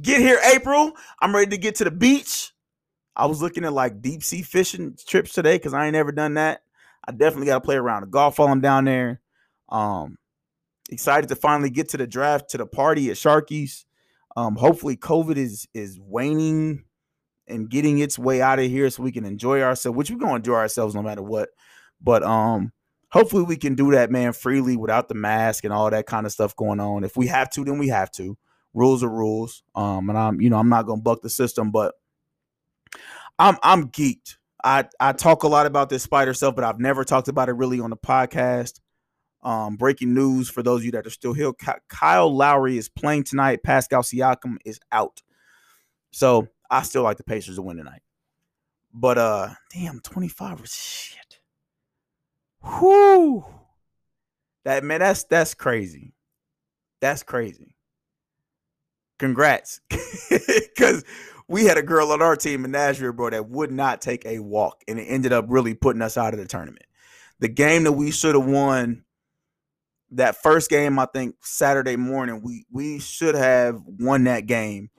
Get 0.00 0.20
here, 0.20 0.38
April. 0.54 0.92
I'm 1.20 1.34
ready 1.34 1.50
to 1.50 1.58
get 1.58 1.76
to 1.76 1.84
the 1.84 1.90
beach. 1.90 2.52
I 3.16 3.26
was 3.26 3.42
looking 3.42 3.64
at 3.64 3.72
like 3.72 4.00
deep 4.00 4.22
sea 4.22 4.42
fishing 4.42 4.96
trips 5.06 5.32
today 5.32 5.56
because 5.56 5.74
I 5.74 5.86
ain't 5.86 5.94
never 5.94 6.12
done 6.12 6.34
that. 6.34 6.62
I 7.06 7.12
definitely 7.12 7.46
got 7.46 7.54
to 7.54 7.64
play 7.64 7.76
around 7.76 8.02
the 8.02 8.06
golf 8.08 8.38
while 8.38 8.48
I'm 8.48 8.60
down 8.60 8.84
there. 8.84 9.20
Um, 9.68 10.18
excited 10.90 11.28
to 11.28 11.36
finally 11.36 11.70
get 11.70 11.88
to 11.90 11.96
the 11.96 12.06
draft 12.06 12.50
to 12.50 12.58
the 12.58 12.66
party 12.66 13.10
at 13.10 13.16
Sharky's. 13.16 13.86
Um, 14.36 14.54
hopefully 14.56 14.96
COVID 14.96 15.36
is 15.36 15.66
is 15.74 15.98
waning 16.00 16.84
and 17.48 17.68
getting 17.68 17.98
its 17.98 18.18
way 18.18 18.40
out 18.42 18.58
of 18.58 18.66
here 18.66 18.88
so 18.90 19.02
we 19.02 19.12
can 19.12 19.24
enjoy 19.24 19.62
ourselves, 19.62 19.96
which 19.96 20.10
we're 20.10 20.18
gonna 20.18 20.36
enjoy 20.36 20.54
ourselves 20.54 20.94
no 20.94 21.02
matter 21.02 21.22
what. 21.22 21.50
But 22.00 22.22
um, 22.22 22.72
hopefully 23.10 23.42
we 23.44 23.56
can 23.56 23.74
do 23.74 23.92
that, 23.92 24.10
man, 24.10 24.32
freely 24.32 24.76
without 24.76 25.08
the 25.08 25.14
mask 25.14 25.64
and 25.64 25.72
all 25.72 25.90
that 25.90 26.06
kind 26.06 26.26
of 26.26 26.32
stuff 26.32 26.54
going 26.56 26.80
on. 26.80 27.04
If 27.04 27.16
we 27.16 27.26
have 27.28 27.50
to, 27.50 27.64
then 27.64 27.78
we 27.78 27.88
have 27.88 28.10
to. 28.12 28.36
Rules 28.74 29.02
are 29.02 29.08
rules. 29.08 29.62
Um, 29.74 30.08
and 30.08 30.18
I'm, 30.18 30.40
you 30.40 30.50
know, 30.50 30.58
I'm 30.58 30.68
not 30.68 30.86
gonna 30.86 31.00
buck 31.00 31.22
the 31.22 31.30
system, 31.30 31.70
but 31.70 31.94
I'm 33.38 33.56
I'm 33.62 33.88
geeked. 33.90 34.36
I 34.62 34.84
I 35.00 35.12
talk 35.12 35.42
a 35.42 35.48
lot 35.48 35.66
about 35.66 35.88
this 35.88 36.02
spider 36.02 36.34
stuff, 36.34 36.54
but 36.54 36.64
I've 36.64 36.80
never 36.80 37.04
talked 37.04 37.28
about 37.28 37.48
it 37.48 37.52
really 37.52 37.80
on 37.80 37.90
the 37.90 37.96
podcast. 37.96 38.80
Um, 39.40 39.76
breaking 39.76 40.14
news 40.14 40.50
for 40.50 40.64
those 40.64 40.80
of 40.80 40.84
you 40.84 40.92
that 40.92 41.06
are 41.06 41.10
still 41.10 41.32
here: 41.32 41.52
Kyle 41.88 42.34
Lowry 42.34 42.76
is 42.76 42.88
playing 42.88 43.24
tonight. 43.24 43.62
Pascal 43.62 44.02
Siakam 44.02 44.56
is 44.64 44.80
out. 44.90 45.22
So 46.10 46.48
I 46.70 46.82
still 46.82 47.02
like 47.02 47.16
the 47.16 47.24
Pacers 47.24 47.56
to 47.56 47.62
win 47.62 47.76
tonight. 47.76 48.02
But 48.92 49.18
uh, 49.18 49.48
damn, 49.72 50.00
25 50.00 50.68
shit. 50.68 51.40
Whoo. 52.62 53.44
That 54.64 54.84
man, 54.84 55.00
that's 55.00 55.24
that's 55.24 55.54
crazy. 55.54 56.14
That's 57.00 57.22
crazy. 57.22 57.74
Congrats. 59.18 59.80
Cause 60.78 61.04
we 61.48 61.64
had 61.64 61.78
a 61.78 61.82
girl 61.82 62.12
on 62.12 62.20
our 62.20 62.36
team 62.36 62.64
in 62.64 62.70
Nashville, 62.70 63.12
bro, 63.12 63.30
that 63.30 63.48
would 63.48 63.72
not 63.72 64.00
take 64.00 64.26
a 64.26 64.38
walk, 64.38 64.82
and 64.86 64.98
it 64.98 65.04
ended 65.04 65.32
up 65.32 65.46
really 65.48 65.74
putting 65.74 66.02
us 66.02 66.16
out 66.16 66.34
of 66.34 66.38
the 66.38 66.46
tournament. 66.46 66.84
The 67.40 67.48
game 67.48 67.84
that 67.84 67.92
we 67.92 68.10
should 68.10 68.34
have 68.34 68.44
won, 68.44 69.04
that 70.10 70.42
first 70.42 70.68
game, 70.68 70.98
I 70.98 71.06
think 71.06 71.36
Saturday 71.42 71.96
morning, 71.96 72.42
we 72.42 72.66
we 72.70 72.98
should 72.98 73.34
have 73.34 73.80
won 73.86 74.24
that 74.24 74.46
game, 74.46 74.90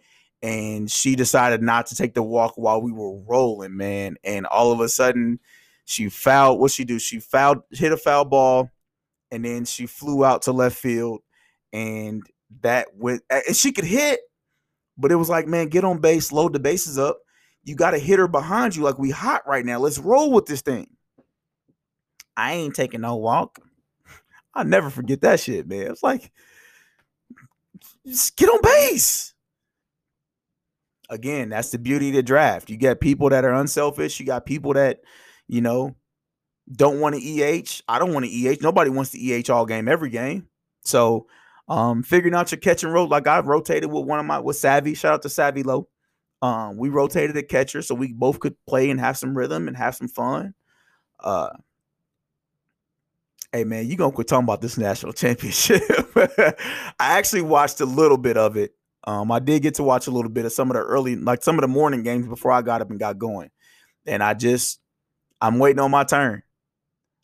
and 0.42 0.90
she 0.90 1.16
decided 1.16 1.62
not 1.62 1.88
to 1.88 1.96
take 1.96 2.14
the 2.14 2.24
walk 2.24 2.54
while 2.56 2.82
we 2.82 2.92
were 2.92 3.18
rolling, 3.24 3.76
man. 3.76 4.16
And 4.24 4.46
all 4.46 4.72
of 4.72 4.80
a 4.80 4.88
sudden, 4.88 5.40
she 5.86 6.10
fouled. 6.10 6.60
What 6.60 6.72
she 6.72 6.86
do? 6.86 7.00
She 7.00 7.20
fouled, 7.20 7.60
hit 7.72 7.92
a 7.92 7.98
foul 7.98 8.26
ball, 8.26 8.70
and 9.32 9.44
then 9.44 9.66
she 9.66 9.86
flew 9.86 10.24
out 10.24 10.44
to 10.44 10.52
left 10.52 10.78
field, 10.78 11.22
and 11.74 12.24
that 12.62 12.88
went. 12.96 13.24
And 13.30 13.56
she 13.56 13.72
could 13.72 13.86
hit, 13.86 14.22
but 14.98 15.12
it 15.12 15.16
was 15.16 15.30
like, 15.30 15.48
man, 15.48 15.68
get 15.68 15.84
on 15.84 16.00
base, 16.00 16.32
load 16.32 16.54
the 16.54 16.60
bases 16.60 16.98
up. 16.98 17.20
You 17.64 17.76
got 17.76 17.94
a 17.94 18.00
hitter 18.00 18.28
behind 18.28 18.76
you, 18.76 18.84
like 18.84 18.98
we 18.98 19.10
hot 19.10 19.46
right 19.46 19.66
now. 19.66 19.80
Let's 19.80 20.00
roll 20.00 20.32
with 20.32 20.46
this 20.46 20.62
thing. 20.62 20.88
I 22.38 22.54
ain't 22.54 22.76
taking 22.76 23.02
no 23.02 23.18
walk. 23.18 23.60
I'll 24.54 24.64
never 24.64 24.90
forget 24.90 25.22
that 25.22 25.42
shit, 25.42 25.68
man. 25.68 25.92
It's 25.92 26.04
like, 26.04 26.32
just 28.06 28.38
get 28.38 28.48
on 28.48 28.62
base 28.62 29.34
again, 31.10 31.50
that's 31.50 31.72
the 31.72 31.80
beauty 31.80 32.10
of 32.10 32.16
the 32.16 32.24
draft. 32.24 32.70
You 32.70 32.78
get 32.78 33.00
people 33.00 33.30
that 33.30 33.46
are 33.46 33.54
unselfish. 33.54 34.20
You 34.20 34.26
got 34.26 34.46
people 34.46 34.74
that, 34.74 35.02
you 35.48 35.62
know, 35.62 35.96
don't 36.72 37.00
want 37.00 37.16
to 37.16 37.22
EH. 37.22 37.82
I 37.88 38.00
don't 38.00 38.14
want 38.14 38.26
to 38.26 38.32
EH. 38.32 38.58
Nobody 38.62 38.90
wants 38.90 39.12
to 39.12 39.20
EH 39.20 39.52
all 39.52 39.66
game, 39.66 39.88
every 39.88 40.10
game. 40.10 40.48
So, 40.84 41.28
um, 41.68 42.04
figuring 42.04 42.36
out 42.36 42.52
your 42.52 42.60
catch 42.60 42.84
and 42.84 42.94
roll. 42.94 43.08
Like 43.08 43.28
I 43.28 43.40
rotated 43.40 43.92
with 43.92 44.06
one 44.06 44.20
of 44.20 44.26
my 44.26 44.40
with 44.40 44.56
Savvy. 44.56 44.96
Shout 44.96 45.14
out 45.14 45.22
to 45.24 45.30
Savvy 45.30 45.64
Low. 45.64 45.88
Um, 46.42 46.78
we 46.78 46.90
rotated 46.90 47.36
the 47.36 47.44
catcher 47.44 47.82
so 47.82 47.96
we 47.96 48.14
both 48.14 48.40
could 48.40 48.56
play 48.66 48.90
and 48.90 49.00
have 49.00 49.18
some 49.18 49.38
rhythm 49.38 49.68
and 49.68 49.76
have 49.76 49.96
some 49.96 50.08
fun. 50.08 50.54
Uh, 51.20 51.50
hey 53.52 53.66
man, 53.66 53.88
you 53.88 53.98
gonna 53.98 54.14
quit 54.14 54.28
talking 54.28 54.46
about 54.46 54.62
this 54.62 54.78
national 54.78 55.14
championship? 55.14 55.84
I 56.16 56.54
actually 57.00 57.42
watched 57.42 57.82
a 57.82 57.86
little 57.86 58.18
bit 58.18 58.38
of 58.38 58.56
it 58.58 58.74
um, 59.06 59.32
I 59.32 59.40
did 59.40 59.62
get 59.62 59.76
to 59.76 59.84
watch 59.84 60.08
a 60.08 60.12
little 60.12 60.32
bit 60.32 60.46
of 60.46 60.52
some 60.52 60.70
of 60.70 60.76
the 60.76 60.82
early, 60.82 61.16
like 61.16 61.44
some 61.44 61.56
of 61.56 61.62
the 61.62 61.68
morning 61.68 62.04
games 62.04 62.28
before 62.28 62.52
I 62.52 62.62
got 62.62 62.82
up 62.82 62.90
and 62.90 63.00
got 63.00 63.18
going, 63.18 63.50
and 64.06 64.22
I 64.22 64.34
just 64.34 64.80
I'm 65.42 65.60
waiting 65.60 65.80
on 65.80 65.92
my 65.92 66.04
turn. 66.04 66.44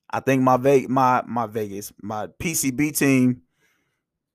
I 0.10 0.20
think 0.22 0.42
my 0.42 0.58
Ve- 0.58 0.88
my 0.88 1.24
my 1.28 1.48
Vegas, 1.48 1.92
my 2.02 2.28
PCB 2.40 2.98
team 2.98 3.42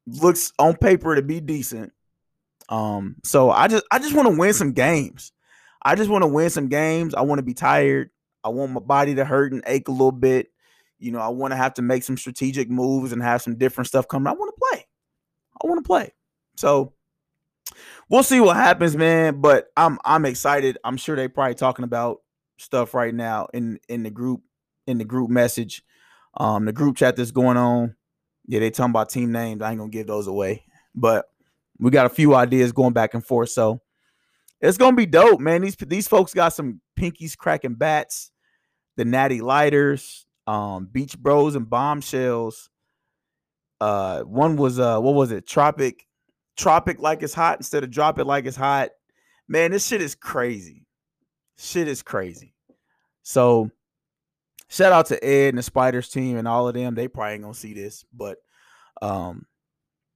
looks 0.07 0.53
on 0.59 0.77
paper 0.77 1.15
to 1.15 1.23
be 1.23 1.41
decent. 1.41 1.93
Um, 2.69 3.17
so 3.25 3.51
I 3.51 3.69
just 3.69 3.85
I 3.91 3.99
just 3.99 4.15
want 4.15 4.29
to 4.29 4.37
win 4.37 4.53
some 4.53 4.73
games. 4.73 5.33
I 5.83 5.95
just 5.95 6.11
want 6.11 6.23
to 6.23 6.29
win 6.29 6.51
some 6.51 6.69
games. 6.69 7.15
I 7.15 7.23
want 7.23 7.39
to 7.39 7.45
be 7.45 7.55
tired. 7.55 8.11
I 8.45 8.51
want 8.51 8.73
my 8.73 8.81
body 8.81 9.15
to 9.15 9.25
hurt 9.25 9.53
and 9.53 9.63
ache 9.67 9.89
a 9.89 9.93
little 9.93 10.13
bit. 10.13 10.49
You 10.99 11.13
know, 11.13 11.21
I 11.21 11.29
want 11.29 11.53
to 11.53 11.57
have 11.57 11.75
to 11.75 11.83
make 11.83 12.03
some 12.03 12.19
strategic 12.19 12.69
moves 12.69 13.13
and 13.13 13.23
have 13.23 13.41
some 13.41 13.57
different 13.57 13.89
stuff 13.89 14.07
coming. 14.07 14.27
I 14.27 14.33
want 14.33 14.55
to 14.55 14.61
play. 14.71 14.87
I 15.63 15.67
want 15.67 15.83
to 15.83 15.87
play. 15.87 16.13
So 16.57 16.93
we'll 18.09 18.23
see 18.23 18.41
what 18.41 18.57
happens, 18.57 18.97
man. 18.97 19.41
But 19.41 19.69
I'm 19.77 19.99
I'm 20.05 20.25
excited. 20.27 20.79
I'm 20.85 20.97
sure 20.97 21.17
they 21.17 21.29
probably 21.29 21.55
talking 21.55 21.85
about 21.85 22.19
stuff 22.59 22.95
right 22.95 23.15
now 23.15 23.49
in 23.55 23.79
in 23.89 24.03
the 24.03 24.11
group 24.11 24.43
in 24.87 24.99
the 24.99 25.05
group 25.05 25.31
message, 25.31 25.83
um, 26.37 26.65
the 26.65 26.73
group 26.73 26.97
chat 26.97 27.17
that's 27.17 27.31
going 27.31 27.57
on. 27.57 27.95
Yeah, 28.47 28.61
they 28.61 28.71
talking 28.71 28.91
about 28.91 29.11
team 29.11 29.33
names. 29.33 29.63
I 29.63 29.71
ain't 29.71 29.79
gonna 29.79 29.91
give 29.91 30.07
those 30.07 30.27
away, 30.27 30.65
but 30.95 31.27
we 31.79 31.91
got 31.91 32.07
a 32.07 32.11
few 32.11 32.35
ideas 32.35 32.73
going 32.73 32.93
back 32.93 33.15
and 33.15 33.25
forth. 33.25 33.51
So 33.51 33.81
it's 34.61 34.79
gonna 34.79 34.97
be 34.97 35.07
dope, 35.07 35.41
man. 35.41 35.63
These 35.63 35.77
these 35.77 36.09
folks 36.09 36.35
got 36.35 36.51
some 36.51 36.81
pinkies 36.99 37.37
cracking 37.37 37.75
bats, 37.75 38.31
the 38.97 39.05
natty 39.05 39.41
lighters, 39.41 40.27
um, 40.47 40.89
beach 40.91 41.19
bros 41.19 41.55
and 41.55 41.69
bombshells. 41.69 42.69
Uh, 43.81 44.21
one 44.23 44.57
was 44.57 44.79
uh, 44.79 45.01
what 45.01 45.15
was 45.15 45.33
it? 45.33 45.47
Tropic 45.47 46.07
Tropic 46.61 47.01
like 47.01 47.23
it's 47.23 47.33
hot 47.33 47.59
instead 47.59 47.85
of 47.85 47.91
drop 47.91 48.19
it 48.19 48.27
like 48.27 48.45
it's 48.45 48.57
hot. 48.57 48.91
Man, 49.49 49.71
this 49.71 49.87
shit 49.87 50.03
is 50.03 50.15
crazy. 50.15 50.87
Shit 51.57 51.89
is 51.89 52.03
crazy. 52.03 52.55
So 53.23 53.71
shout 54.69 54.93
out 54.93 55.07
to 55.07 55.25
Ed 55.25 55.49
and 55.49 55.59
the 55.59 55.63
Spiders 55.63 56.11
team 56.11 56.37
and 56.37 56.47
all 56.47 56.69
of 56.69 56.75
them. 56.75 56.95
They 56.95 57.09
probably 57.09 57.35
ain't 57.35 57.43
gonna 57.43 57.55
see 57.55 57.73
this, 57.73 58.05
but 58.13 58.39
um 59.01 59.47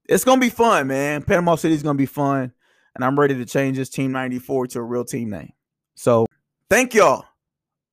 it's 0.07 0.24
gonna 0.24 0.40
be 0.40 0.51
fun, 0.51 0.86
man. 0.86 1.22
Panama 1.22 1.55
City 1.55 1.74
is 1.74 1.82
gonna 1.82 1.97
be 1.97 2.05
fun. 2.05 2.53
And 2.95 3.05
I'm 3.05 3.18
ready 3.18 3.34
to 3.36 3.47
change 3.47 3.78
this 3.78 3.88
team 3.88 4.12
94 4.12 4.66
to 4.68 4.80
a 4.80 4.82
real 4.82 5.05
team 5.05 5.30
name. 5.30 5.53
So 5.95 6.26
thank 6.68 6.92
y'all. 6.92 7.24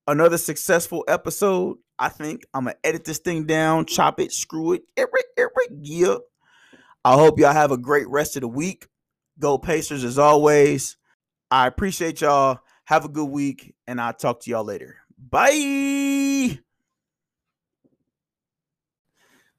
Another 0.07 0.37
successful 0.37 1.05
episode. 1.07 1.77
I 1.97 2.09
think 2.09 2.45
I'm 2.53 2.65
gonna 2.65 2.75
edit 2.83 3.05
this 3.05 3.19
thing 3.19 3.45
down, 3.45 3.85
chop 3.85 4.19
it, 4.19 4.33
screw 4.33 4.73
it, 4.73 4.81
every 4.97 5.21
every 5.37 5.77
gear. 5.81 6.17
I 7.03 7.13
hope 7.13 7.39
y'all 7.39 7.53
have 7.53 7.71
a 7.71 7.77
great 7.77 8.07
rest 8.07 8.35
of 8.35 8.41
the 8.41 8.47
week. 8.47 8.87
Go 9.39 9.57
Pacers 9.57 10.03
as 10.03 10.19
always. 10.19 10.97
I 11.49 11.67
appreciate 11.67 12.21
y'all. 12.21 12.59
Have 12.85 13.05
a 13.05 13.09
good 13.09 13.29
week, 13.29 13.73
and 13.87 13.99
I'll 13.99 14.13
talk 14.13 14.41
to 14.41 14.51
y'all 14.51 14.63
later. 14.63 14.97
Bye. 15.17 16.59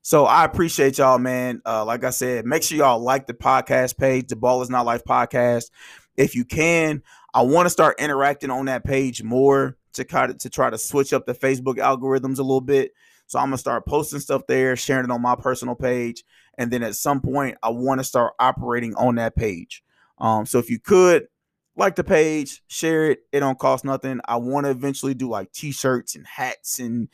So 0.03 0.25
I 0.25 0.45
appreciate 0.45 0.99
y'all, 0.99 1.19
man. 1.19 1.63
Uh, 1.65 1.85
like 1.85 2.05
I 2.05 2.11
said, 2.11 2.45
make 2.45 2.63
sure 2.63 2.79
y'all 2.79 2.99
like 2.99 3.27
the 3.27 3.35
podcast 3.35 3.97
page, 3.97 4.29
the 4.29 4.37
Ball 4.37 4.61
is 4.63 4.71
Not 4.71 4.85
Life 4.85 5.05
podcast. 5.05 5.71
If 6.17 6.35
you 6.35 6.45
can, 6.45 7.03
I 7.33 7.43
want 7.43 7.67
to 7.67 7.71
start 7.71 8.01
interacting 8.01 8.51
on 8.51 8.67
that 8.67 8.85
page 8.85 9.23
more 9.23 9.77
to 9.95 10.05
kind 10.05 10.31
of 10.31 10.39
to 10.39 10.51
try 10.51 10.71
to 10.71 10.79
switch 10.79 11.13
up 11.13 11.27
the 11.27 11.35
Facebook 11.35 11.77
algorithms 11.77 12.39
a 12.39 12.43
little 12.43 12.61
bit. 12.61 12.93
So 13.27 13.39
I'm 13.39 13.47
gonna 13.47 13.59
start 13.59 13.87
posting 13.87 14.21
stuff 14.21 14.43
there, 14.47 14.77
sharing 14.77 15.05
it 15.05 15.11
on 15.11 15.23
my 15.23 15.37
personal 15.37 15.75
page, 15.75 16.25
and 16.63 16.71
then 16.71 16.85
at 16.85 16.95
some 16.95 17.21
point 17.21 17.59
I 17.63 17.71
want 17.71 17.99
to 18.01 18.05
start 18.05 18.35
operating 18.39 18.95
on 18.95 19.17
that 19.17 19.35
page. 19.35 19.83
Um, 20.19 20.47
so 20.47 20.61
if 20.61 20.71
you 20.71 20.79
could 20.79 21.27
like 21.75 21.97
the 21.97 22.05
page, 22.05 22.63
share 22.69 23.11
it. 23.11 23.21
It 23.33 23.41
don't 23.41 23.59
cost 23.59 23.85
nothing. 23.85 24.21
I 24.25 24.37
want 24.37 24.67
to 24.67 24.71
eventually 24.71 25.15
do 25.15 25.29
like 25.29 25.51
t-shirts 25.53 26.15
and 26.15 26.25
hats 26.25 26.79
and 26.79 27.09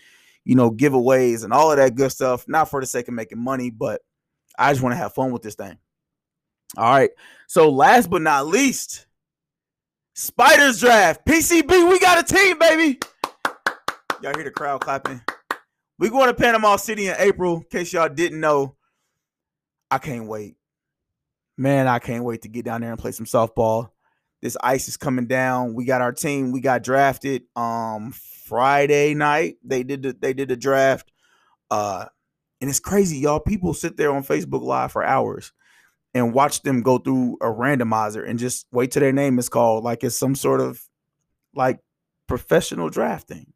you 0.44 0.55
know 0.55 0.70
giveaways 0.70 1.44
and 1.44 1.53
all 1.53 1.70
of 1.70 1.78
that 1.78 1.94
good 1.94 2.12
stuff. 2.12 2.46
Not 2.46 2.68
for 2.68 2.80
the 2.80 2.86
sake 2.86 3.09
of 3.09 3.14
making 3.14 3.42
money, 3.42 3.70
but 3.70 4.03
I 4.59 4.70
just 4.70 4.82
want 4.82 4.92
to 4.92 4.99
have 4.99 5.14
fun 5.14 5.32
with 5.32 5.42
this 5.42 5.55
thing. 5.55 5.78
All 6.76 6.84
right. 6.84 7.11
So 7.46 7.70
last 7.70 8.11
but 8.11 8.20
not 8.20 8.46
least, 8.46 9.07
Spiders 10.14 10.80
draft 10.80 11.24
PCB. 11.24 11.88
We 11.88 11.99
got 11.99 12.18
a 12.18 12.34
team, 12.34 12.59
baby. 12.59 12.99
Y'all 14.20 14.34
hear 14.34 14.44
the 14.44 14.51
crowd 14.51 14.80
clapping? 14.80 15.22
We 15.99 16.11
going 16.11 16.26
to 16.26 16.34
Panama 16.34 16.76
City 16.76 17.07
in 17.07 17.14
April. 17.18 17.59
In 17.59 17.64
case 17.70 17.92
y'all 17.92 18.09
didn't 18.09 18.40
know, 18.40 18.74
I 19.91 19.99
can't 19.99 20.26
wait. 20.26 20.57
Man, 21.57 21.89
I 21.89 21.99
can't 21.99 22.24
wait 22.24 22.43
to 22.43 22.49
get 22.49 22.64
down 22.64 22.82
there 22.82 22.91
and 22.91 22.99
play 22.99 23.12
some 23.12 23.26
softball. 23.26 23.91
This 24.41 24.57
ice 24.62 24.86
is 24.89 24.97
coming 24.97 25.26
down. 25.26 25.74
We 25.74 25.84
got 25.84 26.01
our 26.01 26.12
team. 26.12 26.53
We 26.53 26.61
got 26.61 26.82
drafted 26.82 27.43
um 27.57 28.12
Friday 28.12 29.14
night. 29.14 29.57
They 29.64 29.82
did 29.82 30.03
the, 30.03 30.12
they 30.12 30.32
did 30.32 30.49
the 30.49 30.57
draft. 30.57 31.11
Uh 31.70 32.07
and 32.61 32.70
it's 32.70 32.80
crazy, 32.80 33.18
y'all. 33.18 33.41
People 33.41 33.74
sit 33.74 33.97
there 33.97 34.12
on 34.12 34.24
Facebook 34.24 34.62
Live 34.62 34.93
for 34.93 35.05
hours 35.05 35.53
and 36.14 36.34
watch 36.34 36.62
them 36.62 36.82
go 36.82 36.99
through 36.99 37.36
a 37.41 37.47
randomizer 37.47 38.28
and 38.28 38.39
just 38.39 38.66
wait 38.72 38.91
till 38.91 39.01
their 39.01 39.12
name 39.12 39.39
is 39.39 39.49
called 39.49 39.84
like 39.84 40.03
it's 40.03 40.18
some 40.18 40.34
sort 40.34 40.61
of 40.61 40.82
like 41.55 41.80
professional 42.26 42.89
drafting. 42.89 43.53